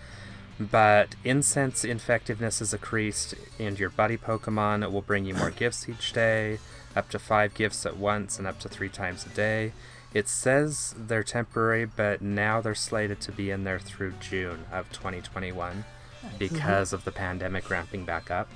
But 0.60 1.14
incense 1.24 1.84
effectiveness 1.84 2.60
is 2.60 2.72
increased, 2.72 3.34
and 3.58 3.78
your 3.78 3.90
buddy 3.90 4.16
Pokemon 4.16 4.90
will 4.90 5.02
bring 5.02 5.24
you 5.24 5.34
more 5.34 5.50
gifts 5.50 5.88
each 5.88 6.12
day, 6.12 6.58
up 6.96 7.08
to 7.10 7.18
five 7.18 7.54
gifts 7.54 7.86
at 7.86 7.96
once 7.96 8.38
and 8.38 8.46
up 8.46 8.58
to 8.60 8.68
three 8.68 8.88
times 8.88 9.24
a 9.24 9.28
day. 9.28 9.72
It 10.14 10.28
says 10.28 10.94
they're 10.96 11.22
temporary, 11.22 11.84
but 11.84 12.22
now 12.22 12.60
they're 12.60 12.74
slated 12.74 13.20
to 13.20 13.32
be 13.32 13.50
in 13.50 13.64
there 13.64 13.78
through 13.78 14.14
June 14.20 14.64
of 14.72 14.90
2021 14.90 15.84
mm-hmm. 16.24 16.38
because 16.38 16.92
of 16.92 17.04
the 17.04 17.12
pandemic 17.12 17.70
ramping 17.70 18.04
back 18.04 18.30
up. 18.30 18.48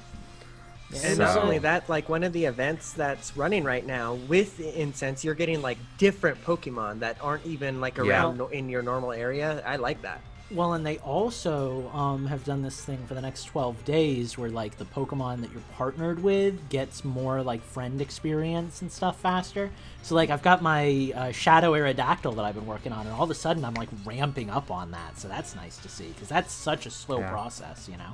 And 0.94 1.16
So- 1.16 1.25
not 1.25 1.38
only 1.38 1.59
that, 1.59 1.88
like 1.88 2.09
one 2.09 2.23
of 2.25 2.32
the 2.32 2.47
events 2.47 2.92
that's 2.92 3.37
running 3.37 3.64
right 3.64 3.87
now 3.87 4.14
with 4.14 4.61
Incense, 4.61 5.25
you're 5.25 5.35
getting 5.35 5.62
like 5.62 5.78
different 5.99 6.42
Pokemon 6.44 7.00
that 7.00 7.16
aren't 7.21 7.47
even 7.47 7.80
like 7.80 7.97
Yeah. 7.97 8.04
around 8.04 8.38
no- 8.38 8.49
in 8.49 8.68
your 8.68 8.82
normal 8.82 9.12
area. 9.12 9.62
I 9.64 9.76
like 9.76 10.02
that. 10.02 10.21
Well, 10.54 10.75
and 10.75 10.85
they 10.85 10.99
also 10.99 11.88
um, 11.94 12.26
have 12.26 12.44
done 12.44 12.61
this 12.62 12.85
thing 12.85 12.99
for 13.06 13.14
the 13.14 13.23
next 13.23 13.44
12 13.44 13.85
days 13.87 14.37
where, 14.37 14.50
like, 14.50 14.76
the 14.76 14.85
Pokemon 14.85 15.40
that 15.40 15.50
you're 15.50 15.62
partnered 15.76 16.23
with 16.23 16.68
gets 16.68 17.04
more, 17.04 17.42
like, 17.42 17.62
friend 17.62 18.00
experience 18.02 18.82
and 18.82 18.92
stuff 18.92 19.18
faster. 19.21 19.71
So, 20.02 20.14
like, 20.14 20.28
I've 20.28 20.42
got 20.42 20.61
my 20.62 21.12
uh, 21.14 21.32
Shadow 21.32 21.73
Aerodactyl 21.73 22.37
that 22.37 22.44
I've 22.44 22.54
been 22.54 22.66
working 22.66 22.92
on, 22.92 23.06
and 23.06 23.14
all 23.14 23.25
of 23.25 23.30
a 23.30 23.35
sudden 23.35 23.64
I'm, 23.64 23.75
like, 23.75 23.88
ramping 24.04 24.50
up 24.50 24.71
on 24.71 24.90
that. 24.90 25.18
So 25.18 25.26
that's 25.26 25.56
nice 25.56 25.78
to 25.78 25.88
see, 25.88 26.09
because 26.09 26.28
that's 26.28 26.52
such 26.52 26.85
a 26.85 26.90
slow 26.90 27.21
Yeah. 27.21 27.30
process, 27.30 27.88
you 27.90 27.97
know? 27.97 28.12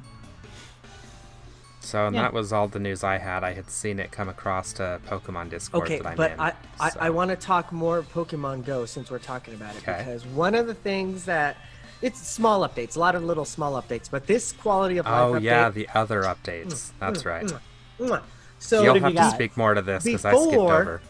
So 1.80 2.06
and 2.06 2.14
Yeah. 2.14 2.22
that 2.22 2.32
was 2.34 2.52
all 2.52 2.68
the 2.68 2.78
news 2.78 3.02
I 3.02 3.18
had. 3.18 3.42
I 3.42 3.54
had 3.54 3.70
seen 3.70 3.98
it 3.98 4.10
come 4.12 4.28
across 4.28 4.72
to 4.74 5.00
Pokemon 5.08 5.48
Discord 5.50 5.84
Okay, 5.84 5.98
that 5.98 6.06
I'm 6.06 6.16
but 6.16 6.32
in. 6.32 6.40
I, 6.40 6.52
I, 6.78 6.92
I 7.00 7.10
want 7.10 7.30
to 7.30 7.36
talk 7.36 7.72
more 7.72 8.02
Pokemon 8.02 8.64
Go 8.66 8.84
since 8.84 9.10
we're 9.10 9.18
talking 9.18 9.54
about 9.54 9.74
it 9.74 9.82
Okay. 9.88 9.96
because 9.98 10.26
one 10.26 10.54
of 10.54 10.66
the 10.66 10.74
things 10.74 11.24
that 11.24 11.56
it's 12.02 12.26
small 12.26 12.66
updates, 12.68 12.96
a 12.96 13.00
lot 13.00 13.14
of 13.14 13.24
little 13.24 13.44
small 13.44 13.80
updates, 13.80 14.10
but 14.10 14.26
this 14.26 14.52
quality 14.52 14.98
of 14.98 15.06
life 15.06 15.14
Oh 15.14 15.32
update. 15.34 15.42
yeah, 15.42 15.70
the 15.70 15.88
other 15.94 16.22
updates. 16.22 16.66
Mm, 16.66 16.92
That's 17.00 17.22
mm, 17.22 17.26
right. 17.26 17.52
Mm, 18.00 18.22
so 18.58 18.82
You'll 18.84 19.00
have 19.00 19.12
you 19.12 19.18
to 19.18 19.30
speak 19.30 19.56
more 19.56 19.74
to 19.74 19.82
this 19.82 20.04
because 20.04 20.24
I 20.24 20.34
skipped 20.36 20.54
over. 20.54 21.00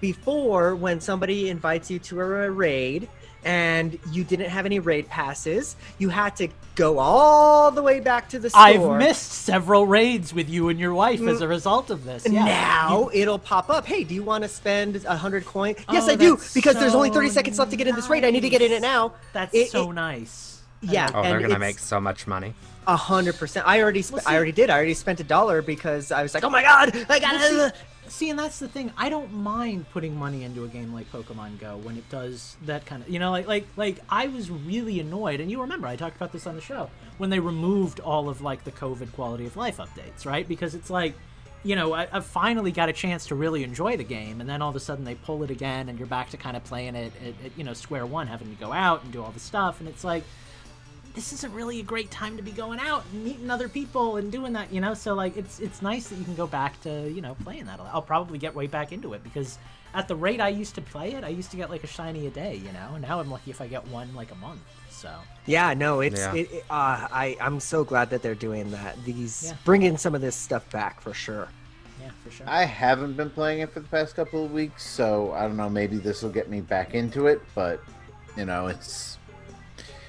before 0.00 0.74
when 0.74 1.00
somebody 1.00 1.48
invites 1.48 1.90
you 1.90 1.98
to 2.00 2.20
a 2.20 2.50
raid 2.50 3.08
and 3.44 3.98
you 4.10 4.24
didn't 4.24 4.48
have 4.48 4.66
any 4.66 4.78
raid 4.78 5.08
passes, 5.08 5.76
you 5.98 6.08
had 6.08 6.36
to 6.36 6.48
go 6.74 6.98
all 6.98 7.70
the 7.70 7.82
way 7.82 8.00
back 8.00 8.28
to 8.30 8.38
the 8.38 8.50
store. 8.50 8.62
I've 8.62 8.98
missed 8.98 9.30
several 9.30 9.86
raids 9.86 10.34
with 10.34 10.48
you 10.48 10.68
and 10.70 10.80
your 10.80 10.94
wife 10.94 11.20
as 11.22 11.40
a 11.40 11.46
mm. 11.46 11.48
result 11.50 11.90
of 11.90 12.04
this. 12.04 12.26
Yeah. 12.28 12.44
Now 12.44 13.10
it'll 13.12 13.38
pop 13.38 13.70
up. 13.70 13.86
Hey, 13.86 14.02
do 14.04 14.14
you 14.14 14.22
want 14.22 14.42
to 14.42 14.48
spend 14.48 15.04
a 15.04 15.16
hundred 15.16 15.44
coin? 15.44 15.76
Yes, 15.92 16.08
Oh, 16.08 16.12
I 16.12 16.16
do 16.16 16.36
that's 16.36 16.54
because 16.54 16.76
there's 16.76 16.94
only 16.94 17.10
30 17.10 17.28
seconds 17.28 17.58
left 17.58 17.70
to 17.70 17.76
get 17.76 17.86
in 17.86 17.94
this 17.94 18.08
raid. 18.08 18.24
I 18.24 18.30
need 18.30 18.40
to 18.40 18.50
get 18.50 18.62
in 18.62 18.72
it 18.72 18.82
now. 18.82 19.12
That's 19.32 19.54
It- 19.54 19.70
so 19.70 19.90
it- 19.90 19.94
nice. 19.94 20.50
Yeah, 20.80 21.10
Oh, 21.14 21.22
they're 21.22 21.40
gonna 21.40 21.58
make 21.58 21.78
so 21.78 21.98
much 21.98 22.26
money. 22.26 22.52
a 22.86 22.96
hundred 22.96 23.38
percent. 23.38 23.66
I 23.66 23.80
already, 23.80 24.02
sp- 24.04 24.20
Well, 24.20 24.22
I 24.26 24.36
already 24.36 24.52
did. 24.52 24.68
I 24.68 24.74
already 24.76 24.92
spent 24.92 25.18
a 25.20 25.24
dollar 25.24 25.62
because 25.62 26.12
I 26.12 26.22
was 26.22 26.34
like, 26.34 26.44
oh 26.44 26.50
my 26.50 26.60
god, 26.62 26.94
I 26.94 27.04
Well, 27.08 27.20
gotta. 27.20 27.72
See, 28.08 28.30
and 28.30 28.38
that's 28.38 28.58
the 28.58 28.68
thing. 28.68 28.92
I 28.96 29.08
don't 29.08 29.32
mind 29.32 29.90
putting 29.90 30.16
money 30.16 30.44
into 30.44 30.64
a 30.64 30.68
game 30.68 30.92
like 30.92 31.10
Pokemon 31.10 31.58
Go 31.58 31.76
when 31.78 31.96
it 31.96 32.08
does 32.08 32.56
that 32.62 32.86
kind 32.86 33.02
of, 33.02 33.08
you 33.08 33.18
know, 33.18 33.30
like 33.30 33.46
like 33.46 33.66
like 33.76 33.98
I 34.08 34.28
was 34.28 34.50
really 34.50 35.00
annoyed, 35.00 35.40
and 35.40 35.50
you 35.50 35.60
remember 35.60 35.86
I 35.86 35.96
talked 35.96 36.16
about 36.16 36.32
this 36.32 36.46
on 36.46 36.54
the 36.54 36.60
show 36.60 36.90
when 37.18 37.30
they 37.30 37.40
removed 37.40 38.00
all 38.00 38.28
of 38.28 38.40
like 38.40 38.64
the 38.64 38.72
COVID 38.72 39.12
quality 39.12 39.46
of 39.46 39.56
life 39.56 39.78
updates, 39.78 40.26
right? 40.26 40.46
Because 40.46 40.74
it's 40.74 40.90
like, 40.90 41.14
you 41.62 41.76
know, 41.76 41.94
I, 41.94 42.08
I've 42.12 42.26
finally 42.26 42.72
got 42.72 42.88
a 42.88 42.92
chance 42.92 43.26
to 43.26 43.34
really 43.34 43.62
enjoy 43.64 43.96
the 43.96 44.04
game, 44.04 44.40
and 44.40 44.48
then 44.48 44.62
all 44.62 44.70
of 44.70 44.76
a 44.76 44.80
sudden 44.80 45.04
they 45.04 45.14
pull 45.14 45.42
it 45.42 45.50
again, 45.50 45.88
and 45.88 45.98
you're 45.98 46.08
back 46.08 46.30
to 46.30 46.36
kind 46.36 46.56
of 46.56 46.64
playing 46.64 46.94
it 46.94 47.12
at, 47.22 47.46
at 47.46 47.52
you 47.56 47.64
know 47.64 47.72
square 47.72 48.06
one, 48.06 48.26
having 48.26 48.54
to 48.54 48.60
go 48.60 48.72
out 48.72 49.02
and 49.04 49.12
do 49.12 49.22
all 49.22 49.32
the 49.32 49.40
stuff, 49.40 49.80
and 49.80 49.88
it's 49.88 50.04
like 50.04 50.24
this 51.14 51.32
isn't 51.32 51.52
really 51.54 51.78
a 51.80 51.82
great 51.82 52.10
time 52.10 52.36
to 52.36 52.42
be 52.42 52.50
going 52.50 52.80
out 52.80 53.04
and 53.12 53.24
meeting 53.24 53.50
other 53.50 53.68
people 53.68 54.16
and 54.16 54.32
doing 54.32 54.52
that, 54.54 54.72
you 54.72 54.80
know. 54.80 54.94
So 54.94 55.14
like, 55.14 55.36
it's 55.36 55.60
it's 55.60 55.80
nice 55.82 56.08
that 56.08 56.16
you 56.16 56.24
can 56.24 56.34
go 56.34 56.46
back 56.46 56.80
to 56.82 57.08
you 57.10 57.20
know 57.22 57.36
playing 57.44 57.66
that. 57.66 57.80
I'll 57.92 58.02
probably 58.02 58.38
get 58.38 58.54
way 58.54 58.66
back 58.66 58.92
into 58.92 59.14
it 59.14 59.22
because 59.22 59.58
at 59.94 60.08
the 60.08 60.16
rate 60.16 60.40
I 60.40 60.48
used 60.48 60.74
to 60.74 60.80
play 60.80 61.12
it, 61.14 61.22
I 61.22 61.28
used 61.28 61.52
to 61.52 61.56
get 61.56 61.70
like 61.70 61.84
a 61.84 61.86
shiny 61.86 62.26
a 62.26 62.30
day, 62.30 62.56
you 62.56 62.72
know. 62.72 62.96
Now 62.98 63.20
I'm 63.20 63.30
lucky 63.30 63.50
if 63.52 63.60
I 63.60 63.68
get 63.68 63.86
one 63.88 64.12
like 64.14 64.32
a 64.32 64.36
month. 64.36 64.60
So 64.90 65.10
Yeah, 65.46 65.74
no, 65.74 66.00
it's. 66.00 66.20
Yeah. 66.20 66.34
It, 66.34 66.50
it- 66.52 66.64
uh, 66.70 67.06
I 67.12 67.36
I'm 67.40 67.60
so 67.60 67.84
glad 67.84 68.10
that 68.10 68.22
they're 68.22 68.34
doing 68.34 68.70
that. 68.72 68.96
These 69.04 69.44
Yeah. 69.48 69.56
bringing 69.64 69.96
some 69.96 70.14
of 70.14 70.20
this 70.20 70.34
stuff 70.36 70.68
back 70.70 71.00
for 71.00 71.14
sure. 71.14 71.48
yeah, 72.02 72.10
for 72.24 72.30
sure. 72.32 72.46
I 72.48 72.64
haven't 72.64 73.16
been 73.16 73.30
playing 73.30 73.60
it 73.60 73.72
for 73.72 73.78
the 73.80 73.88
past 73.88 74.16
couple 74.16 74.44
of 74.44 74.50
weeks, 74.50 74.82
so 74.84 75.32
I 75.32 75.42
don't 75.42 75.56
know. 75.56 75.70
Maybe 75.70 75.96
this 75.98 76.22
will 76.22 76.30
get 76.30 76.50
me 76.50 76.60
back 76.60 76.94
into 76.94 77.28
it, 77.28 77.40
but 77.54 77.80
you 78.36 78.44
know, 78.46 78.66
it's 78.66 79.16
Yeah. 79.16 79.23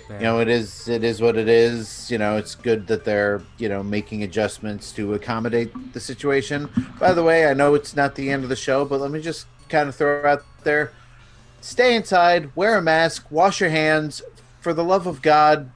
You 0.10 0.20
know, 0.20 0.40
it 0.40 0.48
is 0.48 0.88
it 0.88 1.04
is 1.04 1.22
what 1.22 1.36
it 1.38 1.48
is. 1.48 2.10
You 2.12 2.18
know, 2.18 2.38
it's 2.38 2.56
good 2.56 2.88
that 2.88 3.06
they're 3.06 3.42
you 3.58 3.70
know 3.70 3.84
making 3.84 4.24
adjustments 4.24 4.92
to 4.94 5.14
accommodate 5.14 5.72
the 5.94 6.00
situation. 6.00 6.70
By 7.00 7.14
the 7.14 7.24
way, 7.24 7.48
I 7.48 7.54
know 7.54 7.74
it's 7.74 7.96
not 7.96 8.16
the 8.16 8.30
end 8.30 8.44
of 8.44 8.50
the 8.50 8.56
show, 8.56 8.86
but 8.86 9.02
let 9.02 9.12
me 9.12 9.22
just 9.22 9.48
kind 9.70 9.90
of 9.90 9.96
throw 9.96 10.26
out 10.26 10.44
there: 10.64 10.92
stay 11.62 11.96
inside, 11.96 12.56
wear 12.56 12.78
a 12.78 12.82
mask, 12.82 13.32
wash 13.32 13.60
your 13.60 13.70
hands. 13.70 14.22
For 14.62 14.74
the 14.74 14.84
love 14.84 15.06
of 15.06 15.22
God, 15.22 15.70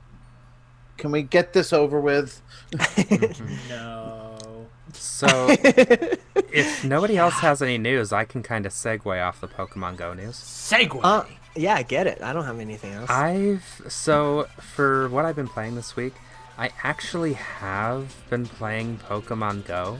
can 0.97 1.11
we 1.11 1.21
get 1.21 1.53
this 1.53 1.71
over 1.71 1.99
with? 1.99 2.41
no. 3.69 4.29
So, 4.93 5.27
if 5.59 6.83
nobody 6.83 7.17
else 7.17 7.35
has 7.35 7.61
any 7.61 7.77
news, 7.77 8.11
I 8.11 8.25
can 8.25 8.43
kind 8.43 8.65
of 8.65 8.71
segue 8.71 9.25
off 9.25 9.41
the 9.41 9.47
Pokemon 9.47 9.97
Go 9.97 10.13
news. 10.13 10.35
Segue. 10.35 10.99
Uh, 11.03 11.25
yeah, 11.59 11.75
I 11.75 11.83
get 11.83 12.07
it. 12.07 12.21
I 12.21 12.33
don't 12.33 12.45
have 12.45 12.59
anything 12.59 12.93
else. 12.93 13.09
I've 13.09 13.81
so 13.87 14.47
for 14.59 15.09
what 15.09 15.25
I've 15.25 15.35
been 15.35 15.47
playing 15.47 15.75
this 15.75 15.95
week, 15.95 16.13
I 16.57 16.71
actually 16.83 17.33
have 17.33 18.15
been 18.29 18.45
playing 18.45 18.97
Pokemon 18.99 19.65
Go. 19.65 19.99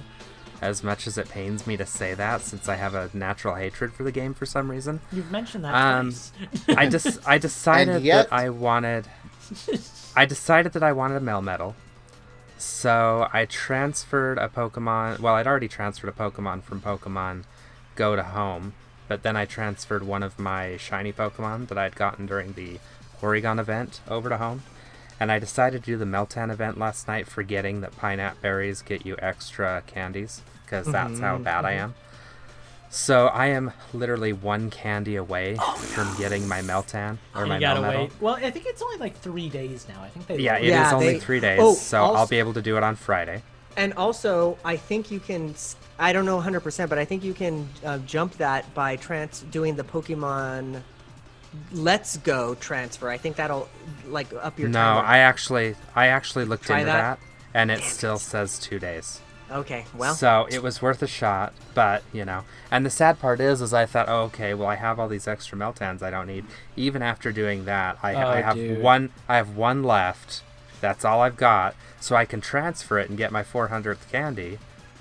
As 0.61 0.83
much 0.83 1.07
as 1.07 1.17
it 1.17 1.29
pains 1.29 1.65
me 1.65 1.77
to 1.77 1.85
say 1.85 2.13
that, 2.15 2.41
since 2.41 2.67
I 2.67 2.75
have 2.75 2.93
a 2.93 3.09
natural 3.13 3.55
hatred 3.55 3.93
for 3.93 4.03
the 4.03 4.11
game 4.11 4.33
for 4.33 4.45
some 4.45 4.69
reason, 4.69 4.99
You've 5.09 5.31
mentioned 5.31 5.63
that 5.63 5.73
um. 5.73 6.13
I 6.67 6.87
just 6.89 7.19
I 7.27 7.37
decided 7.37 8.03
yet- 8.03 8.29
that 8.29 8.35
I 8.35 8.49
wanted 8.49 9.07
I 10.17 10.25
decided 10.25 10.73
that 10.73 10.83
I 10.83 10.91
wanted 10.91 11.15
a 11.15 11.25
Melmetal. 11.25 11.75
So 12.57 13.27
I 13.31 13.45
transferred 13.45 14.37
a 14.37 14.49
Pokemon. 14.49 15.19
Well, 15.19 15.35
I'd 15.35 15.47
already 15.47 15.69
transferred 15.69 16.09
a 16.09 16.11
Pokemon 16.11 16.63
from 16.63 16.81
Pokemon 16.81 17.45
Go 17.95 18.17
to 18.17 18.23
Home, 18.23 18.73
but 19.09 19.23
then 19.23 19.35
I 19.35 19.43
transferred 19.43 20.03
one 20.03 20.23
of 20.23 20.39
my 20.39 20.77
shiny 20.77 21.11
Pokemon 21.11 21.67
that 21.67 21.77
I'd 21.77 21.95
gotten 21.95 22.27
during 22.27 22.53
the 22.53 22.79
Porygon 23.19 23.59
event 23.59 23.99
over 24.07 24.29
to 24.29 24.37
Home. 24.37 24.63
And 25.19 25.31
I 25.31 25.39
decided 25.39 25.83
to 25.83 25.91
do 25.91 25.97
the 25.97 26.05
Meltan 26.05 26.49
event 26.49 26.77
last 26.77 27.09
night, 27.09 27.27
forgetting 27.27 27.81
that 27.81 27.97
pineapple 27.97 28.39
berries 28.41 28.81
get 28.81 29.05
you 29.05 29.17
extra 29.19 29.83
candies, 29.85 30.41
because 30.63 30.85
that's 30.87 31.19
how 31.19 31.33
mm-hmm, 31.35 31.43
bad 31.43 31.65
I 31.65 31.73
mm-hmm. 31.73 31.83
am. 31.85 31.95
So 32.91 33.27
I 33.27 33.47
am 33.47 33.73
literally 33.93 34.31
one 34.31 34.69
candy 34.69 35.15
away 35.15 35.57
oh, 35.59 35.73
from 35.73 36.15
getting 36.17 36.47
my 36.47 36.61
Meltan 36.61 37.17
or 37.35 37.45
my 37.45 37.59
gotta 37.59 37.81
Melmetal. 37.81 37.97
wait. 37.97 38.11
Well, 38.21 38.35
I 38.35 38.49
think 38.49 38.65
it's 38.65 38.81
only 38.81 38.97
like 38.97 39.17
three 39.17 39.49
days 39.49 39.87
now. 39.89 40.01
I 40.01 40.09
think 40.09 40.27
they. 40.27 40.37
Yeah, 40.39 40.57
it 40.57 40.65
is 40.65 40.69
Yeah, 40.69 40.93
only 40.93 41.13
they- 41.13 41.19
three 41.19 41.39
days, 41.39 41.59
Oh, 41.61 41.73
so 41.73 42.03
I'll 42.03 42.27
be 42.27 42.39
able 42.39 42.53
to 42.53 42.61
do 42.61 42.77
it 42.77 42.83
on 42.83 42.95
Friday. 42.95 43.43
And 43.75 43.93
also, 43.93 44.57
I 44.63 44.77
think 44.77 45.11
you 45.11 45.19
can. 45.19 45.53
S- 45.99 46.03
I 46.03 46.13
don't 46.13 46.25
know 46.25 46.39
100%, 46.39 46.89
but 46.89 46.97
I 46.97 47.05
think 47.05 47.23
you 47.23 47.33
can 47.33 47.67
uh, 47.85 47.97
jump 47.99 48.33
that 48.37 48.73
by 48.73 48.95
trans 48.95 49.41
doing 49.41 49.75
the 49.75 49.83
Pokemon 49.83 50.81
Let's 51.71 52.17
Go 52.17 52.55
transfer. 52.55 53.09
I 53.09 53.17
think 53.17 53.35
that'll 53.35 53.69
like 54.07 54.27
up 54.41 54.59
your 54.59 54.69
no, 54.69 54.79
timer. 54.79 55.07
I 55.07 55.17
actually, 55.19 55.75
I 55.95 56.07
actually 56.07 56.45
looked 56.45 56.65
Try 56.65 56.79
into 56.79 56.91
that? 56.91 57.19
that, 57.19 57.27
and 57.53 57.71
it 57.71 57.81
still 57.81 58.17
says 58.19 58.59
two 58.59 58.79
days. 58.79 59.21
Okay, 59.51 59.85
well, 59.97 60.13
so 60.13 60.47
it 60.51 60.61
was 60.61 60.79
worth 60.79 61.01
a 61.01 61.07
shot, 61.07 61.53
but 61.73 62.03
you 62.13 62.23
know. 62.23 62.43
And 62.69 62.85
the 62.85 62.91
sad 62.91 63.19
part 63.19 63.39
is, 63.39 63.61
is 63.63 63.73
I 63.73 63.87
thought, 63.87 64.07
oh, 64.07 64.21
okay, 64.25 64.53
well, 64.53 64.67
I 64.67 64.75
have 64.75 64.99
all 64.99 65.07
these 65.07 65.27
extra 65.27 65.57
Meltans 65.57 66.03
I 66.03 66.11
don't 66.11 66.27
need. 66.27 66.45
Even 66.75 67.01
after 67.01 67.31
doing 67.31 67.65
that, 67.65 67.97
I, 68.03 68.13
I 68.13 68.39
Oh, 68.39 68.43
have 68.43 68.55
dude. 68.55 68.79
one. 68.83 69.09
I 69.27 69.37
have 69.37 69.55
one 69.57 69.81
left. 69.83 70.43
That's 70.81 71.03
all 71.03 71.21
I've 71.21 71.35
got, 71.35 71.73
so 71.99 72.15
I 72.15 72.25
can 72.25 72.41
transfer 72.41 72.99
it 72.99 73.09
and 73.09 73.17
get 73.17 73.31
my 73.31 73.41
400th 73.41 74.07
candy. 74.11 74.59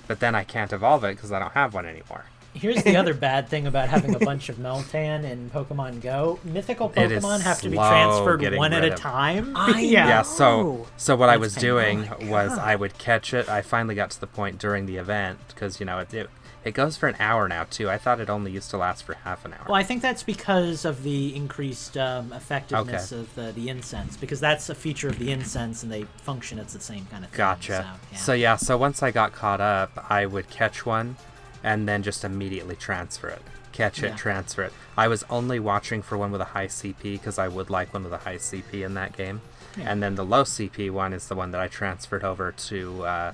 But 0.09 0.19
then 0.19 0.33
I 0.33 0.43
can't 0.43 0.73
evolve 0.73 1.03
it 1.03 1.15
because 1.15 1.31
I 1.31 1.37
don't 1.37 1.51
have 1.53 1.75
one 1.75 1.85
anymore. 1.85 2.25
Here's 2.55 2.81
the 2.81 2.97
other 2.97 3.13
bad 3.29 3.47
thing 3.47 3.67
about 3.67 3.89
having 3.89 4.15
a 4.15 4.19
bunch 4.19 4.49
of 4.49 4.55
Meltan 4.55 5.23
in 5.23 5.51
Pokemon 5.51 6.01
Go. 6.01 6.39
Mythical 6.43 6.89
Pokemon 6.89 7.41
have 7.41 7.61
to 7.61 7.69
be 7.69 7.77
transferred 7.77 8.41
one 8.57 8.73
at 8.73 8.83
a 8.83 8.93
of- 8.93 8.99
time. 8.99 9.55
I 9.55 9.79
yeah. 9.81 10.07
yeah 10.07 10.21
so 10.23 10.87
so 10.97 11.15
what 11.15 11.29
i 11.29 11.37
was 11.37 11.53
kinda- 11.53 11.67
doing 11.67 12.09
oh 12.09 12.25
was 12.31 12.57
i 12.57 12.75
would 12.75 12.97
catch 12.97 13.35
it 13.35 13.47
i 13.47 13.61
finally 13.61 13.93
got 13.93 14.09
to 14.11 14.19
the 14.19 14.25
point 14.27 14.57
during 14.57 14.87
the 14.87 14.97
event 14.97 15.37
because 15.49 15.79
you 15.79 15.85
know 15.85 15.99
it, 15.99 16.11
it 16.11 16.27
it 16.65 16.73
goes 16.73 16.97
for 16.97 17.07
an 17.07 17.15
hour 17.19 17.47
now 17.47 17.63
too 17.69 17.89
i 17.89 17.97
thought 17.97 18.19
it 18.19 18.29
only 18.29 18.51
used 18.51 18.69
to 18.69 18.77
last 18.77 19.03
for 19.03 19.13
half 19.23 19.45
an 19.45 19.53
hour 19.53 19.65
Well, 19.67 19.75
I 19.75 19.83
think 19.83 20.01
that's 20.01 20.23
because 20.23 20.83
of 20.85 21.03
the 21.03 21.35
increased 21.35 21.97
um, 21.97 22.33
effectiveness 22.33 23.13
Okay. 23.13 23.21
of 23.21 23.35
the, 23.35 23.51
the 23.53 23.69
incense, 23.69 24.17
because 24.17 24.39
that's 24.39 24.69
a 24.69 24.75
feature 24.75 25.07
of 25.07 25.17
the 25.19 25.31
incense, 25.31 25.83
and 25.83 25.91
they 25.91 26.03
function 26.23 26.59
as 26.59 26.73
the 26.73 26.79
same 26.79 27.05
kind 27.05 27.23
of 27.23 27.29
thing. 27.31 27.37
gotcha 27.37 27.97
So, 27.99 28.07
yeah. 28.11 28.17
so 28.17 28.33
yeah 28.33 28.55
so 28.57 28.77
once 28.77 29.01
i 29.03 29.11
got 29.11 29.31
caught 29.33 29.61
up 29.61 29.91
i 30.09 30.25
would 30.25 30.49
catch 30.49 30.85
one 30.85 31.15
and 31.63 31.87
then 31.87 32.03
just 32.03 32.23
immediately 32.23 32.75
transfer 32.75 33.27
it 33.29 33.41
catch 33.71 34.03
it 34.03 34.07
Yeah. 34.09 34.15
transfer 34.15 34.63
it 34.63 34.73
i 34.97 35.07
was 35.07 35.23
only 35.29 35.59
watching 35.59 36.01
for 36.01 36.17
one 36.17 36.31
with 36.31 36.41
a 36.41 36.45
high 36.55 36.67
cp 36.67 37.01
because 37.01 37.37
i 37.39 37.47
would 37.47 37.69
like 37.69 37.93
one 37.93 38.03
with 38.03 38.13
a 38.13 38.17
high 38.17 38.37
cp 38.37 38.85
in 38.85 38.93
that 38.95 39.15
game 39.15 39.39
Yeah. 39.77 39.91
and 39.91 40.03
then 40.03 40.15
the 40.15 40.25
low 40.25 40.43
cp 40.43 40.89
one 40.91 41.13
is 41.13 41.27
the 41.29 41.35
one 41.35 41.51
that 41.51 41.61
i 41.61 41.67
transferred 41.67 42.23
over 42.23 42.51
to 42.51 43.03
uh, 43.05 43.33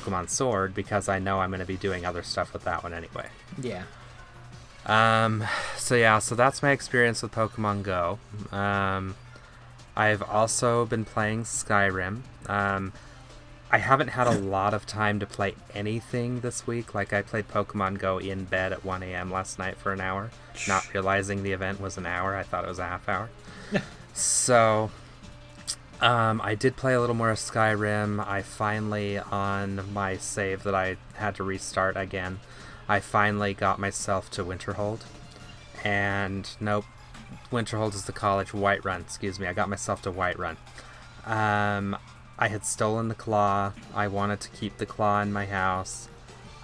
pokemon 0.00 0.28
sword 0.28 0.74
because 0.74 1.08
i 1.08 1.18
know 1.18 1.40
i'm 1.40 1.50
going 1.50 1.60
to 1.60 1.66
be 1.66 1.76
doing 1.76 2.06
other 2.06 2.22
stuff 2.22 2.52
with 2.52 2.64
that 2.64 2.82
one 2.82 2.94
anyway 2.94 3.28
yeah. 3.60 3.84
Um, 4.86 5.44
so 5.76 5.94
yeah, 5.94 6.18
so 6.18 6.34
that's 6.34 6.62
my 6.62 6.70
experience 6.70 7.22
with 7.22 7.32
Pokemon 7.32 7.82
Go. 7.82 8.18
Um, 8.50 9.14
I've 9.96 10.22
also 10.22 10.86
been 10.86 11.04
playing 11.04 11.44
Skyrim. 11.44 12.22
Um, 12.48 12.92
I 13.70 13.78
haven't 13.78 14.08
had 14.08 14.26
a 14.26 14.38
lot 14.38 14.74
of 14.74 14.86
time 14.86 15.20
to 15.20 15.26
play 15.26 15.54
anything 15.74 16.40
this 16.40 16.66
week. 16.66 16.94
Like 16.94 17.12
I 17.12 17.22
played 17.22 17.48
Pokemon 17.48 17.98
Go 17.98 18.18
in 18.18 18.44
bed 18.44 18.72
at 18.72 18.84
1 18.84 19.02
a.m. 19.02 19.30
last 19.30 19.58
night 19.58 19.76
for 19.76 19.92
an 19.92 20.00
hour, 20.00 20.30
not 20.66 20.92
realizing 20.92 21.42
the 21.42 21.52
event 21.52 21.80
was 21.80 21.96
an 21.96 22.06
hour. 22.06 22.36
I 22.36 22.42
thought 22.42 22.64
it 22.64 22.68
was 22.68 22.78
a 22.78 22.86
half 22.86 23.08
hour. 23.08 23.30
so 24.14 24.90
um, 26.02 26.40
I 26.42 26.54
did 26.54 26.76
play 26.76 26.94
a 26.94 27.00
little 27.00 27.14
more 27.14 27.30
of 27.30 27.38
Skyrim. 27.38 28.26
I 28.26 28.42
finally, 28.42 29.18
on 29.18 29.92
my 29.92 30.16
save 30.16 30.64
that 30.64 30.74
I 30.74 30.96
had 31.14 31.36
to 31.36 31.44
restart 31.44 31.96
again, 31.96 32.40
I 32.88 33.00
finally 33.00 33.54
got 33.54 33.78
myself 33.78 34.30
to 34.32 34.44
Winterhold. 34.44 35.00
And 35.84 36.48
nope, 36.60 36.84
Winterhold 37.50 37.94
is 37.94 38.04
the 38.04 38.12
college. 38.12 38.48
Whiterun, 38.48 39.00
excuse 39.00 39.38
me. 39.38 39.46
I 39.46 39.52
got 39.52 39.68
myself 39.68 40.02
to 40.02 40.12
Whiterun. 40.12 40.56
Um, 41.24 41.96
I 42.38 42.48
had 42.48 42.66
stolen 42.66 43.06
the 43.06 43.14
claw. 43.14 43.72
I 43.94 44.08
wanted 44.08 44.40
to 44.40 44.50
keep 44.50 44.78
the 44.78 44.86
claw 44.86 45.22
in 45.22 45.32
my 45.32 45.46
house. 45.46 46.08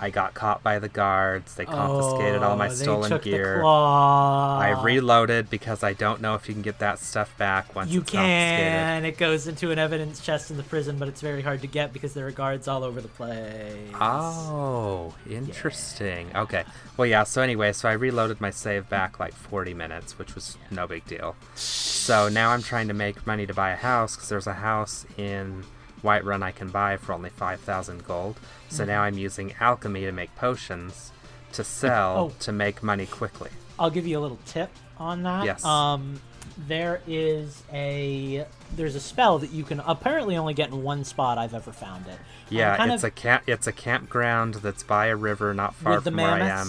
I 0.01 0.11
got 0.11 0.33
caught 0.35 0.63
by 0.63 0.79
the 0.79 0.89
guards. 0.89 1.55
They 1.57 1.65
confiscated 1.65 2.43
all 2.43 2.57
my 2.57 2.69
Oh, 2.69 2.73
stolen 2.75 3.19
gear. 3.21 3.61
claw. 3.61 4.59
I 4.59 4.81
reloaded 4.81 5.51
because 5.51 5.83
I 5.83 5.93
don't 5.93 6.21
know 6.21 6.35
if 6.37 6.49
you 6.49 6.55
can 6.55 6.63
get 6.63 6.79
that 6.79 7.01
stuff 7.01 7.37
back 7.37 7.75
once 7.75 7.91
You 7.91 8.03
it's 8.03 8.13
confiscated. 8.13 8.73
can. 8.73 9.05
It 9.05 9.19
goes 9.19 9.49
into 9.49 9.73
an 9.73 9.79
evidence 9.81 10.21
chest 10.21 10.53
in 10.53 10.57
the 10.57 10.63
prison, 10.63 10.99
but 10.99 11.09
it's 11.09 11.21
very 11.21 11.43
hard 11.43 11.61
to 11.63 11.67
get 11.67 11.93
because 11.93 12.15
there 12.15 12.27
are 12.29 12.31
guards 12.31 12.69
all 12.69 12.85
over 12.85 13.01
the 13.01 13.09
place. 13.09 13.93
Oh, 14.01 15.15
interesting. 15.29 16.29
Okay. 16.35 16.65
Well, 16.97 17.07
yeah, 17.07 17.25
so 17.25 17.43
anyway, 17.43 17.73
so 17.73 17.89
I 17.89 17.93
reloaded 17.93 18.41
my 18.41 18.51
save 18.51 18.89
back 18.89 19.19
like 19.19 19.35
40 19.35 19.75
minutes, 19.75 20.17
which 20.19 20.35
was 20.37 20.57
no 20.71 20.87
big 20.87 21.05
deal. 21.07 21.35
So 21.57 22.29
now 22.29 22.51
I'm 22.51 22.63
trying 22.63 22.87
to 22.89 22.95
make 22.95 23.27
money 23.27 23.47
to 23.47 23.55
buy 23.55 23.71
a 23.73 23.77
house 23.77 24.15
because 24.15 24.29
there's 24.29 24.47
a 24.47 24.55
house 24.55 25.07
in 25.17 25.65
Whiterun 26.03 26.43
I 26.43 26.51
can 26.53 26.69
buy 26.71 26.97
for 26.97 27.13
only 27.13 27.31
5,000 27.31 28.07
gold. 28.07 28.39
So 28.69 28.85
now 28.85 29.03
I'm 29.03 29.19
using 29.19 29.55
alchemy 29.61 30.03
to 30.03 30.13
make 30.13 30.35
potions 30.37 31.13
to 31.53 31.65
sell 31.65 32.17
Oh. 32.17 32.33
to 32.41 32.53
make 32.53 32.83
money 32.83 33.07
quickly. 33.07 33.51
I'll 33.79 33.91
give 33.91 34.07
you 34.07 34.19
a 34.19 34.21
little 34.21 34.39
tip 34.47 34.71
on 34.99 35.23
that. 35.23 35.45
Yes. 35.45 35.65
Um, 35.65 36.21
there 36.67 37.01
is 37.07 37.63
a 37.73 38.45
there's 38.75 38.95
a 38.97 39.01
spell 39.01 39.39
that 39.39 39.51
you 39.53 39.63
can 39.65 39.81
apparently 39.81 40.37
only 40.37 40.55
get 40.55 40.69
in 40.71 40.83
one 40.83 41.05
spot. 41.05 41.39
I've 41.39 41.55
ever 41.55 41.73
found 41.73 42.07
it. 42.07 42.13
Um, 42.15 42.19
Yeah, 42.51 42.77
kind 42.77 42.93
it's 42.93 43.03
of 43.05 43.09
a 43.09 43.11
camp. 43.13 43.45
It's 43.47 43.67
a 43.67 43.73
campground 43.73 44.55
that's 44.57 44.83
by 44.83 45.07
a 45.07 45.17
river 45.17 45.55
not 45.55 45.75
far 45.75 46.01
from 46.01 46.17
where 46.17 46.27
I 46.31 46.41
am. 46.49 46.69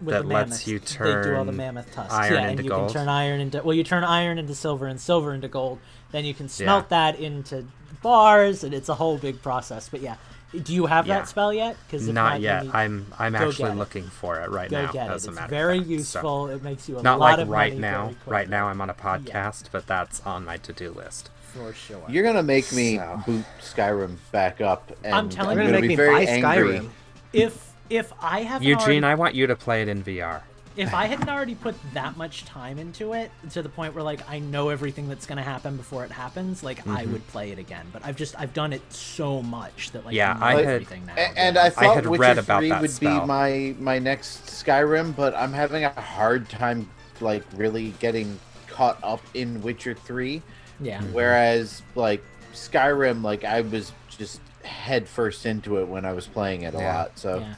With 0.00 0.14
that 0.16 0.22
the 0.22 0.28
lets 0.28 0.66
mammoths. 0.66 0.66
you 0.66 0.78
They 0.80 1.22
do 1.22 1.36
all 1.36 1.44
the 1.44 1.52
turn 1.52 1.56
mammoth 1.56 1.92
tusks. 1.94 2.12
iron 2.12 2.32
yeah, 2.34 2.40
and 2.40 2.50
into 2.52 2.62
you 2.64 2.68
gold. 2.70 2.88
can 2.88 2.94
turn 2.94 3.08
iron 3.08 3.40
into 3.40 3.62
well, 3.62 3.74
you 3.74 3.84
turn 3.84 4.02
iron 4.04 4.36
into 4.38 4.54
silver 4.54 4.86
and 4.86 5.00
silver 5.00 5.32
into 5.32 5.48
gold. 5.48 5.78
Then 6.10 6.24
you 6.24 6.34
can 6.34 6.48
smelt 6.48 6.88
that 6.90 7.18
into 7.18 7.64
bars, 8.02 8.64
and 8.64 8.74
it's 8.74 8.88
a 8.88 8.94
whole 8.94 9.18
big 9.18 9.40
process. 9.42 9.88
But 9.88 10.00
yeah, 10.00 10.16
do 10.62 10.74
you 10.74 10.86
have 10.86 11.06
Yeah. 11.06 11.18
that 11.20 11.28
spell 11.28 11.52
yet? 11.52 11.76
Because 11.86 12.06
Not 12.08 12.40
yet. 12.40 12.66
I'm 12.74 13.06
I'm 13.18 13.32
go 13.32 13.48
actually 13.48 13.72
looking 13.72 14.04
for 14.04 14.40
it 14.40 14.50
right 14.50 14.70
go 14.70 14.82
now. 14.86 14.92
get 14.92 15.10
it. 15.10 15.14
It's 15.14 15.24
very 15.26 15.78
of 15.78 15.84
fact. 15.84 15.88
So- 15.88 15.92
useful. 15.92 16.48
It 16.48 16.62
makes 16.62 16.88
you 16.88 16.96
a 16.96 16.96
lot 16.96 17.04
more. 17.04 17.12
Not 17.12 17.18
lot 17.20 17.30
like 17.32 17.38
of 17.40 17.48
right 17.48 17.72
money 17.72 17.80
now. 17.80 18.14
Right 18.26 18.48
now 18.48 18.68
I'm 18.68 18.80
on 18.80 18.90
a 18.90 18.94
podcast, 18.94 19.64
but 19.72 19.86
that's 19.86 20.20
on 20.26 20.44
my 20.44 20.56
to-do 20.58 20.90
list. 20.92 21.30
for 21.52 21.74
sure. 21.74 22.02
You're 22.08 22.24
gonna 22.24 22.42
make 22.42 22.72
me 22.72 22.96
So. 22.96 23.22
boot 23.26 23.44
Skyrim 23.60 24.16
back 24.30 24.62
up, 24.62 24.90
and 25.04 25.14
I'm 25.14 25.28
telling 25.28 25.56
You're 25.58 25.66
you. 25.66 25.70
gonna 25.72 25.82
be 25.82 25.88
make 25.88 25.98
me 25.98 26.04
very 26.04 26.24
buy 26.26 26.30
angry. 26.32 26.78
Skyrim. 26.78 26.88
if 27.34 27.72
if 27.90 28.10
I 28.22 28.40
have 28.42 28.62
Eugene, 28.62 29.04
I 29.04 29.14
want 29.16 29.34
you 29.34 29.46
to 29.46 29.54
play 29.54 29.82
it 29.82 29.88
in 29.88 30.02
VR. 30.02 30.40
If 30.76 30.94
I 30.94 31.06
hadn't 31.06 31.28
already 31.28 31.54
put 31.54 31.74
that 31.94 32.16
much 32.16 32.44
time 32.44 32.78
into 32.78 33.12
it 33.12 33.30
to 33.50 33.62
the 33.62 33.68
point 33.68 33.94
where 33.94 34.02
like 34.02 34.28
I 34.30 34.38
know 34.38 34.68
everything 34.70 35.08
that's 35.08 35.26
gonna 35.26 35.42
happen 35.42 35.76
before 35.76 36.04
it 36.04 36.10
happens, 36.10 36.62
like 36.62 36.86
I 36.86 37.02
Mm-hmm. 37.02 37.12
would 37.12 37.26
play 37.28 37.50
it 37.50 37.58
again. 37.58 37.86
But 37.92 38.04
I've 38.04 38.16
just 38.16 38.38
I've 38.40 38.54
done 38.54 38.72
it 38.72 38.82
so 38.92 39.42
much 39.42 39.90
that 39.92 40.04
like 40.04 40.14
Yeah, 40.14 40.36
I, 40.40 40.52
I 40.52 40.56
had- 40.56 40.64
everything 40.66 41.04
now. 41.06 41.14
A- 41.16 41.38
And 41.38 41.56
yeah. 41.56 41.64
I 41.64 41.70
thought 41.70 41.94
had 41.96 42.06
Witcher 42.06 42.20
read 42.20 42.38
about 42.38 42.60
3 42.60 42.72
would 42.80 42.90
spell. 42.90 43.20
be 43.20 43.26
my 43.26 43.74
my 43.78 43.98
next 43.98 44.46
Skyrim, 44.46 45.14
but 45.14 45.34
I'm 45.34 45.52
having 45.52 45.84
a 45.84 45.90
hard 46.00 46.48
time 46.48 46.88
like 47.20 47.44
really 47.56 47.90
getting 48.00 48.38
caught 48.68 48.98
up 49.02 49.20
in 49.34 49.60
Witcher 49.62 49.94
3. 49.94 50.40
yeah. 50.80 51.02
Whereas 51.12 51.82
like 51.94 52.22
Skyrim, 52.54 53.22
like 53.22 53.44
I 53.44 53.60
was 53.62 53.92
just 54.08 54.40
head 54.64 55.08
first 55.08 55.44
into 55.46 55.78
it 55.80 55.88
when 55.88 56.04
I 56.04 56.12
was 56.12 56.26
playing 56.26 56.62
it 56.62 56.74
a 56.74 56.78
Yeah. 56.78 56.96
lot. 56.98 57.18
So 57.18 57.40
yeah. 57.40 57.54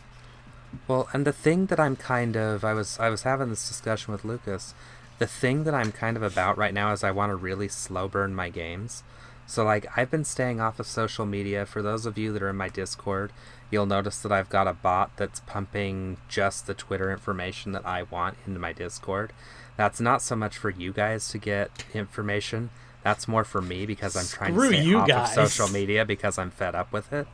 Well, 0.89 1.09
and 1.13 1.27
the 1.27 1.33
thing 1.33 1.67
that 1.67 1.81
I'm 1.81 1.97
kind 1.97 2.37
of 2.37 2.65
I 2.65 2.75
was 2.75 2.99
I 2.99 3.09
was 3.11 3.23
having 3.23 3.51
this 3.51 3.69
discussion 3.69 4.13
with 4.13 4.25
Lucas. 4.25 4.75
The 5.19 5.27
thing 5.27 5.65
that 5.65 5.75
I'm 5.75 5.93
kind 5.93 6.17
of 6.17 6.23
about 6.23 6.59
right 6.59 6.75
now 6.75 6.93
is 6.93 7.05
I 7.05 7.11
want 7.13 7.31
to 7.31 7.37
really 7.37 7.69
slow 7.69 8.09
burn 8.09 8.35
my 8.35 8.49
games. 8.49 9.03
So 9.47 9.65
like 9.65 9.87
I've 9.97 10.11
been 10.11 10.25
staying 10.25 10.61
off 10.61 10.81
of 10.81 10.87
social 10.87 11.27
media. 11.27 11.67
For 11.67 11.83
those 11.83 12.07
of 12.07 12.19
you 12.19 12.33
that 12.33 12.43
are 12.43 12.51
in 12.51 12.57
my 12.57 12.69
Discord, 12.69 13.33
you'll 13.71 13.87
notice 13.87 14.21
that 14.23 14.33
I've 14.33 14.49
got 14.49 14.67
a 14.67 14.73
bot 14.73 15.17
that's 15.17 15.41
pumping 15.41 16.17
just 16.29 16.67
the 16.67 16.75
Twitter 16.75 17.13
information 17.13 17.73
that 17.73 17.87
I 17.87 18.03
want 18.05 18.37
into 18.47 18.59
my 18.59 18.73
Discord. 18.73 19.33
That's 19.77 20.01
not 20.01 20.23
so 20.23 20.37
much 20.37 20.57
for 20.57 20.71
you 20.71 20.93
guys 20.93 21.29
to 21.31 21.39
get 21.39 21.85
information. 21.93 22.71
That's 23.03 23.29
more 23.29 23.45
for 23.45 23.61
me 23.61 23.85
because 23.85 24.17
I'm 24.17 24.27
trying 24.27 24.55
Screw 24.55 24.71
to 24.71 24.83
stay 24.83 24.95
off 24.95 25.09
guys. 25.09 25.37
of 25.37 25.49
social 25.51 25.69
media 25.69 26.05
because 26.05 26.39
I'm 26.39 26.51
fed 26.51 26.75
up 26.75 26.93
with 26.93 27.13
it. 27.13 27.27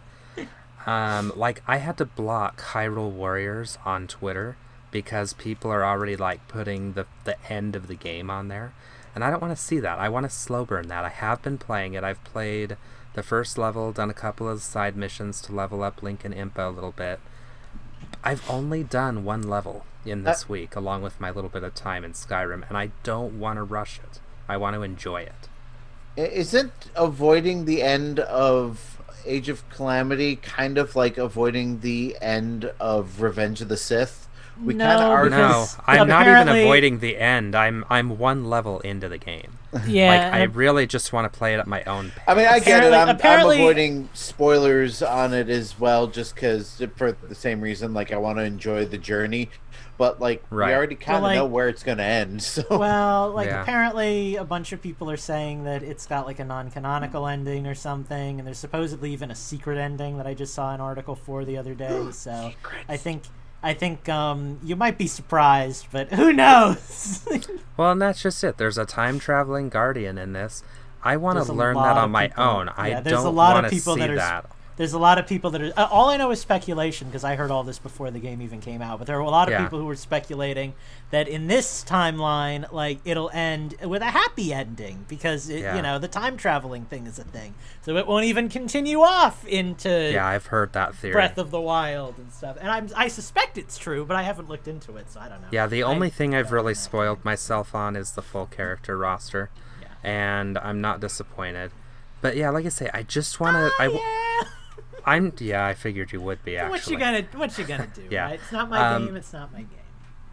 Um, 0.87 1.33
like 1.37 1.63
I 1.67 1.77
had 1.79 1.99
to 1.99 2.05
block 2.05 2.61
Hyrule 2.73 3.11
Warriors 3.11 3.79
on 3.85 4.07
Twitter 4.07 4.57
because 4.91 5.35
people 5.35 5.71
are 5.71 5.85
already 5.85 6.17
like 6.17 6.49
putting 6.49 6.95
the 6.95 7.07
the 7.25 7.37
end 7.51 7.77
of 7.77 7.87
the 7.87 7.95
game 7.95 8.31
on 8.31 8.49
there, 8.49 8.73
and 9.15 9.23
I 9.23 9.31
don't 9.31 9.43
want 9.43 9.57
to 9.57 9.63
see 9.63 9.81
that. 9.81 9.99
I 9.99 10.09
want 10.09 10.25
to 10.25 10.31
slow 10.31 10.65
burn 10.65 10.89
that. 10.89 11.05
I 11.05 11.11
have 11.11 11.43
been 11.43 11.59
playing 11.59 11.95
it. 11.95 12.05
I've 12.05 12.23
played 12.25 12.77
the 13.15 13.23
first 13.23 13.59
level, 13.59 13.93
done 13.93 14.11
a 14.11 14.15
couple 14.15 14.49
of 14.49 14.63
side 14.63 14.97
missions 14.97 15.41
to 15.43 15.53
level 15.53 15.83
up 15.83 16.03
Link 16.03 16.25
and 16.25 16.35
Impa 16.35 16.69
a 16.69 16.71
little 16.71 16.93
bit. 16.93 17.21
I've 18.23 18.49
only 18.49 18.83
done 18.83 19.25
one 19.25 19.43
level 19.43 19.85
in 20.05 20.25
this 20.25 20.49
week, 20.49 20.77
along 20.77 21.03
with 21.03 21.21
my 21.21 21.31
little 21.31 21.51
bit 21.51 21.63
of 21.63 21.75
time 21.75 22.05
in 22.05 22.13
Skyrim, 22.13 22.67
and 22.69 22.77
I 22.77 22.91
don't 23.03 23.39
want 23.39 23.57
to 23.57 23.63
rush 23.63 23.99
it. 23.99 24.21
I 24.49 24.57
want 24.57 24.75
to 24.75 24.83
enjoy 24.83 25.23
it. 25.23 25.49
Isn't 26.17 26.73
avoiding 26.95 27.65
the 27.65 27.83
end 27.83 28.21
of 28.21 29.00
Age 29.25 29.49
of 29.49 29.69
Calamity 29.71 30.37
kind 30.37 30.79
of 30.79 30.97
like 30.97 31.19
avoiding 31.19 31.81
the 31.81 32.17
end 32.21 32.73
of 32.81 33.21
Revenge 33.21 33.61
of 33.61 33.69
the 33.69 33.77
Sith? 33.77 34.29
We 34.63 34.75
No, 34.75 34.85
kind 34.85 35.03
of 35.03 35.11
are 35.11 35.31
No, 35.31 35.67
I'm 35.87 36.09
not 36.09 36.27
even 36.27 36.49
avoiding 36.49 36.99
the 36.99 37.17
end. 37.17 37.55
I'm 37.55 37.85
I'm 37.89 38.19
one 38.19 38.45
level 38.45 38.81
into 38.81 39.09
the 39.09 39.19
game. 39.19 39.59
Yeah. 39.87 40.09
like 40.09 40.33
I 40.35 40.43
really 40.45 40.87
just 40.87 41.13
want 41.13 41.33
to 41.33 41.39
play 41.39 41.55
it 41.55 41.59
at 41.59 41.67
my 41.67 41.83
own 41.85 42.11
pace. 42.11 42.25
I 42.27 42.35
mean, 42.35 42.47
I 42.47 42.59
get 42.59 42.83
it. 42.83 42.93
I'm, 42.93 43.17
I'm 43.23 43.51
avoiding 43.51 44.09
spoilers 44.15 45.03
on 45.03 45.33
it 45.33 45.49
as 45.49 45.79
well, 45.79 46.09
just 46.09 46.35
because 46.35 46.83
for 46.97 47.13
the 47.13 47.35
same 47.35 47.61
reason. 47.61 47.95
Like, 47.95 48.13
I 48.13 48.17
want 48.17 48.39
to 48.39 48.45
enjoy 48.45 48.85
the 48.85 48.99
journey, 48.99 49.49
but 50.01 50.19
like 50.19 50.43
Right. 50.49 50.69
we 50.69 50.75
already 50.75 50.95
kind 50.95 51.19
of 51.19 51.23
like- 51.25 51.35
know 51.37 51.45
where 51.45 51.69
it's 51.69 51.83
going 51.83 51.99
to 51.99 52.05
end. 52.05 52.41
So 52.51 52.65
well, 52.71 53.31
like 53.33 53.49
Yeah. 53.49 53.61
apparently 53.61 54.37
a 54.37 54.45
bunch 54.45 54.73
of 54.73 54.81
people 54.81 55.11
are 55.11 55.19
saying 55.19 55.65
that 55.65 55.83
it's 55.83 56.07
got 56.07 56.25
like 56.27 56.39
a 56.39 56.45
non-canonical 56.45 57.27
ending 57.27 57.67
or 57.67 57.75
something, 57.75 58.39
and 58.39 58.47
there's 58.47 58.59
supposedly 58.59 59.13
even 59.13 59.31
a 59.31 59.35
secret 59.35 59.77
ending 59.79 60.17
that 60.17 60.27
I 60.27 60.33
just 60.33 60.55
saw 60.55 60.73
an 60.75 60.81
article 60.81 61.15
for 61.15 61.45
the 61.45 61.59
other 61.59 61.75
day. 61.75 62.09
So 62.13 62.53
I 62.89 62.97
think 62.97 63.25
I 63.63 63.75
think 63.75 64.09
um, 64.09 64.59
you 64.63 64.75
might 64.75 64.97
be 64.97 65.07
surprised, 65.07 65.89
but 65.93 66.11
who 66.15 66.33
knows? 66.33 67.29
Well, 67.77 67.93
and 67.93 68.01
that's 68.01 68.23
just 68.23 68.43
it. 68.43 68.57
There's 68.57 68.79
a 68.79 68.87
time 68.87 69.19
traveling 69.19 69.69
guardian 69.69 70.17
in 70.19 70.33
this. 70.33 70.63
I 71.03 71.17
want 71.19 71.45
to 71.45 71.53
learn 71.53 71.77
that 71.77 71.97
on 71.99 72.11
my 72.11 72.29
people- 72.29 72.43
own. 72.45 72.69
I 72.71 73.01
there's 73.01 73.23
don't 73.23 73.35
lot 73.35 73.57
of 73.57 73.63
want 73.63 73.67
to 73.67 73.71
people 73.79 73.95
see 73.95 74.01
that 74.01 74.11
are 74.11 74.17
that. 74.17 74.51
There's 74.77 74.95
a 74.95 74.99
lot 74.99 75.19
of 75.19 75.27
people 75.27 75.51
that 75.51 75.61
are. 75.61 75.73
Uh, 75.77 75.89
all 75.91 76.09
I 76.09 76.17
know 76.17 76.31
is 76.31 76.41
speculation 76.41 77.09
because 77.09 77.23
I 77.23 77.35
heard 77.37 77.51
all 77.51 77.65
this 77.65 77.79
before 77.79 78.11
the 78.11 78.19
game 78.19 78.41
even 78.41 78.61
came 78.61 78.81
out. 78.81 78.99
But 78.99 79.07
there 79.07 79.17
were 79.17 79.23
a 79.27 79.31
lot 79.31 79.47
of 79.49 79.53
Yeah. 79.53 79.65
people 79.65 79.79
who 79.79 79.85
were 79.85 79.97
speculating 79.97 80.73
that 81.11 81.29
in 81.29 81.49
this 81.49 81.85
timeline, 81.87 82.71
like 82.73 82.99
it'll 83.05 83.29
end 83.35 83.75
with 83.85 84.01
a 84.01 84.07
happy 84.13 84.55
ending 84.55 85.05
because 85.07 85.51
it, 85.51 85.61
Yeah. 85.61 85.77
you 85.77 85.83
know 85.83 85.99
the 85.99 86.09
time 86.09 86.39
traveling 86.39 86.87
thing 86.87 87.07
is 87.07 87.19
a 87.19 87.25
thing, 87.25 87.55
so 87.83 87.97
it 87.97 88.07
won't 88.07 88.25
even 88.25 88.49
continue 88.49 89.01
off 89.03 89.47
into 89.47 89.91
Yeah, 90.13 90.27
I've 90.27 90.47
heard 90.47 90.73
that 90.73 90.95
theory. 90.95 91.13
Breath 91.13 91.37
of 91.37 91.51
the 91.51 91.61
Wild 91.61 92.17
and 92.17 92.33
stuff. 92.33 92.57
And 92.59 92.71
I'm, 92.71 92.89
I 92.97 93.09
suspect 93.09 93.59
it's 93.59 93.77
true, 93.77 94.07
but 94.07 94.17
I 94.17 94.23
haven't 94.23 94.49
looked 94.49 94.67
into 94.69 94.97
it, 94.97 95.11
so 95.11 95.21
I 95.21 95.29
don't 95.29 95.43
know. 95.43 95.49
Yeah, 95.51 95.67
the 95.67 95.83
I 95.83 95.87
only 95.87 96.09
thing 96.09 96.35
I've 96.35 96.53
really 96.53 96.73
know. 96.73 96.79
spoiled 96.79 97.23
myself 97.25 97.75
on 97.75 97.97
is 97.97 98.13
the 98.13 98.23
full 98.23 98.47
character 98.47 98.97
roster, 98.97 99.51
Yeah. 99.83 99.89
and 100.03 100.57
I'm 100.57 100.81
not 100.81 101.01
disappointed. 101.01 101.73
But 102.23 102.37
yeah, 102.37 102.49
like 102.51 102.65
I 102.67 102.71
say, 102.71 102.89
I 102.95 103.03
just 103.03 103.41
want 103.41 103.57
to. 103.57 103.71
I 103.79 103.85
w- 103.87 104.01
Yeah. 104.03 104.49
I'm 105.05 105.33
yeah. 105.39 105.67
I 105.67 105.75
figured 105.75 106.13
you 106.13 106.21
would 106.21 106.43
be 106.45 106.57
actually. 106.57 106.71
What 106.71 106.87
you 106.89 106.99
gonna 106.99 107.23
What 107.35 107.59
you 107.59 107.65
gonna 107.65 107.89
do? 107.95 108.07
Yeah. 108.11 108.25
right? 108.25 108.41
It's 108.43 108.53
not 108.53 108.69
my 108.71 108.79
Um, 108.95 109.07
game. 109.07 109.17
It's 109.17 109.33
not 109.33 109.53
my 109.53 109.61
game. 109.61 109.69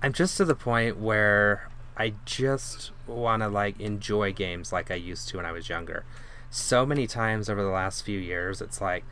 I'm 0.01 0.13
just 0.13 0.37
to 0.37 0.45
the 0.45 0.55
point 0.55 0.97
where 0.97 1.69
I 1.95 2.13
just 2.25 2.91
want 3.07 3.41
to 3.41 3.49
like 3.49 3.79
enjoy 3.79 4.31
games 4.33 4.71
like 4.71 4.91
I 4.91 4.95
used 4.95 5.29
to 5.29 5.37
when 5.37 5.45
I 5.45 5.51
was 5.51 5.69
younger. 5.69 6.05
So 6.49 6.85
many 6.85 7.07
times 7.07 7.49
over 7.49 7.61
the 7.63 7.69
last 7.69 8.03
few 8.03 8.19
years, 8.19 8.61
it's 8.61 8.79
like, 8.79 9.03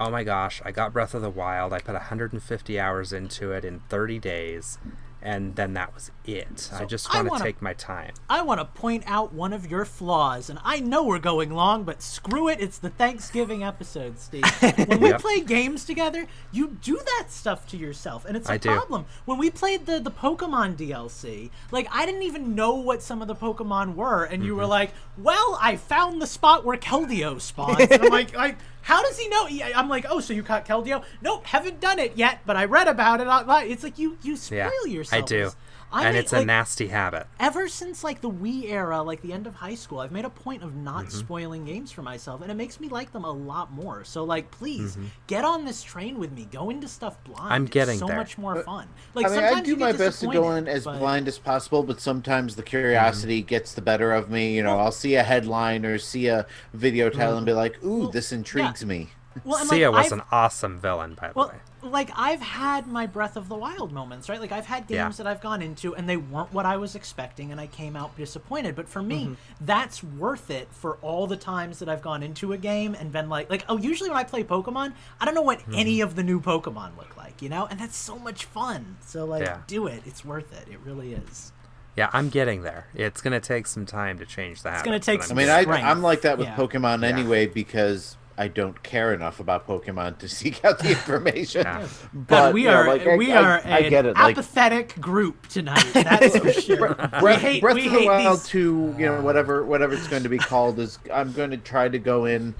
oh 0.00 0.10
my 0.10 0.24
gosh, 0.24 0.60
I 0.64 0.72
got 0.72 0.92
Breath 0.92 1.14
of 1.14 1.22
the 1.22 1.30
Wild. 1.30 1.72
I 1.72 1.78
put 1.78 1.94
150 1.94 2.80
hours 2.80 3.12
into 3.12 3.52
it 3.52 3.64
in 3.64 3.80
30 3.88 4.18
days, 4.18 4.78
and 5.22 5.54
then 5.56 5.74
that 5.74 5.94
was 5.94 6.10
it. 6.24 6.70
I 6.72 6.84
just 6.84 7.12
want 7.14 7.32
to 7.36 7.42
take 7.42 7.62
my 7.62 7.72
time. 7.74 8.12
I 8.28 8.42
want 8.42 8.60
to 8.60 8.64
point 8.64 9.04
out 9.06 9.32
one 9.32 9.52
of 9.52 9.70
your 9.70 9.84
flaws, 9.84 10.50
and 10.50 10.58
I 10.64 10.80
know 10.80 11.04
we're 11.04 11.18
going 11.18 11.50
long, 11.50 11.84
but 11.84 12.02
screw 12.02 12.48
it, 12.48 12.60
it's 12.60 12.78
the 12.78 12.90
Thanksgiving 12.90 13.62
episode, 13.62 14.18
Steve. 14.18 14.44
When 14.88 15.00
we 15.00 15.08
Yep. 15.10 15.20
play 15.20 15.40
games 15.40 15.84
together, 15.84 16.26
you 16.50 16.76
do 16.80 16.96
that 16.96 17.26
stuff 17.30 17.66
to 17.68 17.76
yourself, 17.76 18.24
and 18.24 18.36
it's 18.36 18.48
a 18.48 18.52
I 18.54 18.56
do. 18.58 18.68
problem. 18.70 19.06
When 19.24 19.38
we 19.38 19.50
played 19.50 19.86
the, 19.86 20.00
the 20.00 20.10
Pokemon 20.10 20.76
DLC, 20.76 21.50
like, 21.70 21.86
I 21.92 22.04
didn't 22.06 22.22
even 22.22 22.54
know 22.54 22.74
what 22.74 23.02
some 23.02 23.22
of 23.22 23.28
the 23.28 23.34
Pokemon 23.36 23.94
were, 23.94 24.24
and 24.24 24.34
Mm-hmm. 24.40 24.46
you 24.46 24.56
were 24.56 24.66
like, 24.66 24.92
well, 25.16 25.58
I 25.60 25.76
found 25.76 26.20
the 26.20 26.26
spot 26.26 26.64
where 26.64 26.76
Keldeo 26.76 27.40
spawns. 27.40 27.80
and 27.90 28.02
I'm 28.02 28.08
like, 28.20 28.34
like, 28.36 28.56
how 28.82 29.02
does 29.02 29.18
he 29.18 29.28
know? 29.28 29.48
I'm 29.74 29.88
like, 29.88 30.06
oh, 30.08 30.20
so 30.20 30.32
you 30.32 30.42
caught 30.42 30.66
Keldeo? 30.66 31.02
Nope, 31.22 31.46
haven't 31.46 31.80
done 31.80 31.98
it 31.98 32.16
yet, 32.16 32.40
but 32.44 32.56
I 32.56 32.64
read 32.66 32.88
about 32.88 33.20
it 33.20 33.26
online. 33.26 33.70
It's 33.70 33.82
like 33.82 33.98
you, 33.98 34.18
you 34.22 34.36
spoil 34.36 34.58
Yeah, 34.86 34.92
yourself. 34.92 35.22
I 35.22 35.26
do. 35.26 35.50
I 35.92 36.04
and 36.06 36.14
made- 36.14 36.20
it's 36.20 36.32
a 36.32 36.38
like, 36.38 36.46
nasty 36.46 36.88
habit. 36.88 37.26
ever 37.38 37.68
since 37.68 38.02
like 38.02 38.20
the 38.20 38.30
Wii 38.30 38.64
era, 38.70 39.02
like 39.02 39.20
the 39.22 39.32
end 39.32 39.46
of 39.46 39.54
high 39.54 39.74
school, 39.74 39.98
I've 40.00 40.10
made 40.12 40.24
a 40.24 40.30
point 40.30 40.62
of 40.62 40.74
not 40.74 41.04
Mm-hmm. 41.06 41.18
spoiling 41.18 41.64
games 41.64 41.92
for 41.92 42.02
myself, 42.02 42.40
and 42.42 42.50
it 42.50 42.54
makes 42.54 42.80
me 42.80 42.88
like 42.88 43.12
them 43.12 43.24
a 43.24 43.30
lot 43.30 43.72
more. 43.72 44.04
So 44.04 44.24
like, 44.24 44.50
please 44.50 44.92
Mm-hmm. 44.96 45.06
get 45.26 45.44
on 45.44 45.64
this 45.64 45.82
train 45.82 46.18
with 46.18 46.32
me. 46.32 46.46
Go 46.50 46.70
into 46.70 46.88
stuff 46.88 47.22
blind. 47.24 47.52
I'm 47.52 47.62
It's 47.64 47.70
getting 47.72 47.98
so 47.98 48.06
there. 48.06 48.16
much 48.16 48.38
more 48.38 48.62
fun. 48.62 48.88
Like 49.14 49.26
I 49.26 49.28
mean, 49.28 49.38
sometimes 49.38 49.56
I 49.56 49.60
do 49.62 49.70
you 49.70 49.76
get 49.76 49.84
my 49.84 49.92
best 49.92 50.20
to 50.20 50.26
go 50.28 50.52
in 50.52 50.68
as 50.68 50.84
but- 50.84 50.98
blind 50.98 51.28
as 51.28 51.38
possible, 51.38 51.82
but 51.82 52.00
sometimes 52.00 52.56
the 52.56 52.62
curiosity 52.62 53.42
gets 53.42 53.74
the 53.74 53.82
better 53.82 54.12
of 54.12 54.30
me. 54.30 54.54
You 54.56 54.62
know, 54.62 54.78
I'll 54.78 54.92
see 54.92 55.14
a 55.16 55.22
headline 55.22 55.84
or 55.84 55.98
see 55.98 56.26
a 56.28 56.46
video 56.72 57.10
title 57.10 57.36
and 57.36 57.44
be 57.46 57.52
like, 57.52 57.82
"Ooh, 57.84 58.10
this 58.10 58.32
intrigues 58.32 58.84
me." 58.84 59.10
Well, 59.44 59.58
and, 59.58 59.68
Cia 59.68 59.88
like, 59.88 60.04
was 60.04 60.12
I've- 60.12 60.20
an 60.20 60.26
awesome 60.30 60.78
villain, 60.78 61.14
by 61.14 61.28
the 61.28 61.32
Well, 61.34 61.48
way. 61.48 61.54
Like 61.82 62.10
I've 62.16 62.40
had 62.40 62.86
my 62.86 63.06
Breath 63.06 63.36
of 63.36 63.48
the 63.48 63.56
Wild 63.56 63.92
moments, 63.92 64.28
right? 64.28 64.40
Like 64.40 64.52
I've 64.52 64.66
had 64.66 64.86
games 64.86 65.18
Yeah. 65.18 65.24
that 65.24 65.26
I've 65.26 65.40
gone 65.40 65.62
into 65.62 65.94
and 65.94 66.08
they 66.08 66.16
weren't 66.16 66.52
what 66.52 66.64
I 66.66 66.76
was 66.76 66.94
expecting, 66.94 67.50
and 67.52 67.60
I 67.60 67.66
came 67.66 67.96
out 67.96 68.16
disappointed. 68.16 68.74
But 68.76 68.88
for 68.88 69.02
me, 69.02 69.24
Mm-hmm. 69.24 69.34
that's 69.66 70.02
worth 70.02 70.50
it 70.50 70.68
for 70.70 70.94
all 71.02 71.26
the 71.26 71.36
times 71.36 71.78
that 71.80 71.88
I've 71.88 72.02
gone 72.02 72.22
into 72.22 72.52
a 72.52 72.58
game 72.58 72.94
and 72.94 73.10
been 73.12 73.28
like, 73.28 73.50
like 73.50 73.64
oh, 73.68 73.78
usually 73.78 74.08
when 74.10 74.18
I 74.18 74.24
play 74.24 74.44
Pokemon, 74.44 74.92
I 75.20 75.24
don't 75.24 75.34
know 75.34 75.42
what 75.42 75.58
Mm-hmm. 75.60 75.74
any 75.74 76.00
of 76.00 76.14
the 76.16 76.22
new 76.22 76.40
Pokemon 76.40 76.96
look 76.96 77.16
like, 77.16 77.42
you 77.42 77.48
know, 77.48 77.66
and 77.66 77.78
that's 77.80 77.96
so 77.96 78.18
much 78.18 78.44
fun. 78.44 78.96
So 79.04 79.24
like, 79.24 79.42
Yeah. 79.42 79.58
do 79.66 79.86
it. 79.86 80.02
It's 80.06 80.24
worth 80.24 80.52
it. 80.52 80.72
It 80.72 80.78
really 80.84 81.12
is. 81.14 81.52
Yeah, 81.96 82.08
I'm 82.14 82.30
getting 82.30 82.62
there. 82.62 82.86
It's 82.94 83.20
gonna 83.20 83.38
take 83.40 83.66
some 83.66 83.84
time 83.84 84.18
to 84.18 84.24
change 84.24 84.62
that. 84.62 84.74
It's 84.74 84.82
gonna 84.82 84.98
take 84.98 85.30
I 85.30 85.34
mean, 85.34 85.48
I, 85.50 85.62
Strength. 85.62 85.84
I'm 85.84 86.00
like 86.00 86.22
that 86.22 86.38
with 86.38 86.46
Yeah. 86.46 86.56
Pokemon 86.56 87.04
anyway 87.04 87.46
because 87.46 88.16
I 88.42 88.48
don't 88.48 88.82
care 88.82 89.14
enough 89.14 89.38
about 89.38 89.68
Pokemon 89.68 90.18
to 90.18 90.28
seek 90.38 90.64
out 90.64 90.80
the 90.80 90.90
information. 90.90 91.62
Yeah. 91.62 91.86
But 92.12 92.26
But 92.28 92.54
we 92.54 92.62
you 92.62 92.68
know, 92.68 92.74
are 92.74 92.86
like, 92.88 93.06
I- 93.06 93.16
we 93.16 93.32
I- 93.32 93.40
are 93.42 93.60
I 93.64 93.78
an 93.78 93.90
get 93.90 94.04
it, 94.06 94.16
like- 94.16 94.36
apathetic 94.36 95.00
group 95.00 95.46
tonight. 95.46 95.84
That's 95.92 96.36
for 96.36 96.52
sure. 96.60 96.88
we 96.98 97.20
Breath, 97.20 97.40
hate 97.40 97.60
Breath 97.62 97.76
we 97.76 97.86
of 97.86 97.92
the 97.92 98.06
Wild 98.06 98.40
these. 98.40 98.48
2, 98.48 98.96
you 98.98 99.06
know, 99.06 99.20
whatever 99.20 99.64
whatever 99.64 99.94
it's 99.94 100.08
going 100.08 100.24
to 100.24 100.28
be 100.28 100.38
called 100.38 100.80
is 100.80 100.98
I'm 101.14 101.32
going 101.32 101.52
to 101.52 101.56
try 101.56 101.88
to 101.88 101.98
go 102.00 102.24
in 102.24 102.54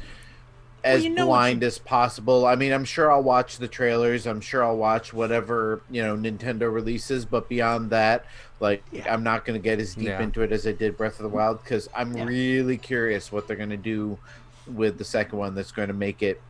as 0.84 1.02
you 1.04 1.10
know 1.10 1.26
what 1.26 1.36
blind 1.38 1.64
as 1.64 1.78
possible. 1.78 2.46
I 2.46 2.54
mean, 2.54 2.72
I'm 2.72 2.84
sure 2.84 3.10
I'll 3.10 3.22
watch 3.24 3.58
the 3.58 3.68
trailers. 3.68 4.24
I'm 4.26 4.40
sure 4.40 4.62
I'll 4.64 4.76
watch 4.76 5.12
whatever, 5.12 5.82
you 5.90 6.02
know, 6.02 6.16
Nintendo 6.16 6.72
releases, 6.72 7.24
but 7.24 7.48
beyond 7.48 7.90
that, 7.90 8.24
like 8.60 8.84
Yeah. 8.92 9.12
I'm 9.12 9.24
not 9.24 9.44
going 9.44 9.60
to 9.60 9.62
get 9.62 9.80
as 9.80 9.94
deep 9.96 10.06
Yeah. 10.08 10.22
into 10.22 10.42
it 10.42 10.52
as 10.52 10.64
I 10.64 10.72
did 10.72 10.96
Breath 10.96 11.18
of 11.18 11.24
the 11.24 11.28
Wild 11.28 11.64
cuz 11.64 11.88
I'm 11.92 12.16
Yeah. 12.16 12.24
really 12.24 12.76
curious 12.78 13.32
what 13.32 13.48
they're 13.48 13.56
going 13.56 13.70
to 13.70 13.76
do 13.76 14.18
with 14.66 14.98
the 14.98 15.04
second 15.04 15.38
one 15.38 15.54
that's 15.54 15.72
going 15.72 15.88
to 15.88 15.94
make 15.94 16.22
it, 16.22 16.40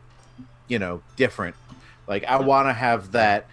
you 0.67 0.79
know, 0.79 1.01
different. 1.15 1.55
Like 2.07 2.23
I 2.25 2.39
want 2.39 2.67
to 2.67 2.73
have 2.73 3.11
that 3.13 3.47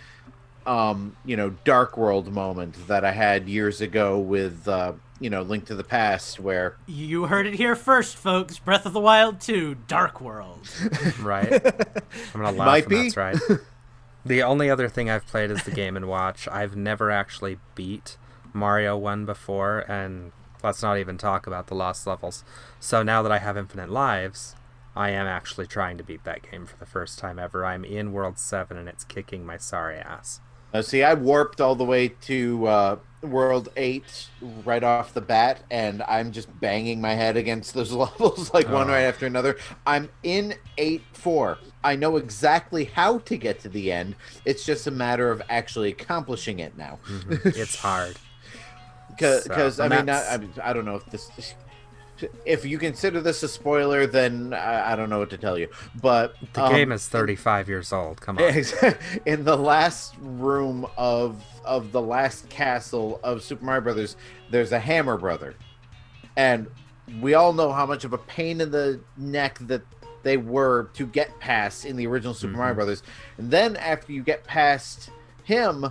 um, 0.67 1.17
you 1.25 1.37
know, 1.37 1.51
dark 1.65 1.97
world 1.97 2.33
moment 2.33 2.87
that 2.87 3.05
I 3.05 3.13
had 3.13 3.49
years 3.49 3.81
ago 3.81 4.19
with 4.19 4.69
uh, 4.69 4.93
you 5.21 5.31
know, 5.31 5.43
Link 5.43 5.67
to 5.67 5.75
the 5.75 5.85
Past 5.85 6.41
where 6.41 6.77
You 6.87 7.27
heard 7.27 7.47
it 7.47 7.55
here 7.55 7.77
first, 7.77 8.17
folks. 8.17 8.59
Breath 8.59 8.87
of 8.87 8.93
the 8.93 9.01
Wild 9.01 9.41
2, 9.41 9.77
Dark 9.87 10.21
World. 10.21 10.69
right? 11.21 11.53
I'm 12.35 12.41
gonna 12.41 12.53
laugh. 12.53 12.67
Might 12.67 12.89
be. 12.89 13.03
That's 13.03 13.17
right. 13.17 13.39
The 14.23 14.43
only 14.43 14.69
other 14.69 14.91
thing 14.91 15.09
I've 15.09 15.27
played 15.27 15.51
is 15.51 15.63
the 15.63 15.71
Game 15.71 15.97
and 15.97 16.07
Watch. 16.07 16.47
I've 16.47 16.77
never 16.77 17.11
actually 17.11 17.59
beat 17.75 18.19
Mario 18.53 18.95
One 18.95 19.25
before, 19.25 19.79
and 19.89 20.33
let's 20.63 20.83
not 20.83 20.99
even 20.99 21.19
talk 21.19 21.47
about 21.47 21.67
the 21.69 21.75
lost 21.75 22.07
levels. 22.07 22.45
So 22.79 23.03
now 23.03 23.23
that 23.23 23.33
I 23.33 23.39
have 23.39 23.57
infinite 23.57 23.91
lives, 23.91 24.55
I 24.97 25.11
am 25.11 25.27
actually 25.27 25.67
trying 25.67 25.97
to 25.99 26.05
beat 26.05 26.25
that 26.25 26.51
game 26.51 26.67
for 26.67 26.77
the 26.77 26.87
first 26.87 27.19
time 27.19 27.39
ever. 27.39 27.65
I'm 27.65 27.85
in 27.85 28.13
World 28.13 28.39
Seven, 28.39 28.77
and 28.77 28.89
it's 28.89 29.05
kicking 29.05 29.47
my 29.47 29.57
sorry 29.57 29.99
ass. 29.99 30.41
uh, 30.75 30.83
see 30.83 31.03
I 31.03 31.15
warped 31.15 31.61
all 31.61 31.75
the 31.75 31.85
way 31.85 32.09
to 32.09 32.67
uh, 32.67 32.97
World 33.23 33.69
8 33.77 34.29
right 34.65 34.83
off 34.85 35.13
the 35.13 35.21
bat 35.21 35.63
and 35.71 36.01
I'm 36.05 36.33
just 36.33 36.49
banging 36.61 37.01
my 37.01 37.15
head 37.15 37.37
against 37.37 37.75
those 37.75 37.93
levels 38.05 38.55
like 38.55 38.69
one 38.69 38.89
Oh. 38.89 38.93
right 38.93 39.03
after 39.03 39.27
another. 39.27 39.57
I'm 39.87 40.09
in 40.23 40.55
8-4. 40.79 41.59
I 41.85 41.97
know 41.97 42.17
exactly 42.17 42.85
how 42.85 43.19
to 43.19 43.37
get 43.37 43.61
to 43.61 43.69
the 43.69 43.91
end. 43.93 44.15
It's 44.45 44.65
just 44.65 44.87
a 44.87 44.91
matter 44.91 45.31
of 45.31 45.43
actually 45.51 45.91
accomplishing 45.91 46.61
it 46.61 46.77
now. 46.79 46.99
It's 47.45 47.77
hard. 47.81 48.17
Because 49.21 49.77
So, 49.77 49.85
I 49.85 49.89
mean, 49.89 50.09
I, 50.09 50.41
I, 50.63 50.73
don't 50.73 50.85
know 50.85 50.97
if 50.97 51.07
this, 51.07 51.55
if 52.45 52.65
you 52.65 52.79
consider 52.79 53.21
this 53.21 53.43
a 53.43 53.49
spoiler, 53.49 54.07
then 54.07 54.53
I, 54.53 54.93
I 54.93 54.97
don't 54.97 55.11
know 55.11 55.19
what 55.19 55.31
to 55.31 55.39
tell 55.39 55.59
you. 55.59 55.69
But 56.01 56.35
The 56.53 56.65
um, 56.65 56.73
game 56.73 56.93
is 56.93 57.09
35 57.09 57.69
years 57.69 57.93
old. 57.93 58.21
Come 58.21 58.39
on. 58.39 58.65
in 59.27 59.45
the 59.45 59.57
last 59.57 60.15
room 60.21 60.87
of 60.97 61.43
of 61.65 61.93
the 61.93 62.01
last 62.01 62.49
castle 62.49 63.21
of 63.23 63.43
Super 63.43 63.65
Mario 63.65 63.83
Brothers, 63.83 64.17
there's 64.51 64.73
a 64.73 64.79
Hammer 64.79 65.17
Brother, 65.17 65.55
and 66.37 66.67
we 67.21 67.35
all 67.35 67.53
know 67.53 67.73
how 67.73 67.87
much 67.87 68.05
of 68.05 68.13
a 68.13 68.19
pain 68.19 68.61
in 68.61 68.71
the 68.71 69.01
neck 69.17 69.59
that 69.63 69.83
they 70.23 70.37
were 70.37 70.91
to 70.95 71.07
get 71.07 71.39
past 71.41 71.85
in 71.85 71.97
the 71.97 72.07
original 72.07 72.35
Super 72.35 72.57
Mario 72.57 72.75
Brothers. 72.75 73.03
And 73.39 73.51
then 73.51 73.77
after 73.77 74.13
you 74.13 74.23
get 74.23 74.45
past 74.45 75.11
him, 75.45 75.87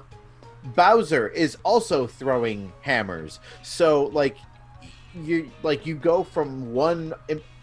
Bowser 0.63 1.27
is 1.29 1.57
also 1.63 2.05
throwing 2.07 2.71
hammers. 2.81 3.39
So 3.63 4.05
like 4.07 4.37
you 5.15 5.49
like 5.63 5.85
you 5.85 5.95
go 5.95 6.23
from 6.23 6.73
one 6.73 7.13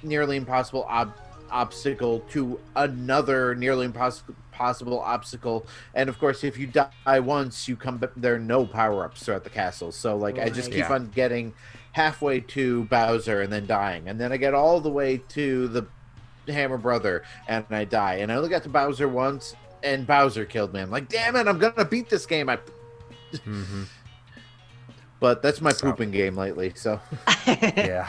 nearly 0.03 0.37
impossible 0.37 0.85
ob- 0.89 1.17
obstacle 1.51 2.21
to 2.31 2.59
another 2.75 3.55
nearly 3.55 3.87
impossible 3.87 4.35
possible 4.51 4.99
obstacle. 5.01 5.67
And 5.95 6.09
of 6.09 6.19
course 6.19 6.43
if 6.43 6.57
you 6.59 6.67
die 6.67 7.21
once 7.21 7.69
you 7.69 7.77
come 7.77 7.99
back 7.99 8.11
there 8.17 8.35
are 8.37 8.39
no 8.39 8.65
power-ups 8.67 9.23
throughout 9.25 9.45
the 9.45 9.51
castle. 9.51 9.93
So 9.93 10.17
like 10.17 10.39
i 10.39 10.49
just 10.49 10.71
keep 10.71 10.81
Yeah. 10.81 10.95
on 10.95 11.11
getting 11.11 11.53
halfway 11.93 12.41
to 12.41 12.85
bowser 12.85 13.43
and 13.43 13.53
then 13.53 13.67
dying. 13.67 14.09
And 14.09 14.19
then 14.21 14.33
i 14.33 14.37
get 14.39 14.55
all 14.55 14.81
the 14.81 14.89
way 14.91 15.19
to 15.31 15.69
the 15.69 15.87
hammer 16.49 16.79
brother 16.79 17.23
and 17.47 17.65
i 17.71 17.85
die. 17.85 18.15
And 18.17 18.33
i 18.33 18.37
only 18.37 18.49
got 18.49 18.63
to 18.63 18.69
bowser 18.71 19.07
once 19.09 19.55
and 19.83 20.07
bowser 20.07 20.47
killed 20.47 20.73
me. 20.73 20.81
I'm 20.81 20.91
like 20.91 21.09
damn 21.11 21.37
it 21.37 21.47
i'm 21.47 21.59
gonna 21.59 21.85
beat 21.85 22.09
this 22.09 22.25
game. 22.27 22.49
I 22.49 22.59
hmm 23.45 23.83
but 25.21 25.43
that's 25.43 25.61
my 25.61 25.73
So- 25.73 25.91
pooping 25.91 26.11
game 26.11 26.37
lately 26.37 26.73
so 26.75 27.01
Yeah. 27.47 28.09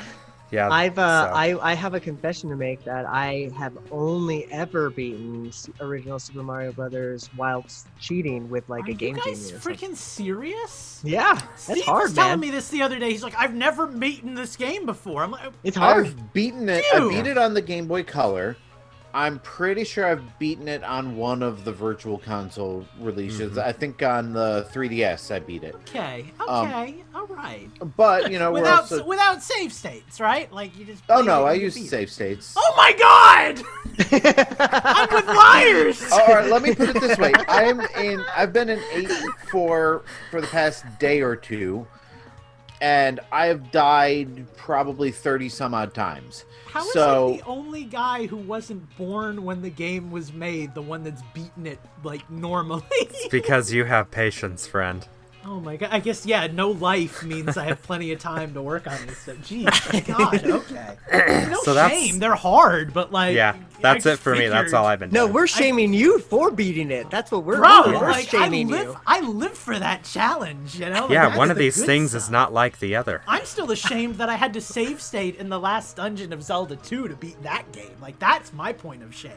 Yeah. 0.50 0.70
I've 0.70 0.98
uh, 0.98 1.28
so- 1.30 1.36
I 1.36 1.72
I 1.72 1.74
have 1.74 1.94
a 1.94 2.00
confession 2.00 2.50
to 2.52 2.56
make 2.56 2.82
that 2.86 3.06
I 3.06 3.52
have 3.58 3.78
only 3.92 4.46
ever 4.50 4.90
beaten 4.90 5.52
original 5.82 6.20
Super 6.20 6.42
Mario 6.42 6.72
Brothers 6.72 7.30
whilst 7.36 7.88
cheating 8.00 8.50
with 8.50 8.70
like 8.70 8.88
Are 8.88 8.92
a 8.92 8.94
game 8.94 9.18
you 9.18 9.24
guys 9.24 9.50
genie. 9.50 9.60
freaking 9.60 9.94
serious? 9.96 11.02
Yeah, 11.04 11.34
that's 11.34 11.64
Steve 11.64 11.84
hard, 11.84 12.04
was 12.04 12.14
telling 12.14 12.40
me 12.40 12.50
this 12.50 12.70
the 12.70 12.82
other 12.82 12.98
day. 12.98 13.10
He's 13.12 13.24
like, 13.24 13.36
I've 13.38 13.56
never 13.56 13.88
beaten 13.88 14.36
this 14.36 14.56
game 14.56 14.86
before. 14.86 15.22
I'm 15.22 15.32
like, 15.32 15.52
It's 15.66 15.76
hard. 15.76 16.06
I've 16.08 16.32
beaten 16.34 16.70
it. 16.70 16.86
I 16.94 17.00
beat 17.10 17.28
it 17.28 17.38
on 17.38 17.54
the 17.54 17.62
Game 17.62 17.86
Boy 17.86 18.04
Color. 18.04 18.56
I'm 19.14 19.40
pretty 19.40 19.84
sure 19.84 20.06
I've 20.06 20.38
beaten 20.40 20.68
it 20.68 20.84
on 20.84 21.16
one 21.18 21.42
of 21.42 21.64
the 21.66 21.72
Virtual 21.72 22.18
Console 22.18 22.86
releases. 23.00 23.54
Mhm. 23.58 23.64
I 23.66 23.72
think 23.72 24.04
on 24.04 24.34
the 24.34 24.68
3DS 24.72 25.32
I 25.34 25.40
beat 25.40 25.64
it. 25.64 25.76
okay, 25.90 26.26
Um, 26.48 26.68
okay, 26.68 26.96
all 27.16 27.26
right. 27.28 27.68
But 27.96 28.32
you 28.32 28.38
know, 28.40 28.52
without 28.52 28.82
also. 28.82 29.04
without 29.04 29.42
save 29.42 29.74
states, 29.74 30.20
right? 30.20 30.52
Like 30.52 30.78
you 30.78 30.86
just. 30.86 31.04
Oh 31.10 31.22
no, 31.22 31.46
I 31.46 31.54
use 31.54 31.76
it. 31.78 31.88
save 31.88 32.10
states. 32.12 32.54
Oh 32.58 32.74
my 32.78 32.92
god! 32.94 33.62
I'm 34.60 35.14
with 35.14 35.26
liars. 35.28 36.12
All 36.12 36.28
right, 36.28 36.50
let 36.50 36.62
me 36.62 36.76
put 36.76 36.90
it 36.90 37.00
this 37.02 37.18
way. 37.18 37.34
I'm 37.48 37.80
in. 38.00 38.24
I've 38.36 38.54
been 38.54 38.70
in 38.70 38.80
eight 38.94 39.10
for 39.52 40.04
for 40.32 40.42
the 40.42 40.48
past 40.48 40.84
day 41.00 41.22
or 41.22 41.36
two, 41.36 41.88
and 42.82 43.20
I 43.32 43.48
have 43.48 43.72
died 43.72 44.46
probably 44.56 45.12
thirty 45.12 45.50
some 45.50 45.74
odd 45.74 45.94
times. 45.94 46.46
How 46.68 46.86
is 46.86 46.94
so 46.94 47.32
he 47.32 47.38
the 47.38 47.46
only 47.46 47.84
guy 47.84 48.28
who 48.28 48.38
wasn't 48.38 48.96
born 48.98 49.44
when 49.44 49.62
the 49.62 49.70
game 49.70 50.12
was 50.12 50.34
made, 50.34 50.74
the 50.74 50.82
one 50.82 51.04
that's 51.04 51.22
beaten 51.34 51.66
it 51.66 51.80
like 52.04 52.30
normally? 52.30 52.84
because 53.32 53.74
you 53.74 53.86
have 53.86 54.12
patience, 54.12 54.68
friend. 54.68 55.08
Oh 55.50 55.62
my 55.62 55.78
god! 55.78 55.90
I 55.94 56.00
guess 56.00 56.26
yeah. 56.26 56.48
No 56.48 56.72
life 56.72 57.24
means 57.24 57.56
I 57.56 57.66
have 57.66 57.82
plenty 57.82 58.12
of 58.12 58.20
time 58.20 58.54
to 58.54 58.62
work 58.62 58.86
on 58.86 58.98
this 59.08 59.18
stuff. 59.20 59.38
Jeez, 59.38 60.06
God. 60.08 60.44
Okay. 60.46 60.98
No 61.50 61.62
So 61.64 61.74
that's- 61.74 61.92
shame. 61.98 62.20
They're 62.20 62.36
hard, 62.36 62.94
but 62.94 63.12
like. 63.14 63.34
Yeah, 63.36 63.56
that's 63.82 64.06
it 64.06 64.10
just 64.12 64.22
for 64.24 64.36
me. 64.36 64.48
That's 64.50 64.74
all 64.74 64.86
I've 64.86 65.00
been 65.00 65.10
No, 65.12 65.22
doing. 65.24 65.34
we're 65.34 65.48
shaming 65.48 65.94
you 65.94 66.20
for 66.20 66.52
beating 66.52 66.92
it. 66.92 67.10
That's 67.10 67.32
what 67.32 67.46
we're 67.46 67.58
Bro, 67.58 67.84
doing. 67.86 68.00
We're 68.00 68.10
like 68.12 68.34
I 68.34 68.44
shaming 68.44 68.68
live, 68.68 68.88
you. 68.88 68.98
I 69.08 69.22
live 69.22 69.58
for 69.58 69.80
that 69.80 70.04
challenge. 70.04 70.78
You 70.80 70.90
know. 70.90 71.02
Like, 71.04 71.12
yeah, 71.12 71.38
one 71.38 71.50
of 71.50 71.56
the 71.58 71.64
these 71.64 71.78
good 71.78 71.86
things 71.86 72.14
is 72.14 72.30
not 72.30 72.52
like 72.52 72.80
the 72.80 72.96
other. 72.98 73.22
I'm 73.28 73.46
still 73.46 73.72
ashamed 73.72 74.16
that 74.16 74.28
I 74.30 74.36
had 74.36 74.54
to 74.54 74.62
save 74.62 75.02
state 75.02 75.38
in 75.38 75.48
the 75.50 75.60
last 75.60 75.96
dungeon 75.96 76.34
of 76.34 76.44
Zelda 76.44 76.76
2 76.76 77.08
to 77.08 77.16
beat 77.16 77.42
that 77.44 77.72
game. 77.72 77.96
Like 78.02 78.20
that's 78.20 78.52
my 78.52 78.74
point 78.74 79.02
of 79.04 79.16
shame. 79.16 79.32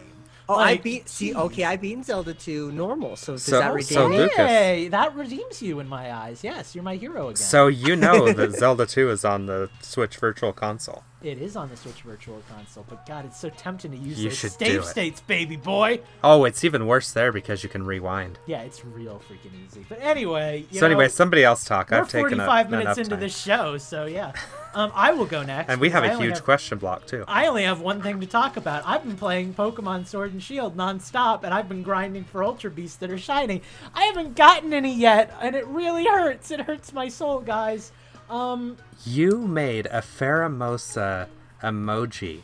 Oh, 0.51 0.57
Like, 0.57 0.81
I 0.81 0.83
beat. 0.83 1.09
See, 1.09 1.35
okay, 1.35 1.65
I 1.65 1.77
beat 1.77 2.05
Zelda 2.05 2.35
2 2.35 2.73
normal. 2.73 3.17
So 3.17 3.35
does 3.35 3.45
So- 3.45 3.59
that 3.61 3.73
redeem 3.73 3.89
so 3.95 4.09
me? 4.09 4.19
Lucas- 4.19 4.37
Hey, 4.37 4.89
that 4.89 5.15
redeems 5.15 5.63
you 5.63 5.79
in 5.81 5.89
my 5.89 6.13
eyes. 6.13 6.43
Yes, 6.43 6.75
you're 6.75 6.83
my 6.85 6.97
hero 6.97 7.29
again. 7.29 7.37
So 7.37 7.69
you 7.69 7.95
know 7.97 8.33
that 8.33 8.53
Zelda 8.53 8.85
2 8.87 9.11
is 9.11 9.25
on 9.25 9.47
the 9.47 9.71
Switch 9.81 10.17
Virtual 10.17 10.53
Console. 10.53 11.05
It 11.23 11.39
is 11.39 11.55
on 11.55 11.69
the 11.69 11.77
Switch 11.77 12.03
Virtual 12.03 12.43
Console, 12.49 12.87
but 12.89 13.05
God, 13.07 13.27
it's 13.27 13.39
so 13.39 13.51
tempting 13.51 13.91
to 13.91 13.97
use 13.97 14.19
You 14.19 14.31
those 14.31 14.39
save 14.39 14.85
states, 14.85 15.21
baby 15.21 15.57
boy. 15.57 16.01
Oh, 16.25 16.45
it's 16.45 16.65
even 16.65 16.87
worse 16.87 17.13
there 17.13 17.31
because 17.31 17.63
you 17.63 17.69
can 17.69 17.85
rewind. 17.85 18.39
Yeah, 18.47 18.63
it's 18.63 18.85
real 18.85 19.21
freaking 19.29 19.53
easy. 19.67 19.85
But 19.89 20.01
anyway, 20.01 20.65
so 20.73 20.87
anyway, 20.87 21.09
somebody 21.09 21.45
else 21.45 21.65
talk. 21.65 21.93
I've 21.93 22.09
taken 22.09 22.31
45 22.39 22.67
up 22.67 22.71
minutes 22.71 22.99
into 22.99 23.11
time. 23.11 23.21
this 23.21 23.37
show, 23.37 23.79
so 23.79 24.07
yeah. 24.07 24.33
Um, 24.73 24.93
I 24.95 25.11
will 25.11 25.27
go 25.27 25.43
next. 25.43 25.69
and 25.69 25.81
we 25.81 25.91
have 25.91 26.05
a 26.05 26.17
huge 26.17 26.35
have- 26.35 26.45
question 26.45 26.79
block 26.79 27.05
too. 27.05 27.25
I 27.27 27.49
only 27.49 27.65
have 27.65 27.81
one 27.81 28.03
thing 28.03 28.21
to 28.21 28.27
talk 28.29 28.57
about. 28.57 28.85
I've 28.87 29.03
been 29.03 29.17
playing 29.17 29.55
Pokemon 29.55 30.07
Sword 30.07 30.33
and 30.33 30.41
Shield 30.41 30.77
nonstop, 30.77 31.43
and 31.43 31.53
I've 31.53 31.69
been 31.69 31.83
grinding 31.83 32.23
for 32.23 32.45
Ultra 32.45 32.71
Beasts 32.71 32.97
that 32.99 33.11
are 33.11 33.19
shiny. 33.19 33.63
I 33.95 34.05
haven't 34.05 34.37
gotten 34.37 34.73
any 34.73 34.95
yet, 34.95 35.37
and 35.41 35.57
it 35.57 35.67
really 35.67 36.05
hurts. 36.07 36.53
It 36.53 36.61
hurts 36.61 36.93
my 36.93 37.09
soul, 37.09 37.41
guys. 37.41 37.91
Um, 38.31 38.77
You 39.05 39.39
made 39.39 39.87
a 39.87 40.01
Pheromosa 40.01 41.27
emoji 41.63 42.43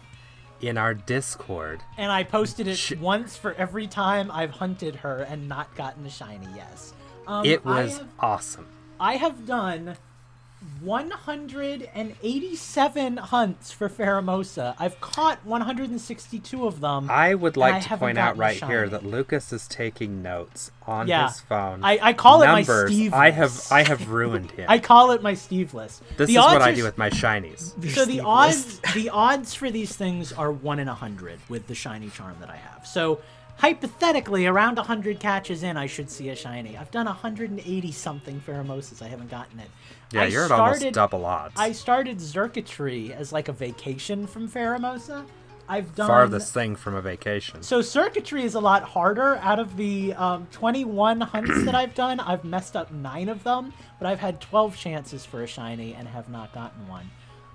in 0.60 0.76
our 0.78 0.94
Discord. 0.94 1.80
and 1.96 2.10
I 2.10 2.24
posted 2.24 2.66
it 2.66 2.76
Sh- 2.76 2.94
once 3.00 3.36
for 3.36 3.52
every 3.54 3.86
time 3.86 4.30
I've 4.30 4.50
hunted 4.52 4.96
her 4.96 5.18
and 5.22 5.48
not 5.48 5.74
gotten 5.76 6.04
a 6.06 6.10
shiny. 6.10 6.48
Yes. 6.56 6.92
Um, 7.26 7.44
It 7.44 7.60
I 7.64 7.82
was 7.84 7.98
have- 7.98 8.08
awesome. 8.20 8.66
I 8.98 9.16
have 9.16 9.46
done 9.46 9.96
187 10.82 13.16
hunts 13.16 13.72
for 13.72 13.88
Pheromosa. 13.88 14.74
I've 14.78 15.00
caught 15.00 15.44
162 15.44 16.66
of 16.66 16.80
them. 16.80 17.08
I 17.10 17.34
would 17.34 17.54
and 17.56 17.64
I 17.64 17.70
like 17.70 17.82
to 17.84 17.96
point 17.96 18.18
out 18.18 18.36
gotten 18.36 18.40
a 18.40 18.40
right 18.40 18.62
here 18.64 18.88
that 18.88 19.04
Lucas 19.04 19.52
is 19.52 19.66
taking 19.68 20.22
notes 20.22 20.70
on 20.86 21.08
Yeah. 21.08 21.28
his 21.28 21.40
phone. 21.40 21.82
I- 21.84 21.98
I 22.02 22.12
call 22.12 22.42
it 22.42 22.46
my 22.46 22.60
Numbers. 22.60 22.90
Steve 22.90 23.14
I 23.14 23.30
have 23.30 23.52
list. 23.52 23.72
I 23.72 23.82
have 23.82 24.08
ruined 24.10 24.50
him. 24.52 24.66
I 24.68 24.78
call 24.78 25.10
it 25.12 25.22
my 25.22 25.34
Steve 25.34 25.74
list. 25.74 26.02
this 26.16 26.28
The 26.28 26.34
is 26.34 26.38
what 26.38 26.56
odds 26.56 26.64
I 26.64 26.72
do 26.74 26.84
with 26.84 26.98
my 26.98 27.10
shinies. 27.10 27.72
So 27.96 28.04
the 28.04 28.20
odds, 28.20 28.80
the 28.94 29.08
odds 29.10 29.54
for 29.54 29.70
these 29.70 29.96
things 29.96 30.32
are 30.32 30.52
one 30.52 30.78
in 30.78 30.88
a 30.88 30.94
hundred 30.94 31.40
with 31.48 31.66
the 31.66 31.74
shiny 31.74 32.10
charm 32.10 32.36
that 32.40 32.50
I 32.50 32.56
have. 32.56 32.86
So 32.86 33.20
hypothetically, 33.58 34.46
around 34.46 34.78
hundred 34.78 35.18
catches 35.18 35.62
in, 35.62 35.76
I 35.78 35.86
should 35.86 36.10
see 36.10 36.28
a 36.28 36.36
shiny. 36.36 36.76
I've 36.76 36.90
done 36.90 37.06
180 37.06 37.90
something 37.92 38.40
Pheromosas. 38.46 39.00
I 39.02 39.08
haven't 39.08 39.30
gotten 39.30 39.58
it. 39.60 39.70
Yeah, 40.12 40.22
I 40.22 40.26
you're 40.26 40.44
at 40.44 40.50
almost 40.52 40.78
started- 40.80 40.94
double 40.94 41.24
odds. 41.26 41.54
I 41.56 41.72
started 41.72 42.18
Xurkitree 42.18 43.10
as 43.10 43.32
like 43.32 43.48
a 43.48 43.52
vacation 43.52 44.26
from 44.26 44.48
Pheromosa. 44.48 45.24
I've 45.68 45.96
done 45.96 46.06
Farthest 46.06 46.54
thing 46.54 46.76
from 46.76 46.94
a 46.94 47.02
vacation. 47.02 47.60
so 47.62 47.80
Xurkitree 47.80 48.44
is 48.44 48.54
a 48.54 48.60
lot 48.60 48.84
harder. 48.84 49.34
Out 49.38 49.58
of 49.58 49.76
the 49.76 50.14
um, 50.14 50.46
21 50.52 51.20
hunts 51.22 51.64
that 51.64 51.74
I've 51.74 51.92
done, 51.94 52.20
I've 52.20 52.44
messed 52.44 52.76
up 52.76 52.92
nine 52.92 53.28
of 53.28 53.42
them, 53.42 53.72
but 53.98 54.06
I've 54.06 54.20
had 54.20 54.40
12 54.40 54.76
chances 54.76 55.26
for 55.26 55.42
a 55.42 55.46
shiny 55.48 55.92
and 55.94 56.06
have 56.06 56.28
not 56.28 56.54
gotten 56.54 56.86
one. 56.86 57.10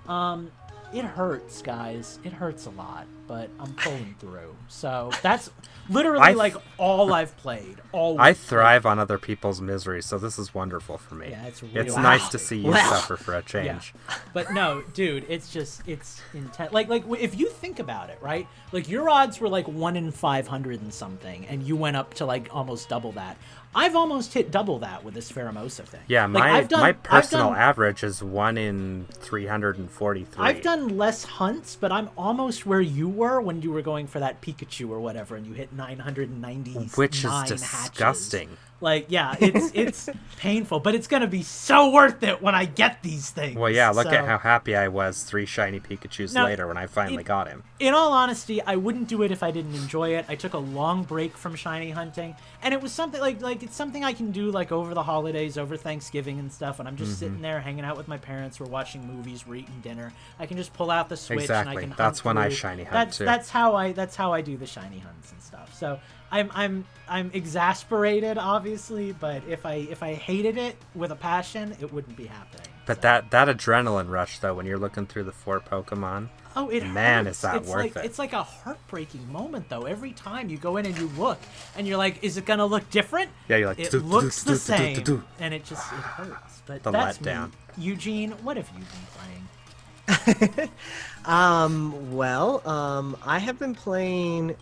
Um, 0.06 0.50
it 0.92 1.04
hurts, 1.04 1.62
guys. 1.62 2.18
It 2.24 2.32
hurts 2.32 2.66
a 2.66 2.70
lot, 2.70 3.06
but 3.26 3.48
I'm 3.58 3.72
pulling 3.74 4.14
through. 4.20 4.54
So 4.68 5.10
that's 5.22 5.50
literally 5.88 6.20
I- 6.22 6.32
like 6.32 6.54
all 6.78 7.12
I've 7.12 7.36
played. 7.38 7.76
All 7.92 8.20
I 8.20 8.32
thrive 8.32 8.86
on 8.86 8.98
other 8.98 9.18
people's 9.18 9.60
misery, 9.60 10.02
so 10.02 10.18
this 10.18 10.38
is 10.38 10.54
wonderful 10.54 10.98
for 10.98 11.14
me. 11.14 11.30
Yeah, 11.30 11.44
it's 11.46 11.62
It's 11.62 11.74
real 11.94 11.98
nice 12.02 12.28
to 12.30 12.38
see 12.38 12.56
you 12.58 12.70
Wow. 12.70 12.90
suffer 12.90 13.16
for 13.16 13.32
a 13.34 13.36
Yeah. 13.54 13.72
change. 13.78 13.94
But 14.32 14.52
no, 14.54 14.82
dude, 14.94 15.26
it's 15.28 15.52
just 15.52 15.82
it's 15.86 16.20
intense. 16.34 16.72
Like 16.72 16.88
like 16.88 17.04
if 17.18 17.38
you 17.38 17.48
think 17.48 17.78
about 17.78 18.10
it, 18.10 18.18
right? 18.22 18.46
Like 18.72 18.88
your 18.88 19.08
odds 19.10 19.40
were 19.40 19.48
like 19.48 19.68
1 19.68 19.96
in 19.96 20.10
500 20.10 20.80
and 20.80 20.92
something 20.92 21.46
and 21.46 21.62
you 21.62 21.76
went 21.76 21.96
up 21.96 22.14
to 22.14 22.24
like 22.26 22.48
almost 22.50 22.88
double 22.88 23.12
that. 23.12 23.36
I've 23.74 23.96
almost 23.96 24.34
hit 24.34 24.50
double 24.50 24.78
that 24.80 25.02
with 25.02 25.14
this 25.14 25.32
Pheromosa 25.32 25.84
thing. 25.84 26.00
Yeah, 26.06 26.26
my 26.26 26.62
done- 26.62 26.80
my 26.80 26.92
personal 26.92 27.50
done- 27.50 27.58
average 27.58 28.02
is 28.04 28.22
one 28.22 28.58
in 28.58 29.06
three 29.12 29.46
hundred 29.46 29.78
and 29.78 29.90
forty-three. 29.90 30.44
I've 30.44 30.62
done 30.62 30.98
less 30.98 31.24
hunts, 31.24 31.76
but 31.76 31.90
I'm 31.90 32.10
almost 32.16 32.66
where 32.66 32.80
you 32.82 33.08
were 33.08 33.40
when 33.40 33.62
you 33.62 33.72
were 33.72 33.82
going 33.82 34.06
for 34.06 34.20
that 34.20 34.42
Pikachu 34.42 34.90
or 34.90 35.00
whatever, 35.00 35.36
and 35.36 35.46
you 35.46 35.54
hit 35.54 35.72
990. 35.72 36.72
which 36.96 37.24
is 37.24 37.42
disgusting. 37.46 38.56
Like, 38.82 39.06
yeah, 39.08 39.36
it's 39.40 39.70
it's 39.74 40.08
painful, 40.36 40.80
but 40.80 40.94
it's 40.94 41.06
gonna 41.06 41.26
be 41.28 41.42
so 41.42 41.90
worth 41.90 42.22
it 42.22 42.42
when 42.42 42.54
I 42.54 42.64
get 42.64 43.02
these 43.02 43.30
things. 43.30 43.56
Well, 43.56 43.70
yeah, 43.70 43.90
look 43.90 44.08
So- 44.08 44.12
at 44.12 44.26
how 44.26 44.38
happy 44.38 44.74
I 44.76 44.88
was 44.88 45.22
three 45.22 45.46
shiny 45.46 45.78
Pikachu's 45.80 46.34
Now, 46.34 46.44
later 46.46 46.66
when 46.66 46.76
I 46.76 46.86
finally 46.86 47.22
it- 47.22 47.26
got 47.26 47.46
him. 47.48 47.62
in 47.78 47.94
all 47.94 48.12
honesty, 48.12 48.60
I 48.62 48.76
wouldn't 48.76 49.08
do 49.08 49.22
it 49.22 49.30
if 49.30 49.42
I 49.42 49.50
didn't 49.52 49.74
enjoy 49.76 50.16
it. 50.16 50.26
I 50.28 50.34
took 50.34 50.52
a 50.54 50.58
long 50.58 51.04
break 51.04 51.36
from 51.36 51.54
shiny 51.54 51.90
hunting, 51.90 52.34
and 52.60 52.74
it 52.74 52.82
was 52.82 52.92
something 52.92 53.20
like 53.20 53.40
like 53.40 53.62
it's 53.62 53.76
something 53.76 54.04
I 54.04 54.12
can 54.12 54.32
do 54.32 54.50
like 54.50 54.72
over 54.72 54.94
the 54.94 55.02
holidays, 55.04 55.56
over 55.56 55.76
Thanksgiving 55.76 56.38
and 56.40 56.52
stuff. 56.52 56.78
When 56.78 56.86
I'm 56.88 56.96
just 56.96 57.12
Mm-hmm. 57.12 57.18
sitting 57.20 57.42
there 57.42 57.60
hanging 57.60 57.84
out 57.84 57.96
with 57.96 58.08
my 58.08 58.18
parents, 58.18 58.58
we're 58.58 58.66
watching 58.66 59.06
movies, 59.06 59.46
we're 59.46 59.56
eating 59.56 59.80
dinner. 59.82 60.12
I 60.40 60.46
can 60.46 60.56
just 60.56 60.72
pull 60.72 60.90
out 60.90 61.08
the 61.08 61.16
switch 61.16 61.48
and 61.50 61.68
I 61.68 61.74
can. 61.74 61.84
Hunt 61.90 61.96
That's 61.98 62.24
when 62.24 62.36
I 62.36 62.48
shiny 62.48 62.82
hunt, 62.84 62.92
That's 62.94 63.18
too. 63.18 63.24
that's 63.24 63.48
how 63.50 63.76
I 63.76 63.92
that's 63.92 64.16
how 64.16 64.32
I 64.32 64.40
do 64.40 64.56
the 64.56 64.66
shiny 64.66 64.98
hunts 64.98 65.30
and 65.30 65.40
stuff. 65.40 65.72
So 65.78 66.00
I'm 66.32 66.50
I'm 66.54 66.84
I'm 67.08 67.30
exasperated, 67.34 68.38
obviously, 68.38 69.12
but 69.12 69.42
if 69.46 69.64
I 69.66 69.74
if 69.74 70.02
I 70.02 70.14
hated 70.14 70.56
it 70.58 70.74
with 70.94 71.12
a 71.12 71.16
passion, 71.16 71.76
it 71.80 71.92
wouldn't 71.92 72.16
be 72.16 72.26
happening. 72.26 72.66
But 72.86 72.96
So- 72.96 73.00
that 73.02 73.30
that 73.30 73.48
adrenaline 73.48 74.10
rush 74.10 74.38
though, 74.40 74.54
when 74.54 74.66
you're 74.66 74.78
looking 74.78 75.06
through 75.06 75.24
the 75.24 75.32
four 75.32 75.60
Pokemon, 75.60 76.30
Oh, 76.54 76.68
it 76.68 76.84
Man, 76.86 77.24
hurts. 77.24 77.38
is 77.38 77.42
that 77.42 77.56
it's 77.56 77.68
worth 77.68 77.76
like, 77.78 77.96
it. 77.96 78.04
It's 78.04 78.18
like 78.18 78.34
a 78.34 78.42
heartbreaking 78.42 79.32
moment, 79.32 79.70
though. 79.70 79.82
Every 79.84 80.12
time 80.12 80.50
you 80.50 80.58
go 80.58 80.76
in 80.76 80.84
and 80.84 80.98
you 80.98 81.06
look, 81.16 81.38
and 81.76 81.86
you're 81.86 81.96
like, 81.96 82.22
"Is 82.22 82.36
it 82.36 82.44
gonna 82.44 82.66
look 82.66 82.88
different?" 82.90 83.30
Yeah, 83.48 83.56
you're 83.56 83.68
like, 83.68 83.78
"It 83.78 83.90
"Do, 83.90 84.00
do, 84.00 84.06
looks 84.06 84.42
the 84.42 84.56
same," 84.56 85.24
and 85.38 85.54
it 85.54 85.64
just 85.64 85.90
it 85.92 85.96
hurts. 85.96 86.62
But 86.66 86.82
The 86.82 86.90
that's 86.90 87.18
letdown. 87.18 87.50
me. 87.78 87.84
Eugene, 87.84 88.32
what 88.42 88.56
have 88.58 88.68
you 88.76 88.84
been 88.84 90.46
playing? 90.56 90.70
Um, 91.24 92.12
well, 92.16 92.66
um, 92.68 93.16
I 93.24 93.38
have 93.38 93.58
been 93.58 93.74
playing 93.76 94.56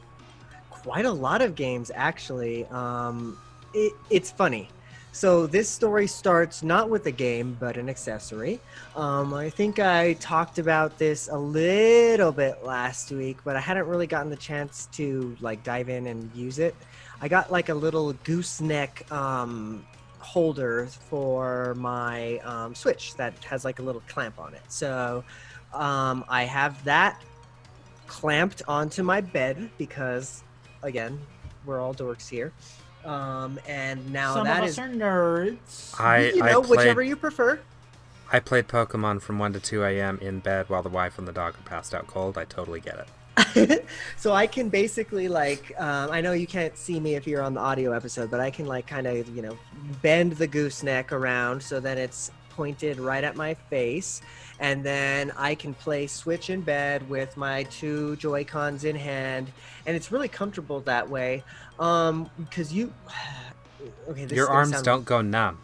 quite 0.82 1.04
a 1.04 1.10
lot 1.10 1.42
of 1.42 1.54
games 1.54 1.90
actually. 1.94 2.66
Um, 2.66 3.38
it, 3.74 3.92
it's 4.10 4.30
funny. 4.30 4.68
So 5.12 5.46
this 5.46 5.68
story 5.68 6.06
starts 6.06 6.62
not 6.62 6.88
with 6.88 7.06
a 7.06 7.10
game, 7.10 7.56
but 7.58 7.76
an 7.76 7.88
accessory. 7.88 8.60
Um, 8.94 9.34
I 9.34 9.50
think 9.50 9.80
I 9.80 10.12
talked 10.14 10.58
about 10.58 10.98
this 10.98 11.28
a 11.28 11.36
little 11.36 12.30
bit 12.30 12.64
last 12.64 13.10
week, 13.10 13.38
but 13.44 13.56
I 13.56 13.60
hadn't 13.60 13.86
really 13.86 14.06
gotten 14.06 14.30
the 14.30 14.36
chance 14.36 14.86
to 14.92 15.36
like 15.40 15.64
dive 15.64 15.88
in 15.88 16.06
and 16.06 16.30
use 16.34 16.60
it. 16.60 16.76
I 17.20 17.28
got 17.28 17.50
like 17.50 17.70
a 17.70 17.74
little 17.74 18.12
gooseneck 18.24 19.10
um, 19.10 19.84
holder 20.20 20.86
for 20.86 21.74
my 21.74 22.38
um, 22.38 22.74
Switch 22.74 23.14
that 23.16 23.32
has 23.44 23.64
like 23.64 23.80
a 23.80 23.82
little 23.82 24.02
clamp 24.08 24.38
on 24.38 24.54
it. 24.54 24.62
So 24.68 25.24
um, 25.74 26.24
I 26.28 26.44
have 26.44 26.82
that 26.84 27.20
clamped 28.06 28.62
onto 28.68 29.02
my 29.02 29.20
bed 29.20 29.70
because, 29.76 30.42
again, 30.82 31.18
we're 31.64 31.80
all 31.80 31.94
dorks 31.94 32.28
here. 32.28 32.52
Um, 33.04 33.58
and 33.66 34.12
now 34.12 34.34
Some 34.34 34.44
that 34.44 34.58
of 34.58 34.64
us 34.64 34.70
is, 34.72 34.78
are 34.78 34.88
nerds. 34.88 36.00
I 36.00 36.30
you 36.30 36.42
I 36.42 36.52
know, 36.52 36.62
played 36.62 36.78
whichever 36.78 37.02
you 37.02 37.16
prefer. 37.16 37.60
I 38.32 38.40
played 38.40 38.68
Pokemon 38.68 39.22
from 39.22 39.38
one 39.38 39.52
to 39.54 39.60
two 39.60 39.82
a.m. 39.82 40.18
in 40.20 40.40
bed 40.40 40.68
while 40.68 40.82
the 40.82 40.88
wife 40.88 41.18
and 41.18 41.26
the 41.26 41.32
dog 41.32 41.54
are 41.54 41.68
passed 41.68 41.94
out 41.94 42.06
cold. 42.06 42.36
I 42.38 42.44
totally 42.44 42.80
get 42.80 42.98
it. 42.98 43.08
so 44.16 44.32
I 44.32 44.46
can 44.46 44.68
basically 44.68 45.28
like 45.28 45.72
um, 45.80 46.10
I 46.10 46.20
know 46.20 46.32
you 46.32 46.46
can't 46.46 46.76
see 46.76 47.00
me 47.00 47.14
if 47.14 47.26
you're 47.26 47.42
on 47.42 47.54
the 47.54 47.60
audio 47.60 47.92
episode, 47.92 48.30
but 48.30 48.40
I 48.40 48.50
can 48.50 48.66
like 48.66 48.86
kind 48.86 49.06
of 49.06 49.34
you 49.34 49.42
know 49.42 49.58
bend 50.02 50.32
the 50.32 50.46
gooseneck 50.46 51.12
around 51.12 51.62
so 51.62 51.80
that 51.80 51.96
it's 51.96 52.30
pointed 52.50 53.00
right 53.00 53.24
at 53.24 53.36
my 53.36 53.54
face, 53.54 54.20
and 54.60 54.84
then 54.84 55.32
I 55.36 55.54
can 55.56 55.74
play 55.74 56.06
Switch 56.06 56.50
in 56.50 56.60
bed 56.60 57.08
with 57.08 57.36
my 57.36 57.64
two 57.64 58.14
Joy 58.16 58.44
Cons 58.44 58.84
in 58.84 58.94
hand, 58.94 59.50
and 59.86 59.96
it's 59.96 60.12
really 60.12 60.28
comfortable 60.28 60.80
that 60.80 61.08
way. 61.10 61.42
Um, 61.80 62.30
because 62.38 62.72
you, 62.72 62.92
okay, 64.08 64.26
this 64.26 64.36
Your 64.36 64.46
gonna 64.46 64.58
arms 64.58 64.70
sound- 64.72 64.84
don't 64.84 65.04
go 65.04 65.22
numb. 65.22 65.58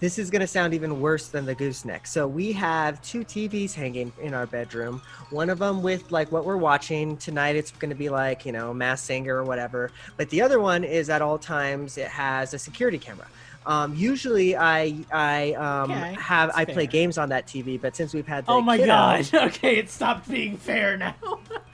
this 0.00 0.16
is 0.20 0.30
going 0.30 0.40
to 0.40 0.46
sound 0.46 0.72
even 0.74 1.00
worse 1.00 1.26
than 1.26 1.44
the 1.44 1.54
gooseneck. 1.56 2.06
So 2.06 2.28
we 2.28 2.52
have 2.52 3.02
two 3.02 3.24
TVs 3.24 3.74
hanging 3.74 4.12
in 4.22 4.32
our 4.32 4.46
bedroom. 4.46 5.02
One 5.30 5.50
of 5.50 5.58
them 5.58 5.82
with 5.82 6.12
like 6.12 6.30
what 6.30 6.44
we're 6.44 6.56
watching 6.56 7.16
tonight. 7.16 7.56
It's 7.56 7.72
going 7.72 7.90
to 7.90 7.96
be 7.96 8.08
like 8.08 8.46
you 8.46 8.52
know 8.52 8.72
Masked 8.72 9.06
Singer 9.08 9.34
or 9.34 9.42
whatever. 9.44 9.90
But 10.16 10.30
the 10.30 10.40
other 10.42 10.60
one 10.60 10.84
is 10.84 11.10
at 11.10 11.20
all 11.20 11.38
times 11.38 11.98
it 11.98 12.06
has 12.06 12.54
a 12.54 12.58
security 12.60 12.98
camera. 12.98 13.26
Um, 13.68 13.94
usually, 13.94 14.56
I 14.56 15.04
I 15.12 15.52
um, 15.52 15.90
Okay, 15.92 16.14
have 16.14 16.48
that's 16.48 16.58
I 16.58 16.64
play 16.64 16.86
games 16.86 17.18
on 17.18 17.28
that 17.28 17.46
TV, 17.46 17.80
but 17.80 17.94
since 17.94 18.14
we've 18.14 18.26
had 18.26 18.46
the 18.46 18.52
Oh 18.52 18.60
my 18.62 18.76
kiddo- 18.78 18.86
god. 18.88 19.28
Okay, 19.34 19.76
it 19.76 19.90
stopped 19.90 20.28
being 20.28 20.56
fair 20.56 20.96
now. 20.96 21.14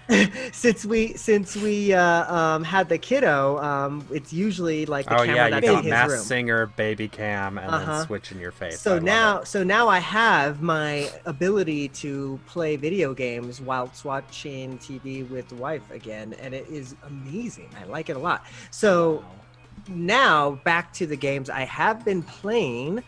since 0.52 0.84
we 0.84 1.14
since 1.14 1.56
we 1.56 1.94
uh, 1.94 2.34
um, 2.34 2.62
had 2.62 2.90
the 2.90 2.98
kiddo, 2.98 3.58
um, 3.62 4.06
it's 4.12 4.34
usually 4.34 4.84
like 4.84 5.06
the 5.08 5.14
Oh 5.14 5.22
camera 5.24 5.36
yeah, 5.36 5.56
you 5.56 5.62
got 5.62 5.78
in 5.78 5.84
his 5.84 5.90
Mass 5.90 6.10
room. 6.10 6.18
Singer, 6.18 6.66
Baby 6.66 7.08
Cam, 7.08 7.56
and 7.56 7.72
Uh-huh. 7.72 7.90
then 7.90 8.06
switch 8.06 8.30
in 8.30 8.38
your 8.38 8.52
face. 8.52 8.80
So 8.80 8.94
love 8.94 9.02
now, 9.02 9.44
so 9.44 9.62
now 9.64 9.88
I 9.88 10.00
have 10.00 10.60
my 10.60 11.08
ability 11.24 11.88
to 12.04 12.38
play 12.46 12.76
video 12.76 13.14
games 13.14 13.62
whilst 13.62 14.04
watching 14.04 14.76
TV 14.78 15.22
with 15.30 15.48
the 15.48 15.54
wife 15.54 15.90
again, 15.90 16.34
and 16.42 16.52
it 16.52 16.66
is 16.68 16.96
amazing. 17.06 17.70
I 17.80 17.84
like 17.84 18.10
it 18.10 18.16
a 18.16 18.18
lot. 18.18 18.44
So 18.70 19.24
now 19.88 20.52
back 20.64 20.92
to 20.94 21.06
the 21.06 21.16
games. 21.16 21.50
I 21.50 21.62
have 21.62 22.04
been 22.04 22.22
playing 22.22 23.02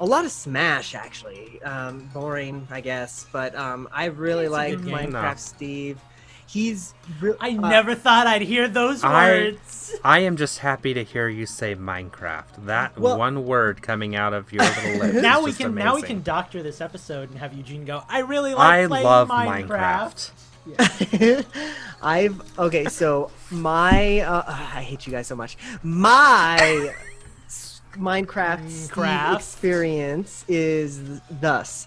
a 0.00 0.06
lot 0.06 0.24
of 0.24 0.30
Smash, 0.32 0.94
actually. 0.94 1.62
Um, 1.62 2.08
boring, 2.14 2.66
I 2.70 2.80
guess, 2.80 3.26
but 3.32 3.54
um, 3.54 3.88
I 3.92 4.06
really 4.06 4.44
It's 4.46 4.52
like. 4.52 4.78
Minecraft 4.78 5.12
No. 5.12 5.34
Steve. 5.36 5.98
He's 6.46 6.94
re- 7.20 7.34
I 7.38 7.50
uh, 7.50 7.68
never 7.68 7.94
thought 7.94 8.26
I'd 8.26 8.42
hear 8.42 8.66
those 8.66 9.04
words. 9.04 9.94
I 10.02 10.20
am 10.20 10.36
just 10.36 10.58
happy 10.58 10.94
to 10.94 11.04
hear 11.04 11.28
you 11.28 11.46
say 11.46 11.76
Minecraft. 11.76 12.66
That 12.66 12.98
Well- 12.98 13.18
one 13.18 13.44
word 13.46 13.82
coming 13.82 14.16
out 14.16 14.32
of 14.32 14.52
your 14.52 14.64
little 14.64 14.90
lips. 15.00 15.14
is 15.16 15.22
now 15.22 15.42
we 15.42 15.50
just 15.50 15.60
can 15.60 15.74
now 15.76 15.94
we 15.94 16.02
can 16.02 16.22
doctor 16.22 16.60
this 16.62 16.80
episode 16.80 17.30
and 17.30 17.38
have 17.38 17.52
Eugene 17.54 17.84
go. 17.84 18.02
I 18.08 18.20
really 18.20 18.54
like 18.54 18.72
I 18.84 18.86
playing 18.88 19.04
love 19.04 19.28
Minecraft. 19.28 19.68
Minecraft. 19.68 20.30
I've 22.02 22.58
okay. 22.58 22.84
So 22.86 23.30
my 23.50 24.20
uh, 24.20 24.44
I 24.46 24.82
hate 24.82 25.06
you 25.06 25.12
guys 25.12 25.26
so 25.26 25.36
much. 25.36 25.56
My 25.82 26.94
Minecraft 27.96 28.88
Minecraft. 28.88 29.36
experience 29.36 30.44
is 30.48 31.20
thus: 31.30 31.86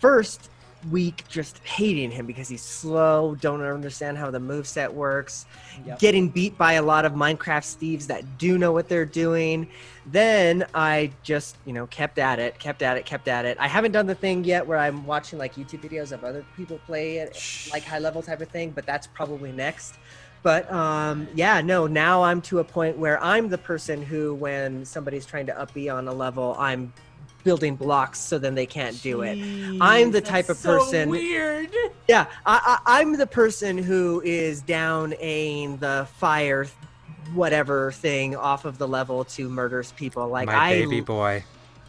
first 0.00 0.50
week 0.90 1.24
just 1.28 1.58
hating 1.58 2.10
him 2.10 2.26
because 2.26 2.48
he's 2.48 2.62
slow, 2.62 3.34
don't 3.36 3.62
understand 3.62 4.18
how 4.18 4.30
the 4.30 4.38
moveset 4.38 4.92
works, 4.92 5.46
Yep. 5.86 5.98
getting 5.98 6.28
beat 6.28 6.56
by 6.58 6.74
a 6.74 6.82
lot 6.82 7.04
of 7.04 7.12
Minecraft 7.12 7.64
Steves 7.64 8.06
that 8.06 8.38
do 8.38 8.58
know 8.58 8.72
what 8.72 8.88
they're 8.88 9.04
doing. 9.04 9.68
Then 10.06 10.64
I 10.74 11.12
just, 11.22 11.56
you 11.64 11.72
know, 11.72 11.86
kept 11.86 12.18
at 12.18 12.38
it, 12.38 12.58
kept 12.58 12.82
at 12.82 12.96
it, 12.96 13.06
kept 13.06 13.28
at 13.28 13.44
it. 13.44 13.56
I 13.60 13.68
haven't 13.68 13.92
done 13.92 14.06
the 14.06 14.14
thing 14.14 14.44
yet 14.44 14.66
where 14.66 14.78
I'm 14.78 15.06
watching 15.06 15.38
like 15.38 15.54
YouTube 15.54 15.82
videos 15.82 16.12
of 16.12 16.24
other 16.24 16.44
people 16.56 16.78
play 16.86 17.18
it, 17.18 17.38
like 17.72 17.84
high 17.84 18.00
level 18.00 18.22
type 18.22 18.40
of 18.40 18.48
thing, 18.48 18.70
but 18.70 18.84
that's 18.86 19.06
probably 19.06 19.52
next. 19.52 19.94
But 20.42 20.70
um, 20.72 21.28
yeah, 21.36 21.60
no, 21.60 21.86
now 21.86 22.24
I'm 22.24 22.42
to 22.42 22.58
a 22.58 22.64
point 22.64 22.98
where 22.98 23.22
I'm 23.22 23.48
the 23.48 23.58
person 23.58 24.02
who, 24.02 24.34
when 24.34 24.84
somebody's 24.84 25.24
trying 25.24 25.46
to 25.46 25.58
up 25.60 25.72
B 25.72 25.88
on 25.88 26.08
a 26.08 26.12
level, 26.12 26.56
I'm 26.58 26.92
building 27.44 27.76
blocks 27.76 28.18
so 28.18 28.38
then 28.38 28.54
they 28.54 28.66
can't 28.66 29.00
do 29.02 29.22
it. 29.22 29.38
I'm 29.80 30.10
the 30.10 30.20
type 30.20 30.46
that's 30.46 30.58
of 30.58 30.62
so 30.64 30.78
person- 30.78 31.10
weird. 31.10 31.70
Yeah, 32.08 32.26
I, 32.46 32.78
I, 32.86 33.00
I'm 33.00 33.16
the 33.16 33.26
person 33.26 33.78
who 33.78 34.22
is 34.24 34.60
down 34.62 35.14
a 35.20 35.66
the 35.76 36.06
fire, 36.16 36.66
whatever 37.34 37.92
thing 37.92 38.36
off 38.36 38.64
of 38.64 38.78
the 38.78 38.88
level 38.88 39.24
to 39.24 39.48
murders 39.48 39.92
people. 39.92 40.28
Like 40.28 40.46
My 40.46 40.54
I, 40.54 40.70
baby 40.72 41.00
boy. 41.00 41.44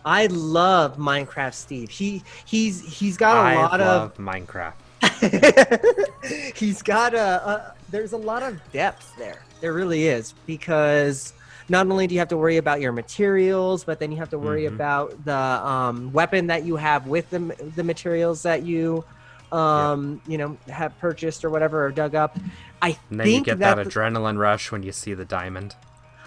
I 0.05 0.27
love 0.27 0.97
Minecraft 0.97 1.53
Steve. 1.53 1.89
He 1.89 2.23
he's 2.45 2.81
he's 2.81 3.17
got 3.17 3.37
a 3.37 3.39
I 3.39 3.55
lot 3.55 3.79
love 3.79 4.17
Minecraft. 4.17 4.73
he's 6.55 6.81
got 6.81 7.13
a, 7.13 7.19
a 7.49 7.75
there's 7.89 8.13
a 8.13 8.17
lot 8.17 8.43
of 8.43 8.59
depth 8.71 9.13
there. 9.17 9.41
There 9.61 9.73
really 9.73 10.07
is 10.07 10.33
because 10.45 11.33
not 11.69 11.87
only 11.87 12.07
do 12.07 12.13
you 12.15 12.19
have 12.19 12.29
to 12.29 12.37
worry 12.37 12.57
about 12.57 12.81
your 12.81 12.91
materials, 12.91 13.83
but 13.83 13.99
then 13.99 14.11
you 14.11 14.17
have 14.17 14.29
to 14.29 14.39
worry 14.39 14.63
Mhm. 14.63 14.75
about 14.75 15.23
the 15.25 15.35
um, 15.35 16.11
weapon 16.13 16.47
that 16.47 16.63
you 16.65 16.75
have 16.75 17.07
with 17.07 17.29
the 17.29 17.39
the 17.75 17.83
materials 17.83 18.43
that 18.43 18.63
you 18.63 19.03
um 19.51 20.19
you 20.27 20.37
know 20.37 20.57
have 20.67 20.97
purchased 20.99 21.45
or 21.45 21.49
whatever 21.49 21.85
or 21.85 21.91
dug 21.91 22.15
up. 22.15 22.37
I 22.81 22.97
And 23.11 23.19
then 23.19 23.27
you 23.27 23.33
think 23.35 23.45
get 23.45 23.59
that 23.59 23.75
that 23.75 23.87
adrenaline 23.87 24.37
rush 24.37 24.71
when 24.71 24.83
you 24.83 24.91
see 24.91 25.13
the 25.13 25.25
diamond. 25.25 25.75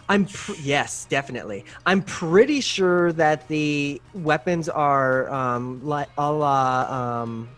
I'm 0.08 0.26
pr- 0.26 0.52
yes, 0.62 1.06
definitely. 1.10 1.64
I'm 1.84 2.02
pretty 2.02 2.60
sure 2.60 3.12
that 3.14 3.48
the 3.48 4.00
weapons 4.14 4.68
are 4.68 5.28
um 5.30 5.84
like 5.84 6.08
a 6.16 6.30
la 6.32 7.22
um 7.22 7.48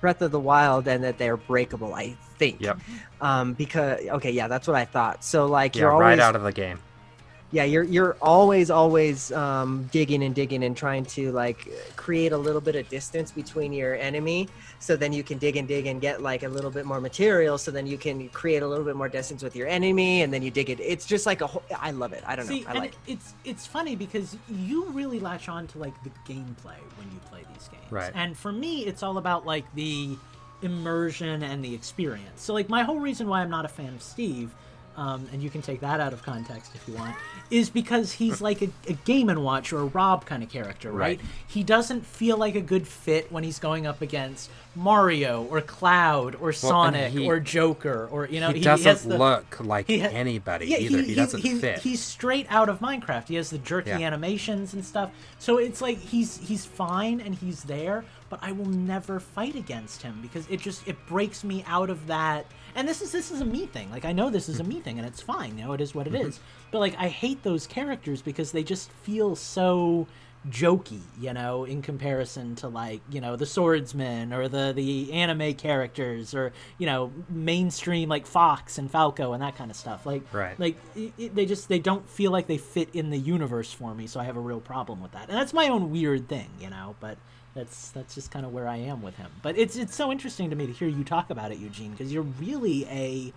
Breath 0.00 0.20
of 0.22 0.30
the 0.32 0.40
Wild 0.40 0.88
and 0.88 1.04
that 1.04 1.18
they're 1.18 1.36
breakable. 1.36 1.94
I 1.94 2.16
think. 2.38 2.60
Yep. 2.60 2.78
Um 3.20 3.52
because 3.52 4.00
okay, 4.00 4.30
yeah, 4.30 4.48
that's 4.48 4.66
what 4.66 4.76
I 4.76 4.86
thought. 4.86 5.22
So 5.22 5.46
like 5.46 5.76
Yeah, 5.76 5.82
you're 5.82 5.92
always 5.92 6.06
right 6.06 6.18
out 6.20 6.34
of 6.36 6.42
the 6.42 6.52
game. 6.52 6.78
Yeah, 7.54 7.62
you're 7.62 7.84
you're 7.84 8.16
always 8.20 8.68
always 8.68 9.30
um 9.32 9.88
digging 9.92 10.24
and 10.24 10.34
digging 10.34 10.64
and 10.64 10.76
trying 10.76 11.04
to 11.06 11.30
like 11.32 11.68
create 11.94 12.32
a 12.32 12.36
little 12.36 12.60
bit 12.60 12.74
of 12.74 12.88
distance 12.88 13.30
between 13.30 13.72
your 13.72 13.94
enemy 13.94 14.48
so 14.80 14.96
then 14.96 15.12
you 15.12 15.22
can 15.22 15.38
dig 15.38 15.56
and 15.56 15.68
dig 15.68 15.86
and 15.86 16.00
get 16.00 16.20
like 16.20 16.42
a 16.42 16.48
little 16.48 16.70
bit 16.70 16.84
more 16.84 17.00
material 17.00 17.56
so 17.56 17.70
then 17.70 17.86
you 17.86 17.96
can 17.96 18.28
create 18.30 18.62
a 18.62 18.66
little 18.66 18.84
bit 18.84 18.96
more 18.96 19.08
distance 19.08 19.42
with 19.42 19.54
your 19.54 19.68
enemy 19.68 20.22
and 20.22 20.34
then 20.34 20.42
you 20.42 20.50
dig 20.50 20.68
it 20.68 20.80
it's 20.80 21.06
just 21.06 21.26
like 21.26 21.40
a 21.40 21.46
whole 21.46 21.62
i 21.80 21.92
love 21.92 22.12
it 22.12 22.24
i 22.26 22.34
don't 22.34 22.46
See, 22.46 22.60
know 22.60 22.66
i 22.66 22.70
and 22.70 22.78
like 22.80 22.92
it. 23.06 23.12
it's 23.12 23.34
it's 23.44 23.66
funny 23.66 23.94
because 23.94 24.36
you 24.50 24.86
really 24.86 25.20
latch 25.20 25.48
on 25.48 25.68
to 25.68 25.78
like 25.78 25.94
the 26.02 26.10
gameplay 26.26 26.80
when 26.96 27.10
you 27.12 27.20
play 27.30 27.44
these 27.52 27.68
games. 27.68 27.90
Right. 27.90 28.12
And 28.14 28.36
for 28.36 28.52
me, 28.52 28.86
it's 28.86 29.02
all 29.02 29.18
about 29.18 29.46
like 29.46 29.64
the 29.74 30.16
immersion 30.62 31.42
and 31.42 31.64
the 31.64 31.74
experience. 31.74 32.42
So 32.42 32.54
like 32.54 32.68
my 32.68 32.82
whole 32.82 33.00
reason 33.00 33.28
why 33.28 33.40
I'm 33.40 33.50
not 33.50 33.64
a 33.64 33.68
fan 33.68 33.94
of 33.94 34.02
Steve, 34.02 34.54
um, 34.96 35.28
and 35.32 35.42
you 35.42 35.50
can 35.50 35.62
take 35.62 35.80
that 35.80 36.00
out 36.00 36.12
of 36.12 36.22
context 36.22 36.72
if 36.74 36.86
you 36.88 36.94
want, 36.94 37.14
is 37.50 37.70
because 37.70 38.12
he's 38.12 38.40
like 38.40 38.62
a, 38.62 38.68
a 38.88 38.92
Game 39.04 39.28
and 39.28 39.42
Watch 39.44 39.72
or 39.72 39.80
a 39.80 39.84
Rob 39.86 40.24
kind 40.26 40.42
of 40.42 40.48
character, 40.50 40.90
right? 40.92 41.18
Right. 41.18 41.20
He 41.48 41.62
doesn't 41.62 42.06
feel 42.06 42.36
like 42.36 42.54
a 42.54 42.60
good 42.60 42.86
fit 42.86 43.30
when 43.32 43.44
he's 43.44 43.58
going 43.58 43.86
up 43.86 44.00
against 44.02 44.50
Mario 44.76 45.44
or 45.44 45.60
Cloud 45.60 46.34
or 46.36 46.52
Sonic 46.52 47.12
he- 47.12 47.26
or 47.26 47.38
Joker 47.40 48.08
or 48.10 48.26
you 48.26 48.40
know 48.40 48.48
he 48.48 48.58
he 48.58 48.64
doesn't 48.64 48.86
has 48.86 49.04
the, 49.04 49.18
look 49.18 49.60
like 49.60 49.86
he 49.86 50.00
ha- 50.00 50.08
anybody 50.08 50.66
yeah, 50.66 50.78
either. 50.78 51.02
He, 51.02 51.14
doesn't 51.14 51.40
he- 51.42 51.58
fit. 51.58 51.78
He's 51.80 52.00
straight 52.00 52.46
out 52.50 52.68
of 52.68 52.80
Minecraft. 52.80 53.28
He 53.28 53.36
has 53.36 53.50
the 53.50 53.58
jerky 53.58 53.90
Yeah. 53.90 53.98
animations 54.00 54.74
and 54.74 54.84
stuff. 54.84 55.10
So 55.38 55.58
it's 55.58 55.80
like 55.80 55.98
he's 55.98 56.38
he's 56.38 56.64
fine 56.64 57.20
and 57.20 57.34
he's 57.34 57.62
there, 57.64 58.04
but 58.30 58.40
I 58.42 58.52
will 58.52 58.66
never 58.66 59.20
fight 59.20 59.54
against 59.54 60.02
him 60.02 60.18
because 60.22 60.46
it 60.48 60.60
just 60.60 60.86
it 60.88 60.96
breaks 61.06 61.44
me 61.44 61.64
out 61.68 61.90
of 61.90 62.06
that. 62.08 62.46
And 62.74 62.88
this 62.88 63.00
is 63.02 63.12
this 63.12 63.30
is 63.30 63.40
a 63.40 63.44
me 63.44 63.66
thing. 63.66 63.90
Like 63.90 64.04
I 64.04 64.12
know 64.12 64.30
this 64.30 64.48
is 64.48 64.60
a 64.60 64.64
me 64.64 64.80
thing 64.80 64.98
and 64.98 65.06
it's 65.06 65.20
fine. 65.20 65.56
You 65.58 65.64
know, 65.64 65.72
it 65.72 65.80
is 65.80 65.94
what 65.94 66.06
it 66.06 66.12
Mm-hmm. 66.12 66.42
But 66.70 66.78
like 66.80 66.96
I 66.98 67.08
hate 67.08 67.42
those 67.42 67.66
characters 67.66 68.22
because 68.22 68.52
they 68.52 68.62
just 68.64 68.90
feel 68.90 69.36
so 69.36 70.06
jokey, 70.50 71.00
you 71.18 71.32
know, 71.32 71.64
in 71.64 71.80
comparison 71.80 72.54
to 72.56 72.68
like, 72.68 73.00
you 73.10 73.18
know, 73.20 73.34
the 73.34 73.46
swordsman 73.46 74.32
or 74.32 74.46
the 74.48 74.72
the 74.76 75.12
anime 75.12 75.54
characters 75.54 76.34
or, 76.34 76.52
you 76.78 76.84
know, 76.86 77.10
mainstream 77.30 78.08
like 78.10 78.26
Fox 78.26 78.76
and 78.76 78.90
Falco 78.90 79.32
and 79.32 79.42
that 79.42 79.56
kind 79.56 79.70
of 79.70 79.76
stuff. 79.76 80.04
Like 80.04 80.22
Right. 80.32 80.58
like 80.60 80.76
it, 80.96 81.12
it- 81.16 81.34
they 81.34 81.46
just 81.46 81.68
they 81.68 81.78
don't 81.78 82.08
feel 82.08 82.30
like 82.30 82.46
they 82.46 82.58
fit 82.58 82.88
in 82.92 83.10
the 83.10 83.18
universe 83.18 83.72
for 83.72 83.94
me, 83.94 84.06
so 84.06 84.20
I 84.20 84.24
have 84.24 84.36
a 84.36 84.40
real 84.40 84.60
problem 84.60 85.00
with 85.00 85.12
that. 85.12 85.28
And 85.28 85.38
that's 85.38 85.52
my 85.54 85.68
own 85.68 85.90
weird 85.90 86.28
thing, 86.28 86.50
you 86.60 86.68
know, 86.70 86.94
but 87.00 87.16
that's 87.54 87.90
that's 87.90 88.14
just 88.14 88.30
kind 88.30 88.44
of 88.44 88.52
where 88.52 88.68
I 88.68 88.76
am 88.76 89.02
with 89.02 89.16
him. 89.16 89.30
But 89.42 89.56
it's 89.58 89.76
it's 89.76 89.94
so 89.94 90.10
interesting 90.12 90.50
to 90.50 90.56
me 90.56 90.66
to 90.66 90.72
hear 90.72 90.88
you 90.88 91.04
talk 91.04 91.30
about 91.30 91.52
it, 91.52 91.58
Eugene, 91.58 91.92
because 91.92 92.12
you're 92.12 92.22
really 92.22 92.84
a 92.86 93.32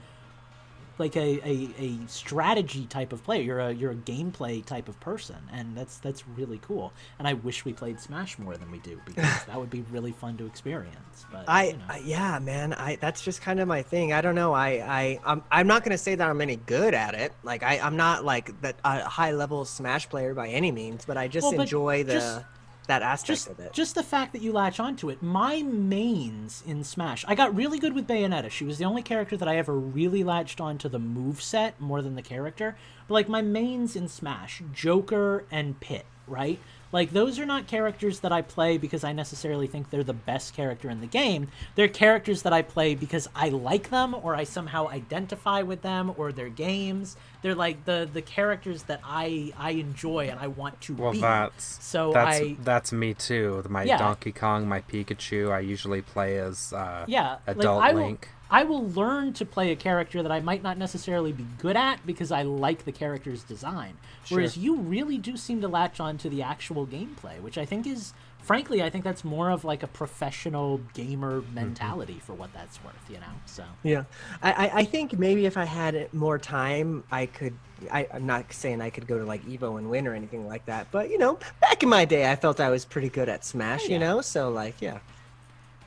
like 1.00 1.16
a, 1.16 1.40
a, 1.48 1.70
a 1.78 1.98
strategy 2.08 2.88
type 2.88 3.14
of 3.14 3.24
player. 3.24 3.44
You're 3.44 3.60
a 3.60 3.72
you're 3.72 3.92
a 3.92 3.96
gameplay 3.96 4.66
type 4.66 4.90
of 4.90 5.00
person, 5.00 5.36
and 5.54 5.78
that's 5.78 5.98
that's 6.00 6.28
really 6.28 6.58
cool. 6.64 6.92
And 7.20 7.28
I 7.28 7.34
wish 7.34 7.66
we 7.66 7.74
played 7.74 8.00
Smash 8.00 8.40
more 8.40 8.58
than 8.58 8.72
we 8.72 8.80
do 8.80 9.00
because 9.06 9.46
that 9.46 9.56
would 9.56 9.70
be 9.70 9.84
really 9.92 10.12
fun 10.12 10.38
to 10.38 10.48
experience. 10.48 11.26
But 11.32 11.46
I, 11.48 11.66
you 11.68 11.74
know. 11.74 11.80
I 11.90 11.98
yeah 12.00 12.40
man 12.40 12.74
i 12.74 12.96
that's 12.96 13.24
just 13.24 13.42
kind 13.42 13.60
of 13.60 13.68
my 13.68 13.82
thing 13.82 14.14
i 14.14 14.22
don't 14.22 14.36
know 14.36 14.54
i 14.54 14.70
i 14.70 15.20
i'm, 15.26 15.44
I'm 15.52 15.66
not 15.66 15.84
gonna 15.84 15.98
say 15.98 16.14
that 16.14 16.30
i'm 16.30 16.40
any 16.42 16.58
good 16.58 16.94
at 16.94 17.16
it 17.16 17.34
like 17.44 17.64
i 17.64 17.80
i'm 17.80 17.98
not 17.98 18.24
like 18.24 18.60
that 18.62 18.76
a 18.86 19.00
high 19.04 19.32
level 19.32 19.66
smash 19.66 20.08
player 20.10 20.36
by 20.36 20.48
any 20.50 20.72
means 20.72 21.06
but 21.06 21.18
i 21.18 21.28
just 21.28 21.44
Well, 21.46 21.54
but 21.54 21.62
enjoy 21.64 22.04
the 22.04 22.14
just- 22.14 22.42
that 22.88 23.02
aspect 23.02 23.28
just 23.28 23.50
of 23.50 23.60
it 23.60 23.74
just 23.74 23.96
the 23.96 24.04
fact 24.04 24.34
that 24.34 24.42
you 24.42 24.52
latch 24.52 24.80
onto 24.80 25.10
it. 25.10 25.22
My 25.22 25.62
mains 25.62 26.64
in 26.66 26.84
Smash, 26.84 27.24
I 27.28 27.36
got 27.36 27.56
really 27.56 27.80
good 27.80 27.94
with 27.94 28.08
Bayonetta. 28.08 28.50
She 28.50 28.66
was 28.66 28.78
the 28.78 28.86
only 28.86 29.02
character 29.02 29.38
that 29.38 29.48
I 29.48 29.58
ever 29.58 29.78
really 29.78 30.24
latched 30.24 30.60
onto 30.60 30.90
the 30.90 31.00
move 31.00 31.42
set 31.42 31.80
more 31.80 32.02
than 32.02 32.16
the 32.16 32.22
character. 32.22 32.78
But 33.08 33.14
like 33.14 33.30
my 33.30 33.42
mains 33.42 33.96
in 33.96 34.08
Smash, 34.08 34.64
Joker 34.74 35.46
and 35.52 35.80
Pit, 35.80 36.06
right? 36.28 36.60
Like 36.92 37.12
those 37.12 37.40
are 37.40 37.46
not 37.46 37.68
characters 37.68 38.22
that 38.22 38.32
I 38.32 38.42
play 38.42 38.78
because 38.78 39.04
I 39.04 39.12
necessarily 39.12 39.68
think 39.68 39.90
they're 39.90 40.04
the 40.04 40.14
best 40.14 40.56
character 40.56 40.90
in 40.90 41.02
the 41.02 41.08
game. 41.08 41.50
They're 41.76 41.88
characters 41.88 42.44
that 42.44 42.54
I 42.54 42.62
play 42.62 42.96
because 42.96 43.28
I 43.36 43.50
like 43.50 43.90
them 43.90 44.16
or 44.22 44.36
I 44.36 44.44
somehow 44.46 44.88
identify 44.90 45.62
with 45.62 45.82
them 45.82 46.14
or 46.18 46.32
their 46.32 46.50
games. 46.50 47.18
They're 47.42 47.56
like 47.56 47.86
the 47.86 48.10
the 48.12 48.22
characters 48.22 48.84
that 48.84 49.02
I 49.04 49.54
I 49.58 49.72
enjoy 49.72 50.28
and 50.30 50.40
I 50.40 50.48
want 50.48 50.80
to 50.82 50.96
well, 50.96 51.12
be. 51.12 51.22
that's 51.22 51.84
so 51.84 52.12
that's 52.14 52.40
I 52.40 52.56
that's 52.64 52.92
me 52.92 53.14
too. 53.14 53.64
My 53.70 53.84
Yeah. 53.84 53.98
Donkey 53.98 54.32
Kong, 54.32 54.68
my 54.68 54.82
Pikachu. 54.82 55.52
I 55.52 55.60
usually 55.60 56.02
play 56.02 56.38
as 56.38 56.74
uh, 56.74 57.06
Yeah, 57.08 57.38
like, 57.48 57.58
adult 57.58 57.84
will- 57.84 57.94
Link. 58.02 58.30
I 58.50 58.64
will 58.64 58.90
learn 58.90 59.34
to 59.34 59.46
play 59.46 59.72
a 59.72 59.76
character 59.76 60.24
that 60.24 60.32
I 60.32 60.40
might 60.40 60.64
not 60.64 60.78
necessarily 60.78 61.32
be 61.32 61.46
good 61.58 61.76
at 61.76 62.06
because 62.06 62.32
I 62.32 62.44
like 62.44 62.86
the 62.86 62.92
character's 62.92 63.44
design. 63.44 63.98
Whereas 64.30 64.58
you 64.58 64.78
really 64.78 65.18
do 65.18 65.38
seem 65.38 65.62
to 65.62 65.68
latch 65.68 66.00
on 66.00 66.18
to 66.20 66.30
the 66.30 66.42
actual 66.44 66.86
gameplay, 66.86 67.42
which 67.42 67.58
I 67.58 67.66
think 67.66 67.88
is, 67.88 68.14
frankly, 68.42 68.82
I 68.82 68.90
think 68.90 69.04
that's 69.04 69.24
more 69.24 69.50
of 69.52 69.64
like 69.66 69.84
a 69.84 69.88
professional 69.88 70.80
gamer 70.94 71.42
mm-hmm. 71.42 71.56
mentality 71.56 72.20
for 72.20 72.34
what 72.34 72.54
that's 72.54 72.84
worth, 72.84 72.96
you 73.10 73.18
know? 73.18 73.26
So. 73.46 73.64
Yeah, 73.84 74.04
I, 74.42 74.72
I- 74.74 74.84
think 74.88 75.20
maybe 75.20 75.46
if 75.46 75.58
I 75.58 75.66
had 75.66 76.14
more 76.14 76.38
time, 76.38 77.04
I 77.12 77.26
could. 77.26 77.54
I, 77.92 78.08
I'm 78.14 78.26
not 78.26 78.52
saying 78.54 78.82
I 78.82 78.90
could 78.90 79.06
go 79.06 79.20
to 79.20 79.26
like 79.26 79.46
Evo 79.46 79.78
and 79.78 79.90
win 79.90 80.08
or 80.08 80.16
anything 80.16 80.48
like 80.48 80.66
that, 80.66 80.88
but 80.92 81.10
you 81.10 81.18
know, 81.18 81.38
back 81.62 81.84
in 81.84 81.90
my 81.90 82.06
day, 82.06 82.32
I 82.32 82.36
felt 82.36 82.60
I 82.60 82.70
was 82.70 82.86
pretty 82.86 83.10
good 83.10 83.30
at 83.30 83.44
Smash. 83.46 83.82
Oh, 83.82 83.88
yeah. 83.88 83.92
You 83.92 84.00
know, 84.00 84.22
so 84.22 84.50
like, 84.50 84.82
yeah. 84.82 85.00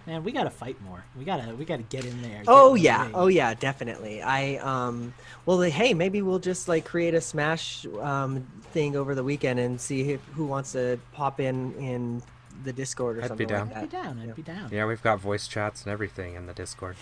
Man, 0.07 0.25
we 0.25 0.33
gotta 0.33 0.51
fight 0.51 0.81
more. 0.83 1.05
We 1.17 1.25
gotta, 1.25 1.55
we 1.55 1.65
gotta 1.65 1.83
get 1.85 2.05
in 2.05 2.23
there. 2.23 2.39
get 2.39 2.45
Oh 2.49 2.71
in 2.75 2.75
the 2.75 2.81
yeah, 2.81 3.03
ring. 3.05 3.11
oh 3.15 3.27
yeah, 3.29 3.55
definitely. 3.55 4.23
I 4.23 4.57
um, 4.57 5.13
well, 5.47 5.59
like, 5.59 5.73
hey, 5.73 5.95
maybe 5.95 6.23
we'll 6.23 6.39
just 6.39 6.69
like 6.69 6.85
create 6.85 7.15
a 7.15 7.21
Smash 7.21 7.87
um 8.01 8.47
thing 8.73 8.97
over 8.97 9.15
the 9.15 9.25
weekend 9.25 9.61
and 9.61 9.81
see 9.81 10.13
if, 10.13 10.21
who 10.35 10.47
wants 10.47 10.73
to 10.73 10.99
pop 11.13 11.39
in 11.41 11.75
in 11.75 12.23
the 12.65 12.73
Discord 12.73 13.19
or 13.19 13.25
I'd 13.25 13.37
be 13.37 13.47
down. 13.47 13.69
like 13.69 13.77
I'd 13.77 13.91
be 13.91 13.97
down. 13.97 14.19
I'd 14.21 14.29
Yeah. 14.29 14.33
be 14.35 14.43
down. 14.43 14.69
Yeah, 14.73 14.87
we've 14.87 15.03
got 15.03 15.21
voice 15.21 15.47
chats 15.47 15.85
and 15.85 15.93
everything 15.93 16.35
in 16.35 16.47
the 16.47 16.55
Discord. 16.55 16.97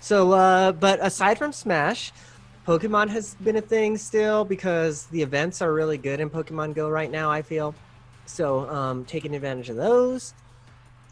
So, 0.00 0.32
uh, 0.32 0.72
but 0.72 0.98
aside 1.04 1.38
from 1.38 1.52
Smash, 1.52 2.12
Pokemon 2.66 3.08
has 3.10 3.34
been 3.36 3.56
a 3.56 3.60
thing 3.60 3.96
still 3.96 4.44
because 4.44 5.06
the 5.06 5.22
events 5.22 5.62
are 5.62 5.72
really 5.72 5.98
good 5.98 6.20
in 6.20 6.28
Pokemon 6.30 6.74
Go 6.74 6.88
right 6.88 7.10
now. 7.10 7.30
I 7.30 7.42
feel 7.42 7.74
so 8.26 8.68
um, 8.68 9.04
taking 9.04 9.34
advantage 9.34 9.70
of 9.70 9.76
those. 9.76 10.34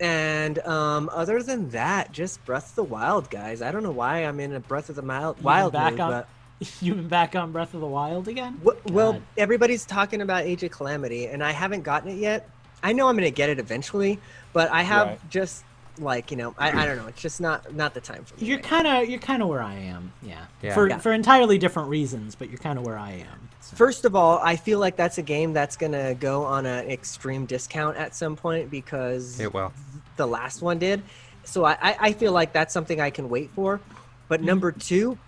And 0.00 0.58
um, 0.60 1.08
other 1.12 1.42
than 1.42 1.70
that, 1.70 2.12
just 2.12 2.44
Breath 2.44 2.70
of 2.70 2.74
the 2.76 2.84
Wild, 2.84 3.30
guys. 3.30 3.62
I 3.62 3.70
don't 3.72 3.82
know 3.82 3.90
why 3.92 4.24
I'm 4.24 4.40
in 4.40 4.52
a 4.54 4.60
Breath 4.60 4.88
of 4.90 4.96
the 4.96 5.02
Wild, 5.02 5.42
wild 5.42 5.72
back 5.72 5.92
mood, 5.92 6.00
on, 6.00 6.10
but 6.10 6.28
You've 6.80 6.96
been 6.96 7.08
back 7.08 7.34
on 7.34 7.52
Breath 7.52 7.74
of 7.74 7.80
the 7.80 7.86
Wild 7.86 8.28
again? 8.28 8.58
w- 8.64 8.80
well, 8.92 9.20
everybody's 9.36 9.84
talking 9.86 10.20
about 10.22 10.44
Age 10.44 10.62
of 10.62 10.70
Calamity, 10.70 11.26
and 11.26 11.42
I 11.42 11.52
haven't 11.52 11.82
gotten 11.82 12.10
it 12.10 12.18
yet. 12.18 12.48
I 12.82 12.92
know 12.92 13.08
I'm 13.08 13.16
gonna 13.16 13.30
get 13.30 13.48
it 13.50 13.58
eventually, 13.58 14.18
but 14.52 14.70
I 14.70 14.82
have 14.82 15.06
Right. 15.08 15.30
just 15.30 15.64
like 15.98 16.30
you 16.30 16.36
know, 16.36 16.54
I, 16.58 16.82
I 16.82 16.86
don't 16.86 16.98
know. 16.98 17.06
It's 17.06 17.20
just 17.22 17.40
not 17.40 17.74
not 17.74 17.94
the 17.94 18.00
time 18.02 18.24
for 18.24 18.36
me. 18.36 18.46
You're 18.46 18.58
right 18.58 18.64
kind 18.66 18.86
of, 18.86 19.08
you're 19.08 19.18
kind 19.18 19.42
of 19.42 19.48
where 19.48 19.62
I 19.62 19.74
am. 19.76 20.12
Yeah. 20.22 20.44
Yeah. 20.62 20.74
For 20.74 20.88
Yeah. 20.88 20.98
for 20.98 21.12
entirely 21.12 21.56
different 21.56 21.88
reasons, 21.88 22.34
but 22.34 22.50
you're 22.50 22.58
kind 22.58 22.78
of 22.78 22.84
where 22.84 22.98
I 22.98 23.12
am. 23.12 23.48
So. 23.66 23.76
First 23.76 24.04
of 24.04 24.14
all, 24.14 24.38
I 24.42 24.56
feel 24.56 24.78
like 24.78 24.96
that's 24.96 25.18
a 25.18 25.22
game 25.22 25.52
that's 25.52 25.76
gonna 25.76 26.14
go 26.14 26.44
on 26.44 26.66
an 26.66 26.88
extreme 26.90 27.46
discount 27.46 27.96
at 27.96 28.14
some 28.14 28.36
point 28.36 28.70
because 28.70 29.40
It 29.40 29.52
will. 29.52 29.72
the 30.16 30.26
last 30.26 30.62
one 30.62 30.78
did. 30.78 31.02
So 31.44 31.64
I, 31.64 31.72
I, 31.82 31.96
I 32.00 32.12
feel 32.12 32.32
like 32.32 32.52
that's 32.52 32.72
something 32.72 33.00
I 33.00 33.10
can 33.10 33.28
wait 33.28 33.50
for. 33.50 33.80
But 34.28 34.40
Mm-hmm. 34.40 34.46
number 34.46 34.72
two, 34.72 35.18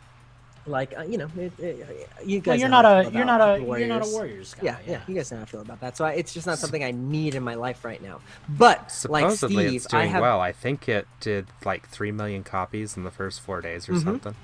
like 0.67 0.93
uh, 0.99 1.03
you 1.03 1.19
know, 1.19 1.29
it, 1.37 1.53
it, 1.59 2.09
you 2.25 2.41
guys. 2.41 2.47
well, 2.53 2.57
you're 2.59 2.69
know 2.69 2.83
not 2.83 2.85
how 2.85 2.95
I 2.95 3.01
a, 3.01 3.05
feel 3.05 3.13
you're 3.15 3.25
not 3.25 3.41
a, 3.41 3.63
Warriors. 3.63 3.79
you're 3.89 3.99
not 3.99 4.07
a 4.07 4.11
Warriors 4.11 4.55
guy. 4.55 4.61
Yeah, 4.65 4.77
yeah, 4.87 5.01
you 5.09 5.15
guys 5.15 5.31
know 5.31 5.39
how 5.39 5.43
I 5.45 5.47
feel 5.47 5.61
about 5.61 5.81
that. 5.81 5.97
So 5.97 6.05
I, 6.05 6.13
it's 6.13 6.35
just 6.35 6.47
not 6.47 6.59
something 6.59 6.85
I 6.85 6.91
need 6.91 7.35
in 7.35 7.43
my 7.43 7.55
life 7.55 7.85
right 7.85 8.03
now. 8.03 8.21
But 8.49 8.79
like 9.09 9.23
Supposedly 9.25 9.67
Steve, 9.67 9.77
it's 9.77 9.87
doing 9.87 10.03
I 10.03 10.07
have, 10.07 10.21
well. 10.21 10.41
I 10.41 10.53
think 10.53 10.89
it 10.89 11.07
did 11.21 11.47
like 11.65 11.89
3 11.89 12.13
million 12.13 12.45
copies 12.45 12.97
in 12.97 13.05
the 13.05 13.11
first 13.11 13.41
four 13.41 13.61
days 13.61 13.89
or 13.89 13.93
Mhm. 13.95 14.05
something. 14.05 14.35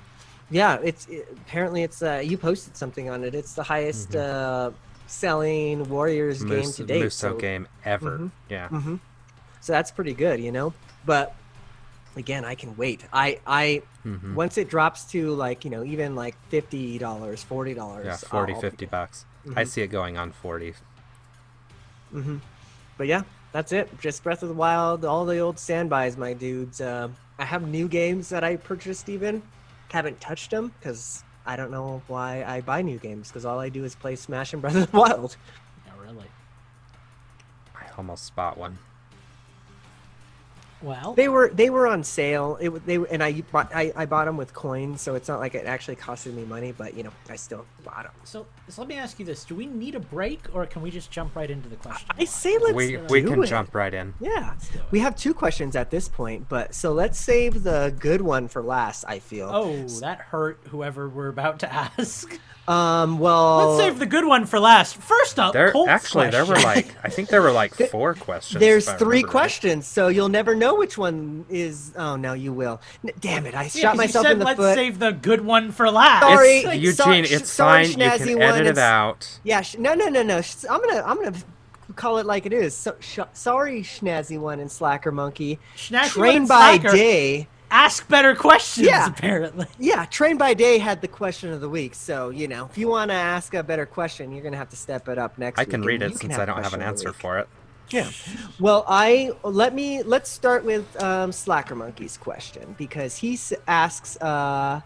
Yeah, 0.51 0.77
it's 0.83 1.07
it, 1.07 1.27
apparently 1.47 1.83
it's 1.83 2.01
uh, 2.03 2.21
you 2.23 2.37
posted 2.37 2.77
something 2.77 3.09
on 3.09 3.23
it. 3.23 3.33
It's 3.33 3.53
the 3.53 3.63
highest 3.63 4.15
uh, 4.15 4.71
selling 5.07 5.87
Warriors 5.89 6.43
game 6.43 6.71
to 6.71 6.83
date. 6.83 6.99
Muso 7.01 7.31
so- 7.31 7.37
game 7.37 7.67
ever. 7.83 8.19
Mhm. 8.19 8.31
Yeah. 8.49 8.67
hmm 8.69 8.95
So 9.61 9.73
that's 9.73 9.91
pretty 9.91 10.13
good, 10.13 10.39
you 10.39 10.51
know. 10.51 10.73
But 11.05 11.35
again, 12.15 12.45
I 12.45 12.55
can 12.55 12.77
wait. 12.77 13.03
I 13.11 13.39
I 13.47 13.81
Mhm. 14.05 14.35
once 14.35 14.57
it 14.59 14.69
drops 14.69 15.05
to 15.11 15.31
like 15.33 15.65
you 15.65 15.71
know 15.71 15.83
even 15.83 16.15
like 16.15 16.35
fifty 16.49 16.97
dollars, 16.99 17.41
forty 17.43 17.73
dollars. 17.73 18.05
Yeah, 18.05 18.17
40, 18.17 18.53
50 18.53 18.85
bucks. 18.85 19.25
I 19.55 19.63
Mhm. 19.63 19.67
see 19.67 19.81
it 19.81 19.87
going 19.87 20.17
on 20.17 20.31
40. 20.31 20.73
hmm 22.11 22.37
But 22.97 23.07
yeah, 23.07 23.23
that's 23.51 23.71
it. 23.71 23.89
Just 23.99 24.23
Breath 24.23 24.41
of 24.43 24.49
the 24.49 24.55
Wild, 24.55 25.03
all 25.05 25.25
the 25.25 25.39
old 25.39 25.57
standbys, 25.59 26.17
my 26.17 26.33
dudes. 26.33 26.79
Uh, 26.81 27.09
I 27.39 27.45
have 27.45 27.67
new 27.67 27.87
games 27.87 28.29
that 28.29 28.43
I 28.43 28.55
purchased. 28.55 29.09
Even 29.09 29.41
haven't 29.91 30.19
touched 30.21 30.51
them 30.51 30.73
because 30.79 31.23
I 31.45 31.55
don't 31.55 31.71
know 31.71 32.01
why 32.07 32.43
I 32.43 32.61
buy 32.61 32.81
new 32.81 32.97
games 32.97 33.29
because 33.29 33.45
all 33.45 33.59
I 33.59 33.69
do 33.69 33.83
is 33.83 33.95
play 33.95 34.15
Smash 34.15 34.53
and 34.53 34.61
Breath 34.61 34.75
of 34.75 34.91
the 34.91 34.97
Wild. 34.97 35.37
Yeah, 35.85 35.93
really. 36.01 36.27
I 37.75 37.85
almost 37.97 38.25
spot 38.25 38.57
one. 38.57 38.77
Well, 40.81 41.13
They 41.13 41.29
were 41.29 41.49
they 41.53 41.69
were 41.69 41.87
on 41.87 42.03
sale. 42.03 42.57
It 42.61 42.85
they 42.85 42.97
were- 42.97 43.07
and 43.07 43.23
I 43.23 43.41
bought 43.51 43.73
I, 43.73 43.91
I 43.95 44.05
bought 44.05 44.25
them 44.25 44.37
with 44.37 44.53
coins, 44.53 45.01
so 45.01 45.15
it's 45.15 45.27
not 45.27 45.39
like 45.39 45.55
it 45.55 45.65
actually 45.65 45.95
costed 45.95 46.33
me 46.33 46.43
money, 46.45 46.73
but 46.73 46.93
you 46.95 47.03
know 47.03 47.11
I 47.29 47.37
still 47.37 47.65
bought 47.83 48.03
them. 48.03 48.11
so, 48.23 48.45
so 48.67 48.81
let 48.81 48.89
me 48.89 48.95
ask 48.95 49.17
you 49.17 49.25
this: 49.25 49.45
Do 49.45 49.55
we 49.55 49.65
need 49.67 49.95
a 49.95 49.99
break, 49.99 50.41
or 50.53 50.65
can 50.65 50.81
we 50.81 50.91
just 50.91 51.09
jump 51.11 51.35
right 51.35 51.49
into 51.49 51.69
the 51.69 51.77
question? 51.77 52.07
I 52.19 52.25
say 52.25 52.57
let's 52.57 52.73
we 52.75 52.91
do 52.91 53.05
we 53.09 53.23
can 53.23 53.43
it. 53.43 53.47
jump 53.47 53.73
right 53.73 53.93
in. 53.93 54.13
Yeah, 54.19 54.55
we 54.91 54.99
have 54.99 55.15
two 55.15 55.33
questions 55.33 55.75
at 55.75 55.91
this 55.91 56.07
point, 56.09 56.49
but 56.49 56.75
so 56.75 56.91
let's 56.93 57.19
save 57.19 57.63
the 57.63 57.95
good 57.97 58.21
one 58.21 58.47
for 58.47 58.61
last. 58.61 59.05
I 59.07 59.19
feel. 59.19 59.49
Oh, 59.51 59.87
that 60.01 60.19
hurt. 60.19 60.59
Whoever 60.69 61.07
we're 61.09 61.29
about 61.29 61.59
to 61.59 61.73
ask. 61.97 62.37
Um. 62.67 63.19
Well. 63.19 63.67
Let's 63.75 63.79
save 63.83 63.99
the 63.99 64.05
good 64.07 64.25
one 64.25 64.45
for 64.45 64.59
last. 64.59 64.97
First 64.97 65.37
up, 65.39 65.53
There 65.53 65.71
Colt's 65.71 65.89
actually 65.89 66.29
there 66.31 66.45
were 66.45 66.55
like 66.55 66.87
I 67.03 67.09
think 67.09 67.29
there 67.29 67.41
were 67.41 67.51
like 67.51 67.75
four 67.75 68.15
questions. 68.15 68.59
There's 68.59 68.85
three 68.85 68.97
remember 68.97 69.15
right. 69.15 69.25
questions, 69.27 69.85
so 69.87 70.07
you'll 70.07 70.29
never 70.29 70.55
know 70.55 70.73
which 70.75 70.97
one 70.97 71.45
is. 71.49 71.93
Oh 71.95 72.15
no, 72.15 72.33
you 72.33 72.51
will. 72.53 72.81
N- 73.03 73.11
Damn 73.19 73.45
it! 73.45 73.53
I 73.53 73.63
Yeah, 73.63 73.67
shot 73.67 73.73
'cause 73.73 73.93
you 73.93 73.97
myself 73.97 74.25
said, 74.25 74.31
in 74.33 74.39
the 74.39 74.45
Let's 74.45 74.59
foot. 74.59 74.75
save 74.75 74.97
the 74.99 75.11
good 75.11 75.41
one 75.41 75.71
for 75.71 75.91
last. 75.91 76.21
Sorry. 76.23 76.49
It's, 76.57 76.65
Like, 76.65 76.79
Eugene, 76.81 76.95
sorry- 76.95 77.19
it's 77.21 77.49
sorry, 77.51 77.85
fine. 77.87 77.99
You 78.01 78.25
can 78.25 78.33
one, 78.39 78.41
edit 78.41 78.61
it 78.61 78.69
it's- 78.71 78.77
out. 78.83 79.39
Yeah. 79.43 79.61
Sh- 79.61 79.77
no, 79.77 79.93
no, 79.93 80.07
no, 80.07 80.23
no. 80.23 80.41
Sh- 80.41 80.65
I'm 80.69 80.81
gonna, 80.81 81.03
I'm 81.05 81.17
gonna 81.23 81.37
call 81.95 82.17
it 82.17 82.25
like 82.25 82.47
it 82.47 82.53
is. 82.53 82.75
So, 82.75 82.95
sh- 82.99 83.19
sorry, 83.33 83.81
Schnazzy 83.83 84.39
one 84.39 84.59
and 84.59 84.71
Slacker 84.71 85.11
Monkey. 85.11 85.59
Schnazzy 85.77 86.07
Train 86.09 86.37
and 86.37 86.47
by 86.47 86.77
Slacker. 86.79 86.95
day. 86.97 87.47
Ask 87.75 88.07
better 88.07 88.33
questions. 88.35 88.87
Yeah. 88.87 89.07
Apparently. 89.07 89.67
Yeah, 89.77 90.05
Train 90.05 90.37
by 90.37 90.53
Day 90.53 90.77
had 90.77 91.01
the 91.01 91.09
question 91.09 91.51
of 91.51 91.59
the 91.59 91.67
week. 91.67 91.93
So, 91.93 92.29
you 92.29 92.47
know, 92.47 92.65
if 92.71 92.77
you 92.77 92.87
want 92.87 93.11
to 93.11 93.15
ask 93.15 93.53
a 93.53 93.61
better 93.63 93.85
question, 93.85 94.31
you're 94.31 94.41
going 94.43 94.53
to 94.53 94.57
have 94.57 94.69
to 94.69 94.77
step 94.77 95.09
it 95.09 95.17
up 95.17 95.37
next 95.37 95.59
I 95.59 95.63
week. 95.63 95.71
can 95.71 95.81
read 95.81 95.99
you 95.99 96.07
it 96.07 96.11
can 96.11 96.17
since 96.29 96.37
I 96.37 96.45
don't 96.45 96.63
have 96.63 96.73
an 96.73 96.81
answer 96.81 97.11
for 97.11 97.37
it. 97.37 97.49
Yeah. 97.89 98.09
Well, 98.61 98.85
I 98.87 99.31
let 99.43 99.75
me 99.75 100.03
let's 100.03 100.29
start 100.29 100.63
with 100.63 100.85
um, 101.03 101.31
Slacker 101.33 101.75
Monkey's 101.75 102.15
question 102.17 102.75
because 102.77 103.17
he 103.17 103.33
s- 103.33 103.53
asks, 103.67 104.15
uh, 104.21 104.79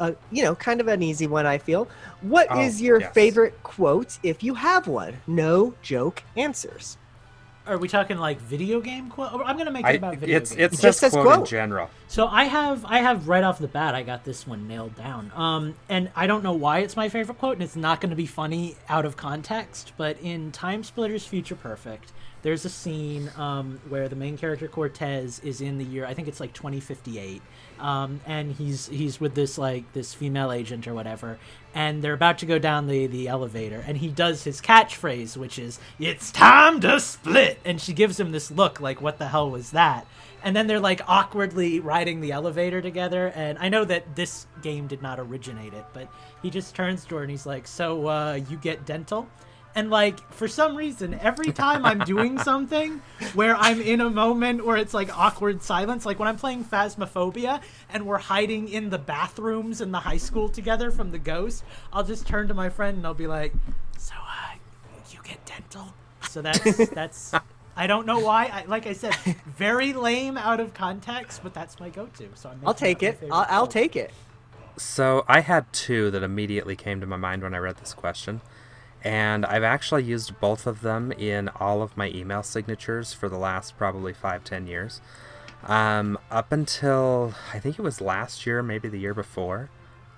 uh, 0.00 0.12
you 0.32 0.42
know, 0.42 0.56
kind 0.56 0.80
of 0.80 0.88
an 0.88 1.02
easy 1.04 1.26
one. 1.28 1.46
I 1.46 1.58
feel. 1.58 1.88
What 2.20 2.50
is 2.58 2.80
Oh, 2.80 2.84
your 2.84 3.00
yes. 3.00 3.14
favorite 3.14 3.62
quote 3.62 4.18
if 4.24 4.42
you 4.42 4.54
have 4.54 4.88
one? 4.88 5.14
No 5.28 5.74
joke 5.82 6.22
answers. 6.36 6.98
Are 7.66 7.78
we 7.78 7.88
talking 7.88 8.18
like 8.18 8.40
video 8.40 8.80
game 8.80 9.08
quote? 9.08 9.32
I'm 9.32 9.56
gonna 9.56 9.70
make 9.70 9.84
it 9.84 9.88
I, 9.88 9.92
about 9.92 10.16
video 10.18 10.36
it's 10.36 10.50
games. 10.50 10.74
it 10.74 10.78
It 10.78 10.82
just 10.82 11.00
says 11.00 11.12
quote, 11.12 11.40
in 11.40 11.44
general. 11.46 11.88
So 12.08 12.26
I 12.26 12.44
have 12.44 12.84
I 12.84 12.98
have 12.98 13.26
right 13.26 13.42
off 13.42 13.58
the 13.58 13.68
bat 13.68 13.94
I 13.94 14.02
got 14.02 14.24
this 14.24 14.46
one 14.46 14.68
nailed 14.68 14.94
down. 14.96 15.32
Um 15.34 15.74
and 15.88 16.10
I 16.14 16.26
don't 16.26 16.42
know 16.44 16.52
why 16.52 16.80
it's 16.80 16.96
my 16.96 17.08
favorite 17.08 17.38
quote 17.38 17.54
and 17.54 17.62
it's 17.62 17.76
not 17.76 18.00
going 18.02 18.10
to 18.10 18.16
be 18.16 18.26
funny 18.26 18.76
out 18.88 19.06
of 19.06 19.16
context, 19.16 19.92
but 19.96 20.18
in 20.20 20.52
Time 20.52 20.84
Splitters 20.84 21.24
Future 21.26 21.56
Perfect, 21.56 22.12
there's 22.42 22.66
a 22.66 22.70
scene 22.70 23.30
um 23.36 23.80
where 23.88 24.08
the 24.08 24.16
main 24.16 24.36
character 24.36 24.68
Cortez 24.68 25.38
is 25.40 25.62
in 25.62 25.78
the 25.78 25.84
year 25.84 26.04
I 26.04 26.12
think 26.12 26.28
it's 26.28 26.40
like 26.40 26.52
2058. 26.52 27.40
Um 27.78 28.20
and 28.26 28.52
he's 28.52 28.86
he's 28.86 29.20
with 29.20 29.34
this 29.34 29.58
like 29.58 29.92
this 29.92 30.14
female 30.14 30.52
agent 30.52 30.86
or 30.86 30.94
whatever 30.94 31.38
and 31.74 32.02
they're 32.02 32.14
about 32.14 32.38
to 32.38 32.46
go 32.46 32.58
down 32.58 32.86
the 32.86 33.06
the 33.06 33.28
elevator 33.28 33.84
and 33.86 33.98
he 33.98 34.08
does 34.08 34.44
his 34.44 34.60
catchphrase 34.60 35.36
which 35.36 35.58
is 35.58 35.80
it's 35.98 36.30
time 36.30 36.80
to 36.80 37.00
split! 37.00 37.58
And 37.64 37.80
she 37.80 37.92
gives 37.92 38.18
him 38.18 38.32
this 38.32 38.50
look 38.50 38.80
like 38.80 39.02
what 39.02 39.18
the 39.18 39.28
hell 39.28 39.50
was 39.50 39.70
that? 39.72 40.06
And 40.42 40.54
then 40.54 40.66
they're 40.66 40.80
like 40.80 41.00
awkwardly 41.08 41.80
riding 41.80 42.20
the 42.20 42.32
elevator 42.32 42.80
together 42.80 43.28
and 43.34 43.58
i 43.58 43.68
know 43.68 43.84
that 43.84 44.14
this 44.14 44.46
game 44.62 44.86
did 44.86 45.02
not 45.02 45.18
originate 45.18 45.72
it 45.72 45.84
but 45.92 46.08
he 46.42 46.50
just 46.50 46.74
turns 46.74 47.04
to 47.06 47.16
her 47.16 47.22
and 47.22 47.30
he's 47.30 47.46
like 47.46 47.66
so 47.66 48.06
uh, 48.06 48.34
you 48.48 48.56
get 48.58 48.84
dental 48.84 49.26
and 49.74 49.90
like 49.90 50.32
for 50.32 50.48
some 50.48 50.76
reason 50.76 51.14
every 51.14 51.52
time 51.52 51.84
i'm 51.84 51.98
doing 52.00 52.38
something 52.50 53.02
where 53.34 53.56
i'm 53.56 53.80
in 53.80 54.00
a 54.00 54.10
moment 54.10 54.64
where 54.64 54.76
it's 54.76 54.94
like 54.94 55.16
awkward 55.16 55.62
silence 55.62 56.06
like 56.06 56.18
when 56.18 56.28
i'm 56.28 56.36
playing 56.36 56.64
phasmophobia 56.64 57.60
and 57.90 58.06
we're 58.06 58.18
hiding 58.18 58.68
in 58.68 58.90
the 58.90 58.98
bathrooms 58.98 59.80
in 59.80 59.90
the 59.90 60.00
high 60.00 60.16
school 60.16 60.48
together 60.48 60.90
from 60.90 61.10
the 61.10 61.18
ghost 61.18 61.64
i'll 61.92 62.04
just 62.04 62.26
turn 62.26 62.48
to 62.48 62.54
my 62.54 62.68
friend 62.68 62.96
and 62.98 63.06
i'll 63.06 63.14
be 63.14 63.26
like 63.26 63.52
so 63.98 64.14
uh 64.16 64.54
you 65.10 65.18
get 65.24 65.44
dental 65.44 65.94
so 66.22 66.42
that's 66.42 66.88
that's 66.90 67.34
I 67.76 67.86
don't 67.86 68.06
know 68.06 68.20
why. 68.20 68.46
I, 68.46 68.64
like 68.66 68.86
I 68.86 68.92
said, 68.92 69.14
very 69.46 69.92
lame 69.92 70.36
out 70.38 70.60
of 70.60 70.74
context, 70.74 71.40
but 71.42 71.54
that's 71.54 71.80
my 71.80 71.88
go-to. 71.88 72.28
So 72.34 72.50
I'm 72.50 72.60
I'll 72.64 72.74
take 72.74 73.02
it. 73.02 73.20
I'll, 73.30 73.46
I'll 73.48 73.66
take 73.66 73.96
it. 73.96 74.12
So 74.76 75.24
I 75.28 75.40
had 75.40 75.72
two 75.72 76.10
that 76.10 76.22
immediately 76.22 76.76
came 76.76 77.00
to 77.00 77.06
my 77.06 77.16
mind 77.16 77.42
when 77.42 77.54
I 77.54 77.58
read 77.58 77.76
this 77.78 77.94
question. 77.94 78.40
And 79.04 79.44
I've 79.44 79.62
actually 79.62 80.02
used 80.04 80.40
both 80.40 80.66
of 80.66 80.80
them 80.80 81.12
in 81.12 81.48
all 81.60 81.82
of 81.82 81.94
my 81.96 82.08
email 82.08 82.42
signatures 82.42 83.12
for 83.12 83.28
the 83.28 83.36
last 83.36 83.76
probably 83.76 84.14
five, 84.14 84.44
ten 84.44 84.66
years. 84.66 85.00
Um, 85.66 86.18
up 86.30 86.52
until 86.52 87.34
I 87.52 87.58
think 87.58 87.78
it 87.78 87.82
was 87.82 88.00
last 88.00 88.46
year, 88.46 88.62
maybe 88.62 88.88
the 88.88 88.98
year 88.98 89.14
before. 89.14 89.70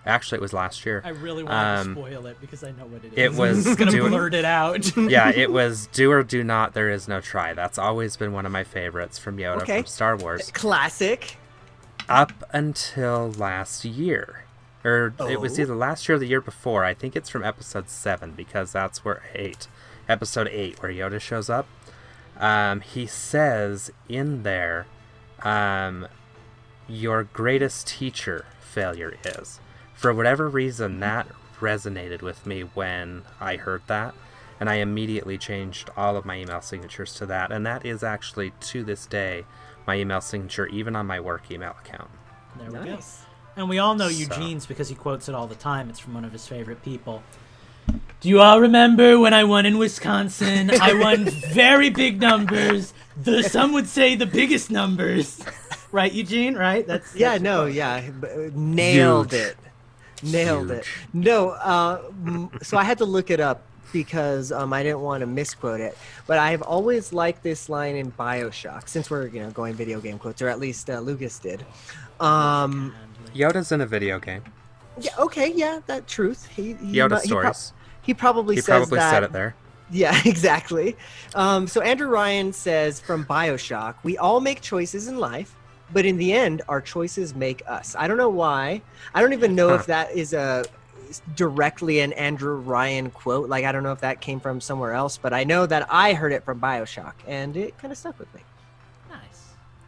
Actually, 0.05 0.37
it 0.39 0.41
was 0.43 0.53
last 0.53 0.87
year. 0.87 1.03
I 1.05 1.09
really 1.09 1.43
want 1.43 1.55
Um, 1.57 1.95
to 1.97 2.01
spoil 2.01 2.27
it 2.27 2.41
because 2.41 2.63
I 2.63 2.71
know 2.71 2.87
what 2.87 3.05
it 3.05 3.13
is. 3.13 3.19
it 3.19 3.33
was 3.35 3.67
I'm 3.67 3.75
gonna 3.75 3.91
doing- 3.91 4.11
blurt 4.11 4.35
it 4.35 4.45
out. 4.45 4.97
yeah, 4.97 5.31
it 5.31 5.51
was 5.61 5.89
do 5.89 6.13
or 6.13 6.23
do 6.23 6.45
not. 6.45 6.75
There 6.75 6.89
is 6.91 7.09
no 7.09 7.21
try. 7.21 7.55
That's 7.55 7.77
always 7.79 8.17
been 8.17 8.33
one 8.33 8.47
of 8.47 8.53
my 8.53 8.63
favorites 8.63 9.19
from 9.19 9.37
Yoda 9.39 9.63
Okay. 9.63 9.79
from 9.79 9.87
Star 9.87 10.17
Wars. 10.17 10.53
Classic. 10.53 11.37
Up 12.09 12.33
until 12.53 13.33
last 13.33 13.85
year, 13.85 14.45
or 14.87 15.13
it 15.29 15.41
was 15.41 15.59
Oh. 15.59 15.63
either 15.63 15.75
last 15.75 16.09
year 16.09 16.17
or 16.17 16.19
the 16.19 16.27
year 16.29 16.41
before. 16.41 16.85
I 16.85 16.95
think 16.95 17.17
it's 17.17 17.29
from 17.29 17.43
episode 17.45 17.89
seven 17.91 18.33
because 18.33 18.73
that's 18.73 19.05
where 19.05 19.23
eight, 19.35 19.67
episode 20.09 20.49
eight, 20.53 20.81
where 20.83 20.93
Yoda 20.93 21.21
shows 21.21 21.51
up. 21.51 21.67
Um, 22.39 22.81
he 22.83 23.07
says 23.07 23.91
in 24.09 24.43
there, 24.43 24.87
um, 25.43 26.07
your 26.89 27.25
greatest 27.25 27.87
teacher 27.89 28.47
failure 28.61 29.17
is. 29.25 29.59
For 29.95 30.13
whatever 30.15 30.49
reason, 30.49 31.01
that 31.01 31.27
resonated 31.61 32.21
with 32.23 32.47
me 32.47 32.61
when 32.61 33.23
I 33.41 33.57
heard 33.57 33.83
that, 33.87 34.15
and 34.61 34.69
I 34.69 34.75
immediately 34.75 35.39
changed 35.39 35.91
all 35.97 36.17
of 36.17 36.25
my 36.27 36.37
email 36.39 36.61
signatures 36.61 37.15
to 37.15 37.27
that. 37.27 37.51
And 37.51 37.65
that 37.67 37.85
is 37.87 38.03
actually 38.05 38.53
to 38.61 38.85
this 38.85 39.07
day 39.07 39.45
my 39.87 39.97
email 39.97 40.21
signature, 40.21 40.67
even 40.67 40.95
on 40.95 41.07
my 41.07 41.19
work 41.21 41.51
email 41.51 41.75
account. 41.85 42.11
there 42.59 42.71
we 42.83 42.87
go. 42.91 42.99
Nice. 43.57 43.63
And 43.63 43.69
we 43.69 43.79
all 43.79 43.95
know 43.95 44.09
So- 44.09 44.19
Eugene's 44.19 44.67
because 44.67 44.89
he 44.89 44.95
quotes 44.95 45.29
it 45.29 45.35
all 45.35 45.47
the 45.47 45.55
time. 45.55 45.89
It's 45.89 45.99
from 45.99 46.15
one 46.15 46.25
of 46.25 46.33
his 46.33 46.47
favorite 46.47 46.83
people. 46.83 47.23
Do 48.21 48.29
you 48.29 48.41
all 48.41 48.61
remember 48.61 49.19
when 49.19 49.33
I 49.35 49.45
won 49.45 49.67
in 49.67 49.79
Wisconsin? 49.79 50.71
I 50.81 50.95
won 50.95 51.25
very 51.53 51.91
big 51.91 52.21
numbers. 52.21 52.93
The 53.23 53.43
some 53.43 53.73
would 53.73 53.87
say 53.89 54.15
the 54.17 54.27
biggest 54.27 54.71
numbers. 54.71 55.41
Right, 55.93 56.13
Eugene? 56.13 56.57
Right? 56.57 56.87
That's 56.87 57.15
Yeah, 57.15 57.39
that's- 57.39 57.43
no, 57.43 57.65
yeah, 57.65 58.03
nailed 58.53 59.33
Huge. 59.33 59.41
it, 59.41 59.57
nailed 60.23 60.71
it. 60.73 60.85
No, 61.15 61.51
uh, 61.51 62.03
so 62.61 62.77
I 62.77 62.85
had 62.85 62.99
to 62.99 63.07
look 63.07 63.31
it 63.31 63.41
up 63.41 63.63
because 63.93 64.53
um, 64.53 64.75
I 64.75 64.83
didn't 64.83 65.01
want 65.01 65.21
to 65.23 65.27
misquote 65.27 65.81
it. 65.81 65.97
But 66.27 66.39
I've 66.39 66.61
always 66.61 67.15
liked 67.15 67.43
this 67.45 67.71
line 67.71 67.95
in 67.97 68.13
Bioshock, 68.13 68.89
since 68.91 69.09
we're 69.09 69.29
you 69.29 69.41
know 69.41 69.51
going 69.53 69.73
video 69.75 70.01
game 70.01 70.19
quotes, 70.19 70.43
or 70.43 70.49
at 70.49 70.59
least 70.59 70.91
uh, 70.91 70.99
Lucas 70.99 71.39
did. 71.39 71.65
Um, 72.21 72.95
Yoda's 73.35 73.73
in 73.73 73.81
a 73.81 73.87
video 73.87 74.19
game. 74.19 74.43
yeah, 75.01 75.11
okay, 75.19 75.53
yeah, 75.55 75.81
that 75.87 76.07
truth. 76.07 76.47
He, 76.47 76.75
he 76.75 76.97
Yoda 76.97 77.11
mu- 77.11 77.17
he 77.23 77.29
prob- 77.29 77.55
stories. 77.55 77.73
he 78.03 78.15
probably 78.15 78.55
He 78.57 78.61
says 78.61 78.67
probably 78.89 78.99
that. 78.99 79.11
said 79.11 79.23
it 79.25 79.33
there. 79.33 79.55
Yeah, 79.91 80.19
exactly. 80.25 80.97
Um, 81.35 81.67
so 81.69 81.81
Andrew 81.81 82.09
Ryan 82.09 82.53
says 82.53 82.99
from 83.01 83.25
Bioshock, 83.25 83.95
we 84.03 84.19
all 84.19 84.41
make 84.41 84.61
choices 84.61 85.07
in 85.09 85.19
life, 85.19 85.55
but 85.93 86.05
in 86.05 86.17
the 86.17 86.33
end, 86.33 86.63
our 86.69 86.81
choices 86.81 87.35
make 87.35 87.63
us. 87.69 87.95
I 87.99 88.09
don't 88.09 88.17
know 88.17 88.29
why. 88.31 88.83
I 89.15 89.21
don't 89.21 89.33
even 89.33 89.55
know 89.55 89.69
Huh. 89.69 89.75
if 89.77 89.87
that 89.87 90.11
is 90.13 90.33
a 90.33 90.65
directly 91.37 92.01
an 92.01 92.13
Andrew 92.15 92.57
Ryan 92.57 93.11
quote. 93.11 93.49
Like 93.49 93.65
I 93.65 93.71
don't 93.71 93.85
know 93.85 93.93
if 93.93 94.01
that 94.01 94.21
came 94.21 94.41
from 94.41 94.61
somewhere 94.61 94.93
else, 94.93 95.19
but 95.19 95.33
I 95.33 95.45
know 95.45 95.67
that 95.67 95.87
I 95.89 96.15
heard 96.15 96.33
it 96.33 96.43
from 96.45 96.59
Bioshock, 96.61 97.13
and 97.29 97.57
it 97.57 97.79
kind 97.79 97.93
of 97.93 97.99
stuck 97.99 98.19
with 98.19 98.33
me. 98.35 98.41
Nice. 99.09 99.21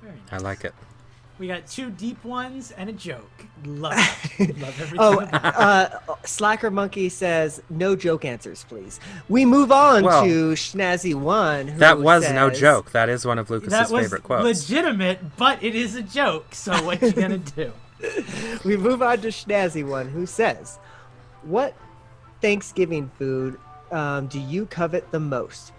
Very 0.01 0.14
nice. 0.30 0.32
I 0.32 0.36
like 0.39 0.64
it. 0.64 0.74
We 1.39 1.47
got 1.47 1.66
two 1.68 1.91
deep 1.91 2.24
ones 2.24 2.72
and 2.72 2.89
a 2.91 2.93
joke. 2.93 3.30
Love 3.64 3.95
it. 4.39 4.59
Love 4.59 4.80
everything. 4.80 4.99
Oh, 4.99 5.20
uh, 5.20 5.99
Slacker 6.24 6.70
Monkey 6.70 7.09
says 7.09 7.62
no 7.70 7.95
joke 7.95 8.24
answers, 8.24 8.64
please. 8.68 8.99
We 9.28 9.45
move 9.45 9.70
on 9.70 10.03
Well, 10.03 10.24
to 10.24 10.53
Schnazzy 10.55 11.14
One. 11.14 11.68
who 11.68 11.78
That 11.78 12.01
was 12.01 12.28
no 12.30 12.51
joke. 12.51 12.91
That 12.93 13.09
is 13.09 13.24
one 13.24 13.39
of 13.39 13.51
Lucas's 13.51 13.72
that 13.72 13.91
was 13.91 14.03
favorite 14.07 14.24
quotes. 14.24 14.68
legitimate, 14.68 15.36
but 15.36 15.62
it 15.62 15.74
is 15.76 15.95
a 15.95 16.03
joke. 16.03 16.55
So 16.55 16.72
what 16.84 17.01
you 17.01 17.12
gonna 17.12 17.39
do? 17.39 17.72
we 18.64 18.76
move 18.76 19.01
on 19.03 19.20
to 19.20 19.28
Schnazzy 19.28 19.86
one 19.86 20.09
who 20.09 20.26
says, 20.26 20.78
"What 21.43 21.74
Thanksgiving 22.41 23.11
food 23.18 23.59
um, 23.93 24.26
do 24.26 24.41
you 24.41 24.66
covet 24.66 25.11
the 25.12 25.20
most?" 25.20 25.72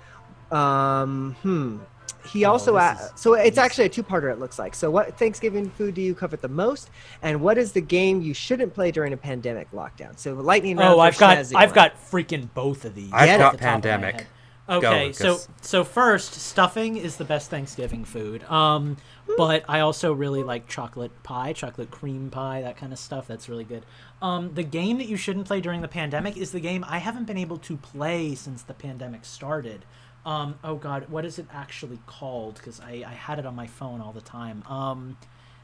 Um, 0.51 1.36
hmm. 1.41 1.78
He 2.26 2.45
Oh, 2.45 2.51
also 2.51 2.74
this 2.74 2.84
a- 3.01 3.03
is- 3.05 3.11
so 3.15 3.34
it's 3.34 3.57
actually 3.57 3.86
a 3.86 3.89
two-parter. 3.89 4.32
It 4.32 4.39
looks 4.39 4.59
like. 4.59 4.76
So, 4.76 4.91
what 4.91 5.17
Thanksgiving 5.17 5.70
food 5.72 5.93
do 5.95 6.01
you 6.01 6.13
covet 6.13 6.41
the 6.41 6.47
most, 6.49 6.89
and 7.22 7.41
what 7.41 7.57
is 7.57 7.72
the 7.72 7.82
game 7.82 8.22
you 8.22 8.34
shouldn't 8.34 8.74
play 8.74 8.91
during 8.91 9.13
a 9.13 9.17
pandemic 9.17 9.72
lockdown? 9.72 10.17
So, 10.20 10.34
lightning 10.34 10.78
round. 10.78 10.93
Oh, 10.95 10.99
I've 10.99 11.17
got 11.17 11.38
Schnazzy 11.38 11.55
I've 11.55 11.70
one. 11.70 11.76
got 11.76 11.95
freaking 12.11 12.49
both 12.53 12.86
of 12.86 12.95
these. 12.95 13.11
I've 13.13 13.38
got 13.39 13.53
the 13.53 13.57
top 13.57 13.59
of 13.59 13.61
my 13.61 13.67
pandemic. 13.72 14.15
head. 14.15 14.28
Go, 14.67 14.76
Okay, 14.78 15.11
so 15.13 15.39
so 15.61 15.84
first, 15.84 16.34
stuffing 16.36 16.95
is 16.97 17.17
the 17.17 17.26
best 17.26 17.49
Thanksgiving 17.49 18.05
food. 18.05 18.43
Um, 18.43 18.97
but 19.36 19.63
I 19.67 19.80
also 19.80 20.13
really 20.13 20.43
like 20.43 20.67
chocolate 20.67 21.24
pie, 21.24 21.53
chocolate 21.53 21.89
cream 21.89 22.30
pie, 22.30 22.61
that 22.61 22.78
kind 22.78 22.93
of 22.93 22.99
stuff. 22.99 23.26
That's 23.26 23.49
really 23.49 23.63
good. 23.63 23.84
Um, 24.22 24.53
the 24.53 24.61
game 24.61 24.99
that 24.99 25.07
you 25.07 25.17
shouldn't 25.17 25.47
play 25.47 25.59
during 25.59 25.82
the 25.82 25.88
pandemic 25.88 26.38
is 26.38 26.51
the 26.51 26.59
game 26.59 26.86
I 26.88 26.99
haven't 26.99 27.26
been 27.26 27.38
able 27.38 27.57
to 27.57 27.78
play 27.78 28.36
since 28.36 28.61
the 28.61 28.76
pandemic 28.76 29.26
started. 29.26 29.86
Um, 30.26 30.59
oh 30.63 30.76
God, 30.76 31.09
what 31.09 31.26
is 31.26 31.39
it 31.39 31.47
actually 31.53 31.99
called? 32.05 32.55
Because 32.55 32.80
I, 32.80 33.03
I 33.07 33.13
had 33.13 33.39
it 33.39 33.45
on 33.45 33.55
my 33.55 33.67
phone 33.67 34.01
all 34.01 34.11
the 34.11 34.22
time. 34.22 34.63
Um, 34.67 35.17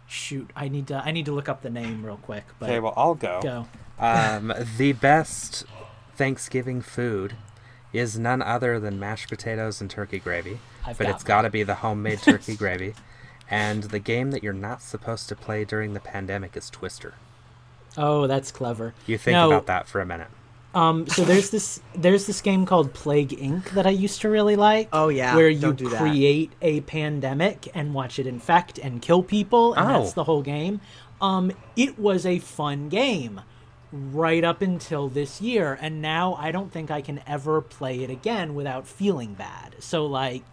shoot, 0.07 0.49
I 0.55 0.69
need 0.69 0.87
to 0.87 1.01
I 1.03 1.11
need 1.11 1.25
to 1.25 1.31
look 1.31 1.49
up 1.49 1.61
the 1.61 1.69
name 1.69 2.05
real 2.05 2.17
quick. 2.17 2.45
But 2.59 2.69
Okay, 2.69 2.79
well, 2.79 2.93
I'll 2.95 3.15
go. 3.15 3.41
go. 3.41 3.67
Um, 3.99 4.53
the 4.77 4.93
best 4.93 5.65
Thanksgiving 6.15 6.81
food 6.81 7.35
is 7.93 8.17
none 8.19 8.41
other 8.41 8.79
than 8.79 8.99
mashed 8.99 9.29
potatoes 9.29 9.81
and 9.81 9.89
turkey 9.89 10.19
gravy. 10.19 10.59
I've 10.85 10.97
but 10.97 11.05
got 11.07 11.15
it's 11.15 11.23
got 11.23 11.41
to 11.43 11.49
be 11.49 11.63
the 11.63 11.75
homemade 11.75 12.19
turkey 12.21 12.55
gravy. 12.55 12.93
And 13.49 13.83
the 13.83 13.99
game 13.99 14.31
that 14.31 14.43
you're 14.43 14.53
not 14.53 14.81
supposed 14.81 15.29
to 15.29 15.35
play 15.35 15.65
during 15.65 15.93
the 15.93 15.99
pandemic 15.99 16.57
is 16.57 16.69
Twister. 16.69 17.13
Oh, 17.97 18.27
that's 18.27 18.51
clever. 18.51 18.93
You 19.05 19.17
think 19.17 19.37
about 19.37 19.67
that 19.67 19.87
for 19.87 20.01
a 20.01 20.05
minute. 20.05 20.27
Um, 20.75 21.07
so 21.07 21.23
there's 21.25 21.49
this 21.49 21.79
there's 21.95 22.27
this 22.27 22.41
game 22.41 22.65
called 22.65 22.93
Plague 22.93 23.29
Inc. 23.29 23.69
that 23.71 23.87
I 23.87 23.91
used 23.91 24.21
to 24.21 24.29
really 24.29 24.55
like. 24.57 24.89
Oh, 24.93 25.07
yeah, 25.07 25.35
where 25.35 25.49
you 25.49 25.61
don't 25.73 25.79
that. 25.89 25.97
create 25.99 26.51
a 26.61 26.81
pandemic 26.81 27.69
and 27.73 27.93
watch 27.93 28.19
it 28.19 28.27
infect 28.27 28.77
and 28.77 29.01
kill 29.01 29.23
people, 29.23 29.73
and 29.73 29.89
Oh. 29.89 29.99
that's 30.01 30.13
the 30.13 30.25
whole 30.25 30.41
game. 30.43 30.81
Um, 31.21 31.51
it 31.77 31.97
was 31.97 32.25
a 32.25 32.39
fun 32.39 32.89
game 32.89 33.41
right 33.91 34.43
up 34.43 34.61
until 34.61 35.07
this 35.07 35.39
year, 35.41 35.77
and 35.81 36.01
now 36.01 36.33
I 36.35 36.51
don't 36.51 36.71
think 36.73 36.91
I 36.91 36.99
can 37.01 37.21
ever 37.25 37.61
play 37.61 38.03
it 38.03 38.09
again 38.09 38.53
without 38.53 38.85
feeling 38.85 39.33
bad. 39.33 39.75
So 39.79 40.05
like, 40.05 40.43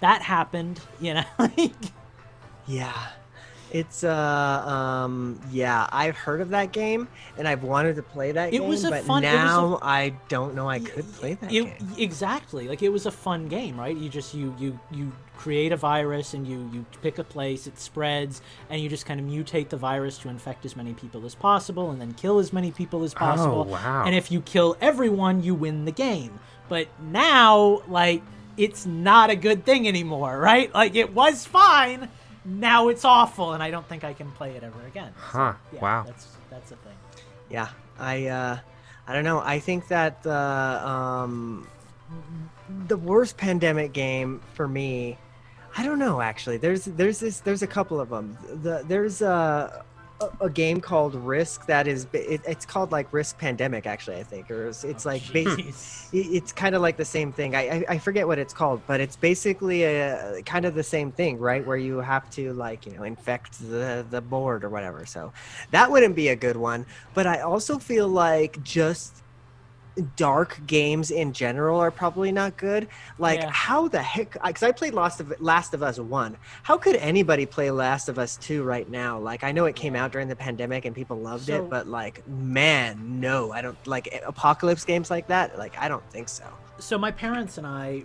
that 0.00 0.22
happened, 0.22 0.80
you 1.00 1.14
know. 1.14 1.24
like, 1.38 1.72
Yeah. 2.66 3.08
It's 3.72 4.04
uh 4.04 4.12
um 4.66 5.40
yeah, 5.50 5.88
I've 5.90 6.16
heard 6.16 6.40
of 6.40 6.50
that 6.50 6.72
game 6.72 7.08
and 7.38 7.48
I've 7.48 7.62
wanted 7.62 7.96
to 7.96 8.02
play 8.02 8.30
that 8.32 8.48
It 8.52 8.58
game, 8.58 8.68
was 8.68 8.84
a 8.84 8.90
but 8.90 9.04
fun- 9.04 9.24
it 9.24 9.32
was 9.32 9.34
a- 9.40 9.44
now 9.44 9.78
I 9.82 10.14
don't 10.28 10.54
know 10.54 10.68
I 10.68 10.78
could 10.78 11.10
play 11.14 11.34
that 11.34 11.52
it, 11.52 11.64
game. 11.64 11.88
exactly 11.98 12.68
like 12.68 12.82
it 12.82 12.90
was 12.90 13.06
a 13.06 13.10
fun 13.10 13.48
game 13.48 13.78
right 13.80 13.96
you 13.96 14.08
just 14.08 14.34
you 14.34 14.54
you 14.58 14.78
you 14.90 15.10
create 15.38 15.72
a 15.72 15.76
virus 15.76 16.34
and 16.34 16.46
you 16.46 16.70
you 16.72 16.84
pick 17.00 17.18
a 17.18 17.24
place 17.24 17.66
it 17.66 17.78
spreads 17.78 18.42
and 18.70 18.80
you 18.80 18.88
just 18.88 19.06
kind 19.06 19.18
of 19.18 19.26
mutate 19.26 19.70
the 19.70 19.76
virus 19.76 20.18
to 20.18 20.28
infect 20.28 20.64
as 20.64 20.76
many 20.76 20.92
people 20.92 21.24
as 21.24 21.34
possible 21.34 21.90
and 21.90 22.00
then 22.00 22.12
kill 22.14 22.38
as 22.38 22.52
many 22.52 22.70
people 22.70 23.02
as 23.02 23.14
possible 23.14 23.64
Oh, 23.68 23.72
wow. 23.72 24.04
and 24.06 24.14
if 24.14 24.30
you 24.30 24.40
kill 24.42 24.76
everyone 24.80 25.42
you 25.42 25.54
win 25.54 25.84
the 25.86 25.90
game 25.92 26.38
but 26.68 26.86
now 27.00 27.82
like 27.88 28.22
it's 28.56 28.84
not 28.86 29.30
a 29.30 29.34
good 29.36 29.64
thing 29.64 29.88
anymore 29.88 30.38
right 30.38 30.72
like 30.74 30.94
it 30.94 31.12
was 31.14 31.44
fine 31.46 32.08
now 32.44 32.88
it's 32.88 33.04
awful 33.04 33.52
and 33.52 33.62
i 33.62 33.70
don't 33.70 33.86
think 33.88 34.04
i 34.04 34.12
can 34.12 34.30
play 34.32 34.50
it 34.56 34.62
ever 34.62 34.80
again 34.86 35.12
So, 35.16 35.38
Huh, 35.38 35.54
yeah, 35.72 35.80
wow. 35.80 36.02
that's 36.06 36.26
that's 36.50 36.72
a 36.72 36.76
thing 36.76 36.96
Yeah. 37.50 37.68
I 37.98 38.26
uh 38.26 38.58
I 39.06 39.12
don't 39.14 39.24
know. 39.24 39.40
I 39.40 39.58
think 39.58 39.88
that 39.88 40.24
uh 40.26 40.82
um 40.86 41.68
the 42.88 42.96
worst 42.96 43.36
pandemic 43.36 43.92
game 43.92 44.40
for 44.54 44.66
me 44.66 45.18
I 45.76 45.84
don't 45.84 45.98
know 45.98 46.20
actually. 46.20 46.56
There's 46.58 46.84
there's 46.84 47.20
this 47.20 47.40
there's 47.40 47.62
a 47.62 47.66
couple 47.66 48.00
of 48.00 48.08
them. 48.10 48.36
The 48.62 48.84
there's 48.86 49.22
a 49.22 49.84
a, 50.22 50.44
a 50.46 50.50
game 50.50 50.80
called 50.80 51.14
Risk 51.14 51.66
that 51.66 51.86
is 51.86 52.06
it, 52.12 52.40
it's 52.46 52.64
called 52.64 52.92
like 52.92 53.12
Risk 53.12 53.38
Pandemic 53.38 53.86
actually 53.86 54.16
I 54.16 54.22
think 54.22 54.50
or 54.50 54.68
it's, 54.68 54.84
it's 54.84 55.04
Oh, 55.06 55.10
like 55.10 55.32
bas- 55.32 56.08
it- 56.12 56.16
it's 56.16 56.52
kind 56.52 56.74
of 56.74 56.82
like 56.82 56.96
the 56.96 57.04
same 57.04 57.32
thing. 57.32 57.54
I, 57.56 57.60
I 57.70 57.84
I 57.90 57.98
forget 57.98 58.26
what 58.26 58.38
it's 58.38 58.54
called, 58.54 58.80
but 58.86 59.00
it's 59.00 59.16
basically 59.16 59.82
a 59.84 60.42
kind 60.44 60.64
of 60.64 60.74
the 60.74 60.82
same 60.82 61.10
thing, 61.12 61.38
right? 61.38 61.66
Where 61.66 61.76
you 61.76 61.98
have 61.98 62.28
to 62.30 62.52
like 62.54 62.86
you 62.86 62.92
know 62.96 63.02
infect 63.04 63.58
the 63.60 64.04
the 64.10 64.20
board 64.20 64.64
or 64.64 64.68
whatever. 64.70 65.04
So 65.06 65.32
that 65.70 65.90
wouldn't 65.90 66.14
be 66.16 66.28
a 66.28 66.36
good 66.36 66.56
one. 66.56 66.86
But 67.14 67.26
I 67.26 67.40
also 67.40 67.78
feel 67.78 68.08
like 68.08 68.62
just 68.62 69.21
dark 70.16 70.60
games 70.66 71.10
in 71.10 71.32
general 71.32 71.78
are 71.78 71.90
probably 71.90 72.32
not 72.32 72.56
good. 72.56 72.88
Like 73.18 73.40
Yeah. 73.40 73.50
how 73.50 73.88
the 73.88 74.02
heck? 74.02 74.32
Because 74.32 74.62
I 74.62 74.72
played 74.72 74.94
Last 74.94 75.20
of 75.20 75.32
Last 75.40 75.74
of 75.74 75.82
Us 75.82 75.98
one. 75.98 76.36
How 76.62 76.78
could 76.78 76.96
anybody 76.96 77.44
play 77.46 77.70
Last 77.70 78.08
of 78.08 78.18
Us 78.18 78.36
two 78.36 78.62
right 78.62 78.88
now? 78.88 79.18
Like 79.18 79.44
I 79.44 79.52
know 79.52 79.66
it 79.66 79.76
came 79.76 79.94
out 79.94 80.12
during 80.12 80.28
the 80.28 80.36
pandemic 80.36 80.84
and 80.84 80.94
people 80.94 81.18
loved 81.18 81.46
So- 81.46 81.64
it, 81.64 81.70
but 81.70 81.86
like 81.88 82.26
man, 82.26 83.20
no, 83.20 83.52
I 83.52 83.60
don't 83.62 83.76
like 83.86 84.08
apocalypse 84.26 84.84
games 84.84 85.10
like 85.10 85.26
that. 85.28 85.58
Like 85.58 85.76
I 85.78 85.88
don't 85.88 86.08
think 86.10 86.28
so. 86.28 86.44
So 86.78 86.98
my 86.98 87.10
parents 87.10 87.58
and 87.58 87.66
I, 87.66 88.02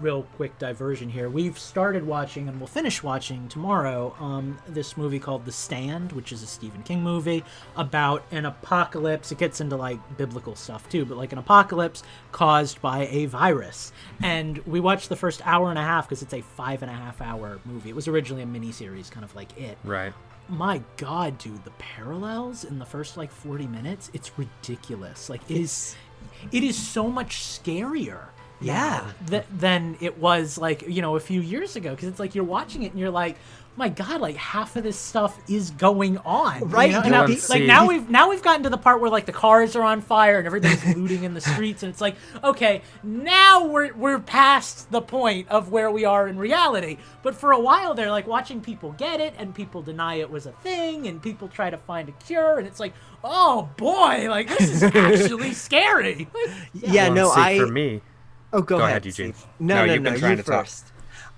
real 0.00 0.22
quick 0.36 0.58
diversion 0.58 1.08
here. 1.10 1.28
We've 1.28 1.58
started 1.58 2.06
watching 2.06 2.48
and 2.48 2.58
we'll 2.58 2.66
finish 2.68 3.02
watching 3.02 3.48
tomorrow. 3.48 4.14
Um, 4.18 4.58
this 4.68 4.96
movie 4.96 5.18
called 5.18 5.44
The 5.44 5.52
Stand, 5.52 6.12
which 6.12 6.32
is 6.32 6.42
a 6.42 6.46
Stephen 6.46 6.82
King 6.82 7.02
movie 7.02 7.44
about 7.76 8.24
an 8.30 8.46
apocalypse. 8.46 9.30
It 9.30 9.38
gets 9.38 9.60
into 9.60 9.76
like 9.76 9.98
biblical 10.16 10.54
stuff 10.54 10.88
too, 10.88 11.04
but 11.04 11.18
like 11.18 11.32
an 11.32 11.38
apocalypse 11.38 12.02
caused 12.32 12.80
by 12.80 13.08
a 13.10 13.26
virus. 13.26 13.92
And 14.22 14.58
we 14.66 14.80
watched 14.80 15.08
the 15.10 15.16
first 15.16 15.46
hour 15.46 15.68
and 15.68 15.78
a 15.78 15.82
half 15.82 16.08
because 16.08 16.22
it's 16.22 16.32
a 16.34 16.40
five 16.40 16.82
and 16.82 16.90
a 16.90 16.94
half 16.94 17.20
hour 17.20 17.60
movie. 17.66 17.90
It 17.90 17.96
was 17.96 18.08
originally 18.08 18.42
a 18.42 18.46
mini 18.46 18.72
series, 18.72 19.10
kind 19.10 19.24
of 19.24 19.34
like 19.34 19.58
it 19.60 19.76
Right. 19.84 20.12
my 20.48 20.82
god 20.96 21.36
dude 21.38 21.62
the 21.64 21.70
parallels 21.72 22.64
in 22.64 22.78
the 22.78 22.84
first 22.86 23.16
like 23.16 23.30
40 23.30 23.66
minutes 23.68 24.10
it's 24.14 24.32
ridiculous 24.36 25.28
like 25.30 25.40
it 25.48 25.56
is 25.58 25.94
it 26.52 26.62
is 26.62 26.76
so 26.76 27.08
much 27.08 27.36
scarier 27.36 28.26
Yeah. 28.60 29.10
th- 29.28 29.44
than 29.56 29.96
it 30.00 30.18
was 30.18 30.58
like 30.58 30.82
you 30.88 31.02
know 31.02 31.16
a 31.16 31.20
few 31.20 31.40
years 31.40 31.76
ago 31.76 31.90
because 31.90 32.08
it's 32.08 32.20
like 32.20 32.34
you're 32.34 32.44
watching 32.44 32.82
it 32.82 32.90
and 32.92 33.00
you're 33.00 33.10
like 33.10 33.36
my 33.76 33.88
god 33.88 34.20
like 34.20 34.36
half 34.36 34.74
of 34.76 34.82
this 34.82 34.98
stuff 34.98 35.38
is 35.48 35.70
going 35.70 36.18
on 36.18 36.68
Right, 36.68 36.90
you 36.90 36.96
And 36.98 37.10
now- 37.12 37.24
like 37.26 37.62
now 37.62 37.86
we've 37.86 38.10
now 38.10 38.28
we've 38.28 38.42
gotten 38.42 38.64
to 38.64 38.68
the 38.68 38.76
part 38.76 39.00
where 39.00 39.08
like 39.08 39.24
the 39.26 39.32
cars 39.32 39.76
are 39.76 39.82
on 39.82 40.02
fire 40.02 40.36
and 40.38 40.46
everything's 40.46 40.96
looting 40.96 41.22
in 41.24 41.32
the 41.32 41.40
streets 41.40 41.82
and 41.82 41.90
it's 41.90 42.00
like 42.00 42.16
okay 42.44 42.82
now 43.02 43.64
we're 43.64 43.94
we're 43.94 44.18
past 44.18 44.90
the 44.90 45.00
point 45.00 45.48
of 45.48 45.70
where 45.70 45.90
we 45.90 46.04
are 46.04 46.28
in 46.28 46.36
reality 46.36 46.98
but 47.22 47.34
for 47.34 47.52
a 47.52 47.60
while 47.60 47.94
they're 47.94 48.10
like 48.10 48.26
watching 48.26 48.60
people 48.60 48.92
get 48.98 49.20
it 49.20 49.32
and 49.38 49.54
people 49.54 49.80
deny 49.80 50.16
it 50.16 50.28
was 50.30 50.44
a 50.46 50.52
thing 50.52 51.06
and 51.06 51.22
people 51.22 51.48
try 51.48 51.70
to 51.70 51.78
find 51.78 52.08
a 52.08 52.12
cure 52.26 52.58
and 52.58 52.66
it's 52.66 52.80
like 52.80 52.92
oh 53.24 53.70
boy 53.78 54.26
like 54.28 54.48
this 54.48 54.68
is 54.68 54.82
actually 54.94 55.54
scary 55.54 56.28
Yeah, 56.74 57.04
Well, 57.06 57.14
no, 57.14 57.34
see, 57.34 57.40
I. 57.40 57.58
for 57.58 57.66
me. 57.68 58.02
Oh, 58.52 58.60
go, 58.62 58.76
Go 58.78 58.84
ahead, 58.84 58.90
ahead, 58.90 59.06
Eugene. 59.06 59.34
Steve. 59.34 59.46
No, 59.58 59.74
No, 59.76 59.86
no, 59.86 59.92
you've 59.94 60.02
no, 60.02 60.16
trying 60.16 60.30
you 60.32 60.36
to 60.38 60.42
talk. 60.42 60.66
first. 60.66 60.86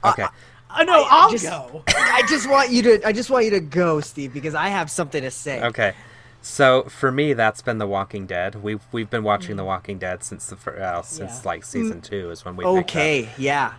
Okay. 0.04 0.26
I 0.70 0.84
know 0.84 1.04
I'll 1.10 1.30
just- 1.30 1.44
go 1.44 1.82
I 1.88 2.22
just 2.28 2.48
want 2.48 2.70
you 2.70 2.82
to. 2.82 3.06
I 3.06 3.12
just 3.12 3.28
want 3.30 3.44
you 3.44 3.50
to 3.52 3.60
go, 3.60 4.00
Steve, 4.00 4.32
because 4.32 4.54
I 4.54 4.68
have 4.68 4.90
something 4.90 5.22
to 5.22 5.30
say. 5.30 5.62
Okay. 5.62 5.92
So 6.40 6.84
for 6.84 7.12
me, 7.12 7.34
that's 7.34 7.62
been 7.62 7.78
The 7.78 7.86
Walking 7.86 8.26
Dead. 8.26 8.56
We've 8.62 8.80
we've 8.90 9.08
been 9.10 9.22
watching 9.22 9.54
Mm. 9.54 9.58
The 9.58 9.64
Walking 9.64 9.98
Dead 9.98 10.24
since 10.24 10.46
the 10.46 10.56
fir- 10.56 10.80
uh, 10.82 11.02
since 11.02 11.40
Yeah. 11.42 11.48
like 11.48 11.64
season 11.64 12.00
two 12.00 12.30
is 12.30 12.44
when 12.44 12.56
we 12.56 12.64
picked 12.64 12.78
up. 12.78 12.84
Okay, 12.84 13.28
yeah. 13.38 13.74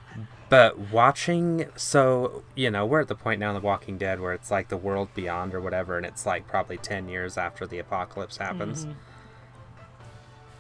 But 0.50 0.78
watching, 0.92 1.66
so 1.76 2.44
you 2.56 2.70
know, 2.70 2.86
we're 2.86 3.02
at 3.02 3.08
the 3.08 3.16
point 3.16 3.40
now 3.40 3.50
in 3.50 3.56
The 3.56 3.62
Walking 3.62 3.98
Dead 3.98 4.20
where 4.22 4.34
it's 4.34 4.52
like 4.52 4.70
the 4.70 4.78
world 4.78 5.10
beyond 5.16 5.54
or 5.56 5.60
whatever, 5.62 5.98
and 5.98 6.06
it's 6.06 6.26
like 6.28 6.48
probably 6.48 6.78
ten 6.78 7.10
years 7.10 7.38
after 7.40 7.66
the 7.66 7.80
apocalypse 7.80 8.38
happens. 8.38 8.86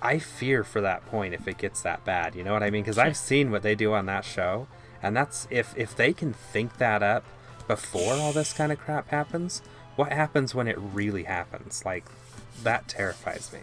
I 0.03 0.19
fear 0.19 0.65
for 0.65 0.81
that 0.81 1.05
point 1.05 1.33
if 1.33 1.47
it 1.47 1.57
gets 1.57 1.81
that 1.81 2.03
bad. 2.03 2.35
You 2.35 2.43
know 2.43 2.51
what 2.51 2.61
I 2.61 2.69
mean? 2.69 2.83
Because 2.83 2.97
I've 2.97 3.15
seen 3.15 3.51
what 3.51 3.63
they 3.63 3.73
do 3.73 3.93
on 3.93 4.05
that 4.07 4.25
show, 4.25 4.67
and 5.01 5.15
that's 5.15 5.47
if 5.49 5.73
if 5.77 5.95
they 5.95 6.11
can 6.11 6.33
think 6.33 6.77
that 6.77 7.01
up 7.01 7.23
before 7.67 8.13
all 8.13 8.33
this 8.33 8.51
kind 8.51 8.71
of 8.71 8.79
crap 8.79 9.09
happens. 9.09 9.61
What 9.95 10.11
happens 10.11 10.53
when 10.53 10.67
it 10.67 10.77
really 10.77 11.23
happens? 11.23 11.85
Like 11.85 12.03
that 12.63 12.89
terrifies 12.89 13.51
me. 13.53 13.59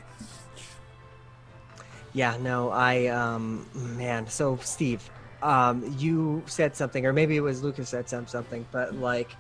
Yeah, 2.15 2.39
no, 2.41 2.71
I 2.71 3.09
um 3.09 3.67
man, 3.75 4.27
so 4.27 4.59
Steve, 4.63 5.11
um 5.43 5.95
you 5.99 6.43
said 6.47 6.75
something 6.75 7.05
or 7.05 7.13
maybe 7.13 7.37
it 7.37 7.41
was 7.41 7.63
Lucas 7.63 7.91
said 7.91 8.09
some 8.09 8.27
something, 8.27 8.67
but 8.73 8.95
like 8.95 9.31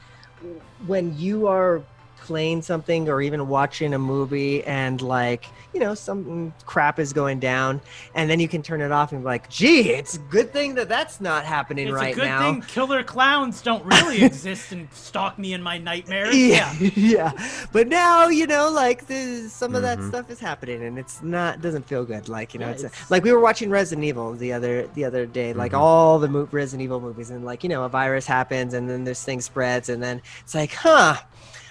when 0.86 1.16
you 1.18 1.46
are 1.46 1.82
playing 2.20 2.62
something 2.62 3.08
or 3.08 3.20
even 3.22 3.48
watching 3.48 3.94
a 3.94 3.98
movie 3.98 4.62
and 4.64 5.00
like, 5.00 5.46
you 5.74 5.80
know, 5.80 5.94
some 5.94 6.52
crap 6.66 6.98
is 6.98 7.12
going 7.12 7.38
down 7.40 7.80
and 8.14 8.28
then 8.30 8.40
you 8.40 8.48
can 8.48 8.62
turn 8.62 8.80
it 8.80 8.90
off 8.92 9.12
and 9.12 9.20
be 9.22 9.24
like, 9.24 9.48
"Gee, 9.48 9.90
it's 9.90 10.14
a 10.16 10.18
good 10.18 10.52
thing 10.52 10.74
that 10.74 10.88
that's 10.88 11.20
not 11.20 11.44
happening 11.44 11.90
right 11.92 11.92
now. 11.92 11.96
it's 11.96 12.04
right 12.06 12.12
a 12.12 12.20
good 12.20 12.26
now." 12.26 12.52
thing 12.52 12.62
killer 12.62 13.02
clowns 13.02 13.62
don't 13.62 13.84
really 13.84 14.22
exist 14.30 14.72
and 14.72 14.92
stalk 14.92 15.38
me 15.38 15.52
in 15.52 15.62
my 15.62 15.78
nightmares 15.78 16.36
yeah, 16.36 16.72
yeah. 16.80 17.32
But 17.72 17.88
now 17.88 18.28
you 18.28 18.46
know, 18.46 18.70
like 18.70 19.06
the, 19.06 19.48
some 19.48 19.74
of 19.74 19.82
that 19.82 19.98
Mhm. 19.98 20.08
stuff 20.08 20.30
is 20.30 20.38
happening, 20.40 20.82
and 20.84 20.98
it's 20.98 21.22
not 21.22 21.60
doesn't 21.62 21.86
feel 21.86 22.04
good. 22.04 22.28
Like 22.28 22.52
you 22.54 22.60
know, 22.60 22.66
Yeah, 22.66 22.72
it's, 22.72 22.82
a- 22.82 22.86
it's- 22.86 23.10
like 23.10 23.24
we 23.24 23.32
were 23.32 23.40
watching 23.40 23.70
Resident 23.70 24.04
Evil 24.06 24.32
the 24.34 24.52
other 24.52 24.86
the 24.94 25.04
other 25.04 25.26
day, 25.26 25.52
like 25.52 25.74
all 25.74 26.18
the 26.18 26.28
mo- 26.28 26.48
Resident 26.50 26.84
Evil 26.84 27.00
movies, 27.00 27.30
and 27.30 27.44
like 27.44 27.62
you 27.62 27.68
know, 27.68 27.84
a 27.84 27.88
virus 27.88 28.26
happens, 28.26 28.74
and 28.74 28.88
then 28.90 29.04
this 29.04 29.22
thing 29.24 29.40
spreads, 29.40 29.88
and 29.88 30.02
then 30.02 30.20
it's 30.40 30.54
like, 30.54 30.72
huh, 30.72 31.16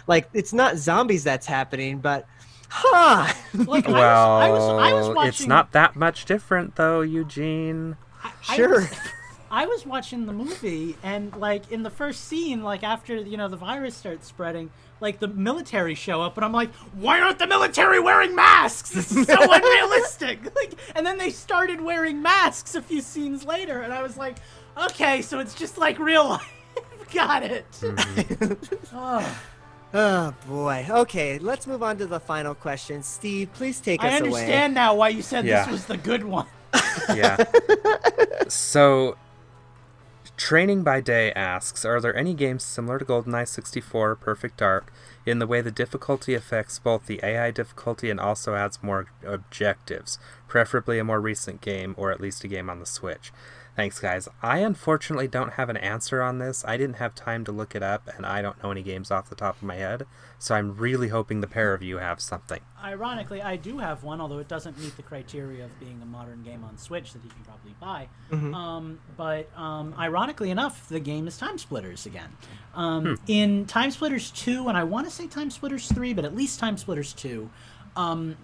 like 0.09 0.27
it's 0.33 0.51
not 0.51 0.75
zombies 0.77 1.23
that's 1.23 1.45
happening, 1.45 1.99
but 1.99 2.25
huh. 2.69 3.31
Like, 3.53 3.87
I 3.87 3.91
was, 3.91 3.93
Well, 3.93 4.31
I 4.37 4.49
was, 4.49 4.63
I 4.63 4.93
was 4.93 5.09
watching. 5.15 5.29
it's 5.29 5.47
not 5.47 5.71
that 5.71 5.95
much 5.95 6.25
different 6.25 6.75
though, 6.75 6.99
Eugene. 7.01 7.95
I- 8.23 8.31
I 8.49 8.55
Sure. 8.57 8.81
was- 8.81 8.93
I 9.51 9.65
was 9.65 9.83
watching 9.83 10.27
the 10.27 10.33
movie, 10.33 10.95
and 11.01 11.35
like 11.35 11.71
in 11.71 11.81
the 11.81 11.89
first 11.89 12.25
scene, 12.25 12.61
like 12.63 12.83
after 12.83 13.15
you 13.15 13.35
know 13.35 13.47
the 13.47 13.57
virus 13.57 13.95
starts 13.95 14.27
spreading, 14.27 14.69
like 15.01 15.17
the 15.19 15.27
military 15.27 15.95
show 15.95 16.21
up, 16.21 16.37
and 16.37 16.45
I'm 16.45 16.51
like, 16.51 16.71
why 16.93 17.19
aren't 17.19 17.39
the 17.39 17.47
military 17.47 17.99
wearing 17.99 18.35
masks? 18.35 18.91
This 18.91 19.11
is 19.11 19.25
so 19.25 19.37
unrealistic. 19.51 20.55
Like, 20.55 20.73
and 20.95 21.03
then 21.03 21.17
they 21.17 21.31
started 21.31 21.81
wearing 21.81 22.21
masks 22.21 22.75
a 22.75 22.81
few 22.83 23.01
scenes 23.01 23.43
later, 23.43 23.81
and 23.81 23.91
I 23.91 24.03
was 24.03 24.17
like, 24.17 24.37
okay, 24.77 25.23
so 25.23 25.39
it's 25.39 25.55
just 25.55 25.79
like 25.79 25.97
real 25.97 26.29
life. 26.29 26.53
Got 27.11 27.41
it. 27.41 27.65
Oh, 28.93 29.39
oh 29.93 30.33
boy. 30.47 30.85
Okay, 30.89 31.39
let's 31.39 31.67
move 31.67 31.83
on 31.83 31.97
to 31.97 32.05
the 32.05 32.19
final 32.19 32.53
question. 32.55 33.03
Steve, 33.03 33.51
please 33.53 33.79
take 33.79 34.03
I 34.03 34.07
us 34.09 34.21
away. 34.21 34.29
understand 34.29 34.73
now 34.73 34.95
why 34.95 35.09
you 35.09 35.21
said 35.21 35.45
Yeah. 35.45 35.63
this 35.63 35.71
was 35.71 35.85
the 35.85 35.97
good 35.97 36.23
one. 36.23 36.47
Yeah. 37.15 37.37
so, 38.47 39.17
Training 40.37 40.83
by 40.83 41.01
Day 41.01 41.31
asks 41.33 41.83
Are 41.85 41.99
there 41.99 42.15
any 42.15 42.33
games 42.33 42.63
similar 42.63 42.99
to 42.99 43.05
GoldenEye 43.05 43.47
64 43.47 44.11
or 44.11 44.15
Perfect 44.15 44.57
Dark 44.57 44.91
in 45.25 45.39
the 45.39 45.47
way 45.47 45.61
the 45.61 45.71
difficulty 45.71 46.33
affects 46.35 46.77
both 46.79 47.05
the 47.07 47.19
AI 47.23 47.51
difficulty 47.51 48.09
and 48.09 48.19
also 48.19 48.53
adds 48.55 48.83
more 48.83 49.07
objectives? 49.25 50.19
Preferably 50.47 50.99
a 50.99 51.03
more 51.03 51.19
recent 51.19 51.61
game 51.61 51.95
or 51.97 52.11
at 52.11 52.21
least 52.21 52.43
a 52.43 52.47
game 52.47 52.69
on 52.69 52.79
the 52.79 52.85
Switch. 52.85 53.31
Thanks, 53.75 53.99
guys. 53.99 54.27
I 54.41 54.59
unfortunately 54.59 55.27
don't 55.27 55.53
have 55.53 55.69
an 55.69 55.77
answer 55.77 56.21
on 56.21 56.39
this. 56.39 56.65
I 56.67 56.75
didn't 56.75 56.97
have 56.97 57.15
time 57.15 57.45
to 57.45 57.51
look 57.51 57.75
it 57.75 57.83
up, 57.83 58.09
and 58.15 58.25
I 58.25 58.41
don't 58.41 58.61
know 58.61 58.71
any 58.71 58.81
games 58.83 59.09
off 59.09 59.29
the 59.29 59.35
top 59.35 59.55
of 59.55 59.63
my 59.63 59.75
head. 59.75 60.05
So 60.37 60.55
I'm 60.55 60.75
really 60.75 61.07
hoping 61.09 61.39
the 61.39 61.47
pair 61.47 61.73
of 61.73 61.81
you 61.81 61.97
have 61.97 62.19
something. 62.19 62.59
Ironically, 62.83 63.41
I 63.41 63.55
do 63.55 63.77
have 63.77 64.03
one, 64.03 64.19
although 64.19 64.39
it 64.39 64.47
doesn't 64.49 64.77
meet 64.79 64.97
the 64.97 65.03
criteria 65.03 65.63
of 65.63 65.79
being 65.79 66.01
a 66.01 66.05
modern 66.05 66.43
game 66.43 66.63
on 66.63 66.77
Switch 66.77 67.13
that 67.13 67.23
you 67.23 67.29
can 67.29 67.43
probably 67.45 67.75
buy. 67.79 68.09
Um, 68.53 68.99
but 69.15 69.49
um, 69.57 69.93
ironically 69.97 70.49
enough, 70.51 70.89
the 70.89 70.99
game 70.99 71.27
is 71.27 71.37
Time 71.37 71.57
Splitters 71.57 72.05
again. 72.05 72.29
Um, 72.75 73.17
In 73.27 73.65
Time 73.65 73.91
Splitters 73.91 74.31
2, 74.31 74.67
and 74.67 74.77
I 74.77 74.83
want 74.83 75.07
to 75.07 75.11
say 75.13 75.27
Time 75.27 75.49
Splitters 75.49 75.87
3, 75.91 76.13
but 76.13 76.25
at 76.25 76.35
least 76.35 76.59
Time 76.59 76.77
Splitters 76.77 77.13
2, 77.13 77.49
um, 77.95 78.35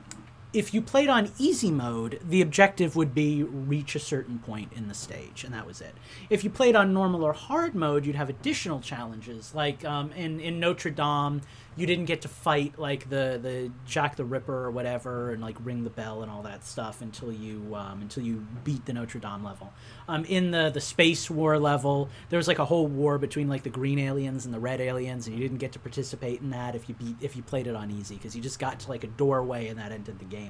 if 0.56 0.74
you 0.74 0.82
played 0.82 1.10
on 1.10 1.32
easy 1.38 1.70
mode, 1.70 2.20
the 2.24 2.41
objective 2.41 2.95
would 2.95 3.14
be 3.14 3.43
reach 3.43 3.93
a 3.93 3.99
certain 3.99 4.39
point 4.39 4.72
in 4.74 4.88
the 4.88 4.93
stage, 4.93 5.43
and 5.43 5.53
that 5.53 5.68
was 5.68 5.82
it. 5.82 5.93
If 6.30 6.45
you 6.45 6.49
played 6.49 6.78
on 6.78 6.93
normal 6.93 7.24
or 7.24 7.34
hard 7.34 7.76
mode, 7.76 8.06
you'd 8.06 8.16
have 8.16 8.30
additional 8.30 8.80
challenges, 8.80 9.53
like 9.53 9.84
um, 9.84 10.14
in 10.14 10.39
in 10.39 10.62
Notre 10.62 10.91
Dame, 10.91 11.41
you 11.76 11.86
didn't 11.86 12.06
get 12.06 12.22
to 12.22 12.30
fight 12.30 12.80
like 12.80 13.10
the 13.10 13.38
the 13.41 13.72
Jack 13.86 14.16
the 14.16 14.24
Ripper 14.24 14.66
or 14.66 14.72
whatever, 14.72 15.32
and 15.32 15.41
like 15.41 15.58
ring 15.64 15.84
the 15.84 15.89
bell 15.89 16.22
and 16.22 16.32
all 16.32 16.43
that 16.43 16.66
stuff 16.66 17.01
until 17.01 17.34
you 17.34 17.76
um, 17.76 18.01
until 18.01 18.24
you 18.24 18.45
beat 18.64 18.86
the 18.86 18.93
Notre 18.93 19.20
Dame 19.20 19.43
level. 19.43 19.74
Um, 20.08 20.24
in 20.26 20.51
the 20.51 20.70
the 20.70 20.82
space 20.82 21.30
war 21.30 21.60
level, 21.60 22.10
there 22.30 22.38
was 22.38 22.47
like 22.47 22.60
a 22.60 22.66
whole 22.66 22.88
war 22.88 23.18
between 23.18 23.49
like 23.49 23.64
the 23.64 23.70
green 23.70 23.99
aliens 23.99 24.45
and 24.45 24.53
the 24.53 24.60
red 24.60 24.80
aliens, 24.80 25.28
and 25.28 25.36
you 25.36 25.41
didn't 25.41 25.58
get 25.58 25.74
to 25.74 25.80
participate 25.80 26.39
in 26.39 26.51
that 26.51 26.76
if 26.76 26.88
you 26.88 26.95
beat 26.95 27.18
if 27.20 27.36
you 27.36 27.43
played 27.43 27.68
it 27.68 27.76
on 27.76 27.91
easy 27.91 28.16
because 28.16 28.36
you 28.38 28.41
just 28.41 28.60
got 28.60 28.80
to 28.80 28.89
like 28.89 29.03
a 29.03 29.08
doorway 29.08 29.68
and 29.68 29.78
that 29.78 29.91
ended 29.91 30.18
the 30.20 30.26
game. 30.26 30.45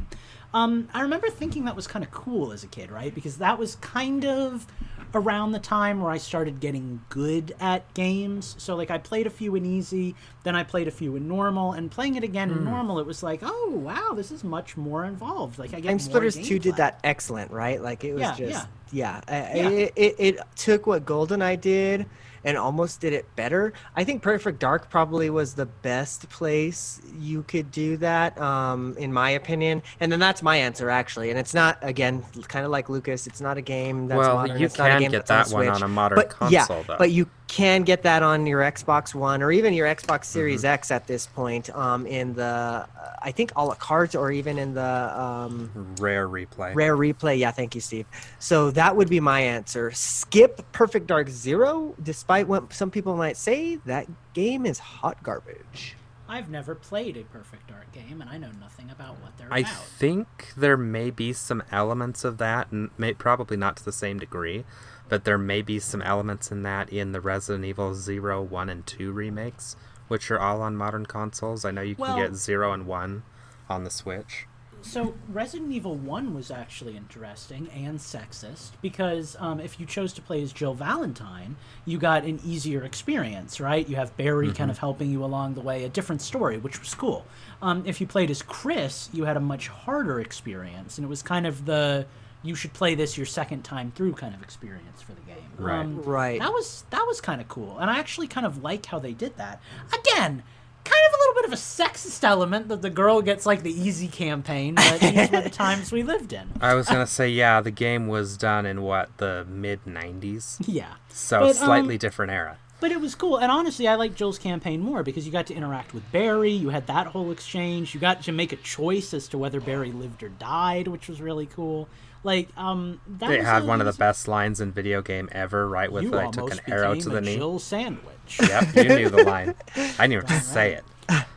Um, 0.53 0.87
I 0.93 1.01
remember 1.01 1.29
thinking 1.29 1.65
that 1.65 1.75
was 1.75 1.85
kind 1.85 2.03
of 2.03 2.11
cool 2.11 2.53
as 2.53 2.63
a 2.63 2.67
kid, 2.67 2.89
right? 2.89 3.13
Because 3.13 3.37
that 3.39 3.59
was 3.59 3.75
kind 3.75 4.25
of 4.25 4.65
around 5.13 5.51
the 5.51 5.59
time 5.59 6.01
where 6.01 6.11
I 6.11 6.17
started 6.17 6.59
getting 6.59 7.01
good 7.09 7.53
at 7.59 7.93
games. 7.93 8.55
So 8.57 8.75
like 8.75 8.91
I 8.91 8.97
played 8.97 9.27
a 9.27 9.29
few 9.29 9.55
in 9.55 9.65
easy, 9.65 10.15
then 10.43 10.55
I 10.55 10.63
played 10.63 10.87
a 10.87 10.91
few 10.91 11.15
in 11.15 11.27
normal, 11.27 11.73
and 11.73 11.89
playing 11.89 12.15
it 12.15 12.23
again 12.23 12.51
in 12.51 12.63
normal, 12.63 12.99
it 12.99 13.05
was 13.05 13.23
like, 13.23 13.39
oh 13.43 13.71
wow, 13.71 14.13
this 14.13 14.31
is 14.31 14.43
much 14.43 14.77
more 14.77 15.05
involved. 15.05 15.57
Like 15.59 15.73
I 15.73 15.79
get 15.79 15.89
more 15.89 15.99
Splitters 15.99 16.35
2 16.35 16.59
did 16.59 16.75
that 16.77 16.99
excellent, 17.03 17.51
right? 17.51 17.81
Like 17.81 18.03
it 18.03 18.13
was 18.13 18.21
Yeah, 18.21 18.35
just 18.35 18.67
yeah. 18.91 19.21
yeah. 19.27 19.55
Yeah. 19.55 19.69
It, 19.69 19.93
it, 19.95 20.15
it 20.19 20.39
took 20.55 20.87
what 20.87 21.05
GoldenEye 21.05 21.59
did 21.59 22.05
and 22.45 22.57
almost 22.57 23.01
did 23.01 23.11
it 23.11 23.25
better. 23.35 23.73
I 23.95 24.03
think 24.05 24.21
Perfect 24.21 24.59
Dark 24.59 24.89
probably 24.89 25.29
was 25.29 25.55
the 25.55 25.65
best 25.65 26.29
place 26.29 27.01
you 27.19 27.43
could 27.43 27.71
do 27.71 27.97
that, 27.97 28.39
um, 28.39 28.95
in 28.97 29.11
my 29.11 29.31
opinion. 29.31 29.81
And 29.99 30.11
then 30.11 30.19
that's 30.19 30.41
my 30.41 30.55
answer 30.55 30.89
actually. 30.89 31.31
And 31.31 31.39
it's 31.39 31.53
not 31.53 31.77
again 31.81 32.23
kind 32.47 32.63
of 32.63 32.71
like 32.71 32.87
Lucas. 32.87 33.27
It's 33.27 33.41
not 33.41 33.57
a 33.57 33.61
game 33.61 34.07
that's 34.07 34.19
Well, 34.19 34.35
modern. 34.35 34.59
you 34.59 34.65
it's 34.67 34.77
not 34.77 34.87
a 34.87 34.91
can 34.91 35.01
game 35.01 35.11
get 35.11 35.25
that 35.25 35.49
one 35.49 35.67
on 35.67 35.83
a 35.83 35.87
modern 35.87 36.15
but, 36.15 36.29
console, 36.29 36.77
yeah, 36.77 36.83
though. 36.87 36.97
But 36.97 37.11
you 37.11 37.27
can 37.47 37.83
get 37.83 38.03
that 38.03 38.23
on 38.23 38.45
your 38.47 38.61
Xbox 38.61 39.13
One 39.13 39.41
or 39.41 39.51
even 39.51 39.73
your 39.73 39.87
Xbox 39.87 40.25
Series 40.25 40.65
X 40.65 40.91
at 40.91 41.07
this 41.07 41.27
point. 41.27 41.69
Um, 41.75 42.05
in 42.05 42.33
the, 42.33 42.43
uh, 42.43 42.85
I 43.21 43.31
think 43.31 43.51
a 43.55 43.65
la 43.65 43.75
carte 43.75 44.15
or 44.15 44.31
even 44.31 44.57
in 44.57 44.73
the 44.73 44.81
um, 45.19 45.95
Rare 45.99 46.27
replay. 46.27 46.75
rare 46.75 46.95
replay. 46.95 47.37
Yeah, 47.37 47.51
thank 47.51 47.73
you, 47.75 47.81
Steve. 47.81 48.05
So 48.39 48.71
that 48.71 48.95
would 48.95 49.09
be 49.09 49.19
my 49.19 49.39
answer. 49.41 49.91
Skip 49.91 50.61
Perfect 50.71 51.07
Dark 51.07 51.29
Zero, 51.29 51.95
despite 52.01 52.34
what 52.43 52.73
some 52.73 52.91
people 52.91 53.15
might 53.15 53.37
say. 53.37 53.77
That 53.85 54.07
game 54.33 54.65
is 54.65 54.79
hot 54.79 55.21
garbage. 55.23 55.95
I've 56.27 56.49
never 56.49 56.73
played 56.73 57.17
a 57.17 57.23
Perfect 57.23 57.67
Dark 57.69 57.91
game, 57.91 58.19
and 58.19 58.29
I 58.29 58.37
know 58.39 58.49
nothing 58.59 58.89
about 58.89 59.21
what 59.21 59.37
they're 59.37 59.47
I 59.51 59.59
about. 59.59 59.73
think 59.75 60.53
there 60.57 60.75
may 60.77 61.11
be 61.11 61.33
some 61.33 61.61
elements 61.71 62.23
of 62.23 62.39
that, 62.39 62.71
and 62.71 62.89
may, 62.97 63.13
probably 63.13 63.57
not 63.57 63.77
to 63.77 63.85
the 63.85 63.91
same 63.91 64.17
degree, 64.17 64.65
but 65.07 65.23
there 65.23 65.37
may 65.37 65.61
be 65.61 65.77
some 65.79 66.01
elements 66.01 66.51
in 66.51 66.63
that 66.63 66.89
in 66.91 67.11
the 67.11 67.21
Resident 67.21 67.63
Evil 67.63 67.93
0, 67.93 68.41
1, 68.41 68.69
and 68.69 68.87
2 68.87 69.11
remakes, 69.11 69.75
which 70.07 70.31
are 70.31 70.39
all 70.39 70.63
on 70.63 70.75
modern 70.75 71.05
consoles. 71.05 71.63
I 71.63 71.69
know 71.69 71.81
you 71.81 71.93
can 71.95 72.01
Well- 72.01 72.17
get 72.17 72.33
0 72.35 72.73
and 72.73 72.87
1 72.87 73.21
on 73.69 73.83
the 73.83 73.91
Switch. 73.91 74.47
So 74.85 75.15
Resident 75.29 75.71
Evil 75.71 75.95
One 75.95 76.35
was 76.35 76.51
actually 76.51 76.95
interesting 76.95 77.67
and 77.73 77.97
sexist 77.97 78.69
because 78.83 79.35
um, 79.39 79.59
if 79.59 79.79
you 79.79 79.85
chose 79.85 80.13
to 80.13 80.21
play 80.21 80.43
as 80.43 80.53
Jill 80.53 80.75
Valentine, 80.75 81.55
you 81.85 81.97
got 81.97 82.23
an 82.23 82.39
easier 82.45 82.83
experience, 82.83 83.59
right? 83.59 83.87
You 83.89 83.95
have 83.95 84.15
Barry 84.15 84.51
kind 84.51 84.69
of 84.69 84.77
helping 84.77 85.11
you 85.11 85.25
along 85.25 85.55
the 85.55 85.61
way, 85.61 85.83
a 85.85 85.89
different 85.89 86.21
story, 86.21 86.59
which 86.59 86.79
was 86.79 86.93
cool. 86.93 87.25
Um, 87.63 87.83
if 87.87 87.99
you 87.99 88.05
played 88.05 88.29
as 88.29 88.43
Chris, 88.43 89.09
you 89.11 89.25
had 89.25 89.37
a 89.37 89.41
much 89.41 89.67
harder 89.67 90.19
experience, 90.19 90.97
and 90.99 91.05
it 91.05 91.09
was 91.09 91.23
kind 91.23 91.47
of 91.47 91.65
the 91.65 92.05
you 92.43 92.53
should 92.53 92.73
play 92.73 92.93
this 92.93 93.17
your 93.17 93.25
second 93.25 93.63
time 93.63 93.91
through 93.95 94.13
kind 94.13 94.35
of 94.35 94.43
experience 94.43 95.01
for 95.01 95.13
the 95.13 95.21
game. 95.21 95.49
Right. 95.57 95.79
Um, 95.79 96.03
Right. 96.03 96.39
That 96.39 96.53
was 96.53 96.83
that 96.91 97.05
was 97.07 97.19
kind 97.21 97.41
of 97.41 97.47
cool, 97.47 97.79
and 97.79 97.89
I 97.89 97.97
actually 97.97 98.27
kind 98.27 98.45
of 98.45 98.61
like 98.61 98.85
how 98.85 98.99
they 98.99 99.13
did 99.13 99.35
that. 99.37 99.61
Again, 99.99 100.43
kind 100.85 101.01
of 101.09 101.13
a 101.13 101.17
little 101.19 101.33
bit 101.35 101.45
of 101.45 101.53
a 101.53 101.55
sexist 101.55 102.23
element 102.23 102.67
that 102.69 102.81
the 102.81 102.89
girl 102.89 103.21
gets 103.21 103.45
like 103.45 103.63
the 103.63 103.71
easy 103.71 104.07
campaign, 104.07 104.75
but 104.75 104.99
these 105.01 105.29
were 105.31 105.41
the 105.41 105.49
times 105.65 105.91
we 105.91 106.03
lived 106.03 106.31
in. 106.33 106.47
I 106.61 106.73
was 106.75 106.87
gonna 106.87 107.07
say, 107.19 107.29
yeah, 107.29 107.59
the 107.61 107.71
game 107.71 108.07
was 108.07 108.37
done 108.37 108.65
in 108.65 108.81
what 108.83 109.17
the 109.17 109.45
mid 109.49 109.83
'90s, 109.85 110.57
Yeah, 110.67 110.93
so 111.09 111.41
But, 111.41 111.55
slightly 111.55 111.95
um, 111.95 111.99
different 111.99 112.31
era. 112.31 112.57
but 112.79 112.91
it 112.91 113.01
was 113.01 113.15
cool, 113.15 113.37
and 113.37 113.51
honestly, 113.51 113.87
I 113.87 113.95
like 113.95 114.15
Jill's 114.15 114.37
campaign 114.39 114.79
more 114.81 115.01
because 115.03 115.25
you 115.25 115.31
got 115.31 115.47
to 115.47 115.53
interact 115.55 115.93
with 115.93 116.09
Barry. 116.11 116.51
You 116.51 116.69
had 116.69 116.87
that 116.87 117.07
whole 117.07 117.31
exchange. 117.31 117.93
You 117.93 117.99
got 117.99 118.21
to 118.23 118.31
make 118.31 118.53
a 118.53 118.57
choice 118.57 119.13
as 119.13 119.27
to 119.29 119.37
whether 119.37 119.59
Barry 119.59 119.91
lived 119.91 120.21
or 120.23 120.29
died, 120.29 120.87
which 120.87 121.07
was 121.09 121.19
really 121.21 121.47
cool. 121.47 121.87
Like, 122.25 122.49
um, 122.57 122.99
that 123.19 123.29
It 123.31 123.37
was 123.37 123.45
had 123.45 123.61
a 123.61 123.65
one 123.67 123.79
of 123.81 123.85
the 123.87 123.93
best 123.97 124.27
lines 124.27 124.59
in 124.59 124.71
video 124.71 125.01
game 125.03 125.29
ever, 125.31 125.69
right? 125.69 125.91
With 125.91 126.03
You 126.03 126.17
I 126.17 126.31
took 126.31 126.51
an 126.51 126.59
arrow 126.67 126.95
to 126.95 127.09
the 127.09 127.17
a 127.17 127.21
knee. 127.21 127.35
Jill 127.35 127.59
sandwich. 127.59 128.11
Yep, 128.41 128.75
you 128.75 128.89
knew 128.95 129.09
the 129.09 129.23
line. 129.23 129.53
I 129.99 130.07
knew 130.07 130.19
to 130.21 130.39
say 130.41 130.73
it. 130.73 130.83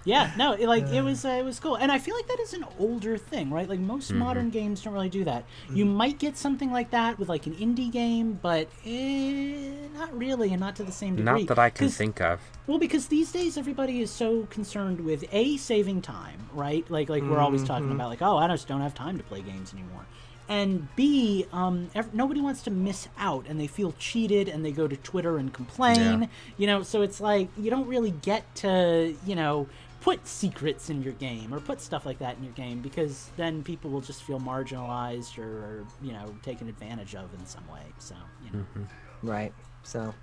Yeah, 0.05 0.33
no, 0.39 0.53
it, 0.55 0.67
like 0.67 0.89
it 0.89 1.03
was 1.03 1.27
uh, 1.27 1.29
it 1.29 1.45
was 1.45 1.61
cool, 1.61 1.75
and 1.75 1.93
I 1.93 1.99
feel 1.99 2.15
like 2.17 2.27
that 2.29 2.41
is 2.41 2.55
an 2.55 2.65
older 2.79 3.19
thing, 3.19 3.51
right? 3.51 3.69
Like 3.69 3.81
most 3.81 4.09
Mm-hmm. 4.09 4.19
modern 4.19 4.49
games 4.49 4.81
don't 4.81 4.95
really 4.95 5.11
do 5.11 5.25
that. 5.25 5.45
You 5.71 5.85
might 5.85 6.19
get 6.19 6.39
something 6.39 6.73
like 6.73 6.91
that 6.93 7.19
with 7.19 7.29
like 7.29 7.45
an 7.45 7.55
indie 7.57 7.93
game, 7.93 8.39
but 8.41 8.69
eh, 8.87 9.73
not 9.95 10.17
really, 10.17 10.53
and 10.53 10.61
not 10.61 10.77
to 10.77 10.85
the 10.85 10.93
same 10.93 11.17
degree. 11.17 11.41
Not 11.41 11.49
that 11.49 11.59
I 11.59 11.69
can 11.69 11.91
think 11.91 12.23
of. 12.23 12.41
Well, 12.67 12.79
because 12.79 13.09
these 13.09 13.31
days 13.31 13.59
everybody 13.59 14.01
is 14.01 14.11
so 14.11 14.47
concerned 14.49 15.03
with 15.03 15.27
a 15.33 15.59
saving 15.59 16.01
time, 16.01 16.49
right? 16.55 16.91
Like 16.91 17.11
like 17.11 17.23
we're 17.23 17.41
always 17.41 17.63
talking 17.65 17.93
about 17.93 18.09
like, 18.09 18.23
oh, 18.23 18.39
I 18.39 18.49
just 18.49 18.67
don't 18.69 18.81
have 18.81 18.95
time 18.95 19.19
to 19.19 19.25
play 19.25 19.43
games 19.43 19.75
anymore. 19.75 20.07
And 20.49 20.89
B, 20.97 21.47
um, 21.53 21.91
ev- 21.95 22.15
nobody 22.15 22.41
wants 22.41 22.63
to 22.63 22.71
miss 22.71 23.09
out, 23.19 23.47
and 23.49 23.61
they 23.61 23.67
feel 23.67 23.93
cheated, 23.99 24.49
and 24.49 24.65
they 24.65 24.73
go 24.73 24.89
to 24.89 24.97
Twitter 24.97 25.37
and 25.37 25.53
complain. 25.53 26.23
Yeah. 26.23 26.29
You 26.57 26.67
know, 26.67 26.83
so 26.83 27.03
it's 27.03 27.21
like 27.21 27.49
you 27.59 27.71
don't 27.71 27.87
really 27.87 28.13
get 28.13 28.55
to, 28.57 29.15
you 29.27 29.35
know, 29.35 29.69
put 30.01 30.27
secrets 30.27 30.91
in 30.91 31.03
your 31.03 31.13
game 31.15 31.53
or 31.53 31.61
put 31.61 31.81
stuff 31.81 32.07
like 32.07 32.19
that 32.21 32.37
in 32.39 32.45
your 32.45 32.53
game 32.53 32.81
because 32.81 33.31
then 33.37 33.63
people 33.63 33.91
will 33.91 34.01
just 34.01 34.23
feel 34.23 34.41
marginalized 34.41 35.39
or, 35.39 35.43
or 35.43 35.87
you 36.01 36.13
know 36.13 36.35
taken 36.43 36.69
advantage 36.69 37.15
of 37.15 37.33
in 37.35 37.45
some 37.45 37.67
way. 37.69 37.83
So 37.99 38.15
you 38.45 38.59
know. 38.59 38.87
Right. 39.23 39.53
So, 39.83 40.15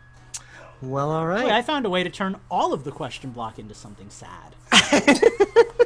well, 0.82 1.12
all 1.12 1.28
right. 1.28 1.44
Boy, 1.44 1.52
I 1.52 1.62
found 1.62 1.86
a 1.86 1.90
way 1.90 2.04
to 2.04 2.10
turn 2.10 2.38
all 2.50 2.74
of 2.74 2.84
the 2.84 2.92
question 2.92 3.32
block 3.32 3.60
into 3.60 3.74
something 3.74 4.10
sad. 4.10 4.56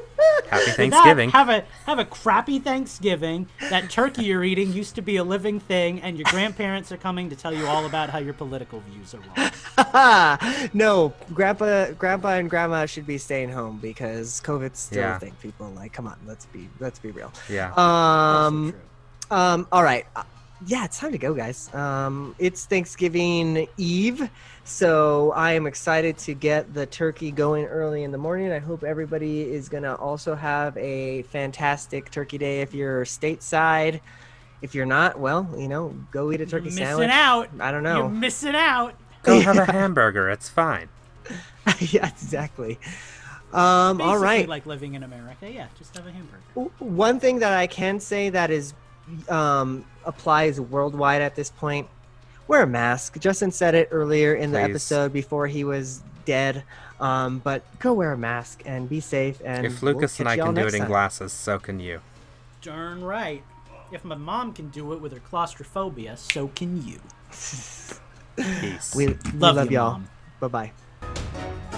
Happy 0.49 0.65
That- 0.67 0.75
Thanksgiving. 0.75 1.29
have 1.31 1.49
a 1.49 1.63
have 1.85 1.99
a 1.99 2.05
crappy 2.05 2.59
Thanksgiving. 2.59 3.47
That 3.69 3.89
turkey 3.89 4.25
you're 4.25 4.43
eating 4.43 4.73
used 4.73 4.95
to 4.95 5.01
be 5.01 5.17
a 5.17 5.23
living 5.23 5.59
thing, 5.59 6.01
and 6.01 6.17
your 6.17 6.25
grandparents 6.29 6.91
are 6.91 6.97
coming 6.97 7.29
to 7.29 7.35
tell 7.35 7.53
you 7.53 7.65
all 7.67 7.85
about 7.85 8.09
how 8.09 8.17
your 8.19 8.33
political 8.33 8.81
views 8.89 9.13
are 9.13 9.19
wrong. 9.19 10.69
no, 10.73 11.13
grandpa, 11.33 11.91
grandpa, 11.91 12.29
and 12.35 12.49
grandma 12.49 12.85
should 12.85 13.05
be 13.07 13.17
staying 13.17 13.49
home 13.49 13.77
because 13.79 14.41
COVID's 14.41 14.79
still 14.79 14.99
Yeah. 15.01 15.15
a 15.17 15.19
thing. 15.19 15.35
People 15.41 15.69
like, 15.71 15.93
come 15.93 16.07
on, 16.07 16.17
let's 16.25 16.45
be, 16.47 16.69
let's 16.79 16.99
be 16.99 17.11
real. 17.11 17.31
Yeah. 17.49 17.73
Um, 17.75 18.71
true. 19.29 19.37
um, 19.37 19.67
all 19.71 19.83
right. 19.83 20.05
Yeah, 20.65 20.83
it's 20.83 20.99
time 20.99 21.13
to 21.13 21.17
go, 21.17 21.33
guys. 21.33 21.73
Um, 21.73 22.35
it's 22.37 22.65
Thanksgiving 22.65 23.67
Eve, 23.77 24.29
so 24.65 25.31
I 25.31 25.53
am 25.53 25.65
excited 25.65 26.17
to 26.19 26.33
get 26.33 26.73
the 26.73 26.85
turkey 26.85 27.31
going 27.31 27.65
early 27.65 28.03
in 28.03 28.11
the 28.11 28.17
morning. 28.17 28.51
I 28.51 28.59
hope 28.59 28.83
everybody 28.83 29.41
is 29.41 29.69
gonna 29.69 29.95
also 29.95 30.35
have 30.35 30.75
a 30.75 31.21
fantastic 31.23 32.11
turkey 32.11 32.37
day 32.37 32.59
if 32.59 32.73
you're 32.73 33.05
stateside. 33.05 34.01
If 34.61 34.75
you're 34.75 34.85
not, 34.85 35.17
well, 35.17 35.47
you 35.57 35.69
know, 35.69 35.95
go 36.11 36.29
eat 36.33 36.41
a 36.41 36.45
turkey 36.45 36.65
missing 36.65 36.85
sandwich. 36.85 37.09
out. 37.09 37.49
I 37.61 37.71
don't 37.71 37.83
know. 37.83 37.99
You're 37.99 38.09
missing 38.09 38.55
out. 38.55 38.95
Go 39.23 39.39
have 39.39 39.57
a 39.57 39.65
hamburger. 39.71 40.29
It's 40.29 40.49
fine. 40.49 40.89
yeah, 41.79 42.07
exactly. 42.09 42.77
Um, 43.53 43.97
Basically 43.97 44.11
all 44.13 44.19
right. 44.19 44.47
like 44.49 44.65
living 44.65 44.93
in 44.93 45.03
America. 45.03 45.49
Yeah, 45.49 45.67
just 45.77 45.95
have 45.95 46.05
a 46.05 46.11
hamburger. 46.11 46.69
One 46.79 47.19
thing 47.19 47.39
that 47.39 47.53
I 47.53 47.67
can 47.67 47.99
say 47.99 48.29
that 48.29 48.51
is 48.51 48.73
um, 49.29 49.85
applies 50.05 50.59
worldwide 50.59 51.21
at 51.21 51.35
this 51.35 51.49
point: 51.49 51.87
wear 52.47 52.63
a 52.63 52.67
mask. 52.67 53.19
Justin 53.19 53.51
said 53.51 53.75
it 53.75 53.89
earlier 53.91 54.33
in 54.35 54.51
the 54.51 54.61
episode 54.61 55.13
before 55.13 55.47
he 55.47 55.63
was 55.63 56.01
dead. 56.25 56.63
Um, 56.99 57.39
but 57.39 57.63
go 57.79 57.93
wear 57.93 58.11
a 58.11 58.17
mask 58.17 58.61
and 58.65 58.89
be 58.89 58.99
safe. 58.99 59.41
And 59.45 59.65
If 59.65 59.81
we'll 59.81 59.93
Lucas 59.93 60.19
and 60.19 60.27
I 60.27 60.35
can 60.35 60.53
do 60.53 60.67
it 60.67 60.73
in 60.73 60.81
time. 60.81 60.89
glasses, 60.89 61.31
so 61.31 61.57
can 61.57 61.79
you. 61.79 62.01
Darn 62.61 63.01
right. 63.03 63.41
If 63.91 64.03
my 64.03 64.15
mom 64.15 64.53
can 64.53 64.69
do 64.69 64.91
it 64.93 64.99
with 65.01 65.13
her 65.13 65.19
claustrophobia, 65.19 66.17
so 66.17 66.49
can 66.49 66.85
you. 66.85 66.99
Peace. 67.31 68.93
We, 68.95 69.07
we 69.07 69.13
Love, 69.35 69.55
love, 69.55 69.71
you, 69.71 69.77
y'all. 69.77 70.01
Bye 70.39 70.47
bye. 70.47 70.71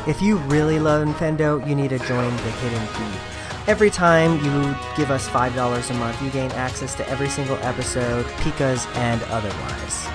If 0.08 0.22
you 0.22 0.38
really 0.38 0.80
love 0.80 1.08
Nintendo, 1.08 1.66
you 1.68 1.76
need 1.76 1.90
to 1.90 2.00
join 2.00 2.36
the 2.36 2.52
Hidden 2.52 2.88
Feed. 2.88 3.41
Every 3.68 3.92
time 3.92 4.44
you 4.44 4.76
give 4.98 5.12
us 5.12 5.30
$5 5.30 5.90
a 5.90 5.94
month, 5.94 6.22
you 6.22 6.30
gain 6.32 6.52
access 6.52 6.96
to 6.96 7.08
every 7.08 7.30
single 7.30 7.58
episode, 7.58 8.26
Pikas 8.42 8.86
and 8.96 9.22
otherwise. 9.24 10.08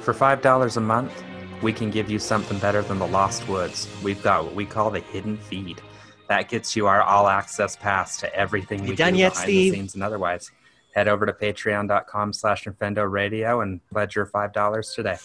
For 0.00 0.14
$5 0.14 0.76
a 0.76 0.80
month, 0.80 1.22
we 1.62 1.72
can 1.72 1.90
give 1.90 2.10
you 2.10 2.18
something 2.18 2.58
better 2.58 2.82
than 2.82 2.98
the 2.98 3.06
Lost 3.06 3.48
Woods. 3.48 3.88
We've 4.02 4.22
got 4.22 4.44
what 4.44 4.54
we 4.54 4.64
call 4.64 4.90
the 4.90 5.00
Hidden 5.00 5.38
Feed. 5.38 5.80
That 6.28 6.48
gets 6.48 6.76
you 6.76 6.86
our 6.86 7.02
all 7.02 7.26
access 7.28 7.74
pass 7.76 8.18
to 8.18 8.34
everything 8.34 8.84
You 8.84 8.90
we 8.90 8.96
done 8.96 9.14
do 9.14 9.18
yet, 9.20 9.32
behind 9.32 9.44
Steve? 9.48 9.72
the 9.72 9.78
scenes 9.78 9.94
and 9.94 10.02
otherwise. 10.02 10.50
Head 10.94 11.08
over 11.08 11.26
to 11.26 11.32
patreon.com 11.32 12.32
slash 12.32 12.64
Infendo 12.64 13.10
Radio 13.10 13.60
and 13.60 13.80
pledge 13.92 14.14
your 14.16 14.26
$5 14.26 14.94
today. 14.94 15.16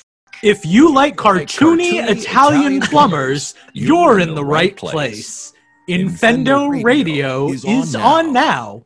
If 0.41 0.65
you 0.65 0.93
like 0.93 1.15
cartoony 1.15 1.45
cartoony 1.45 2.09
Italian 2.09 2.17
Italian 2.17 2.81
plumbers, 2.81 3.53
plumbers, 3.53 3.55
you're 3.73 4.19
in 4.19 4.33
the 4.35 4.43
right 4.43 4.69
right 4.71 4.75
place. 4.75 4.93
place. 5.51 5.53
Infendo 5.89 6.69
Infendo 6.69 6.83
Radio 6.83 7.49
is 7.49 7.65
is 7.65 7.95
on 7.95 8.01
on 8.27 8.33
now. 8.33 8.41
now. 8.41 8.83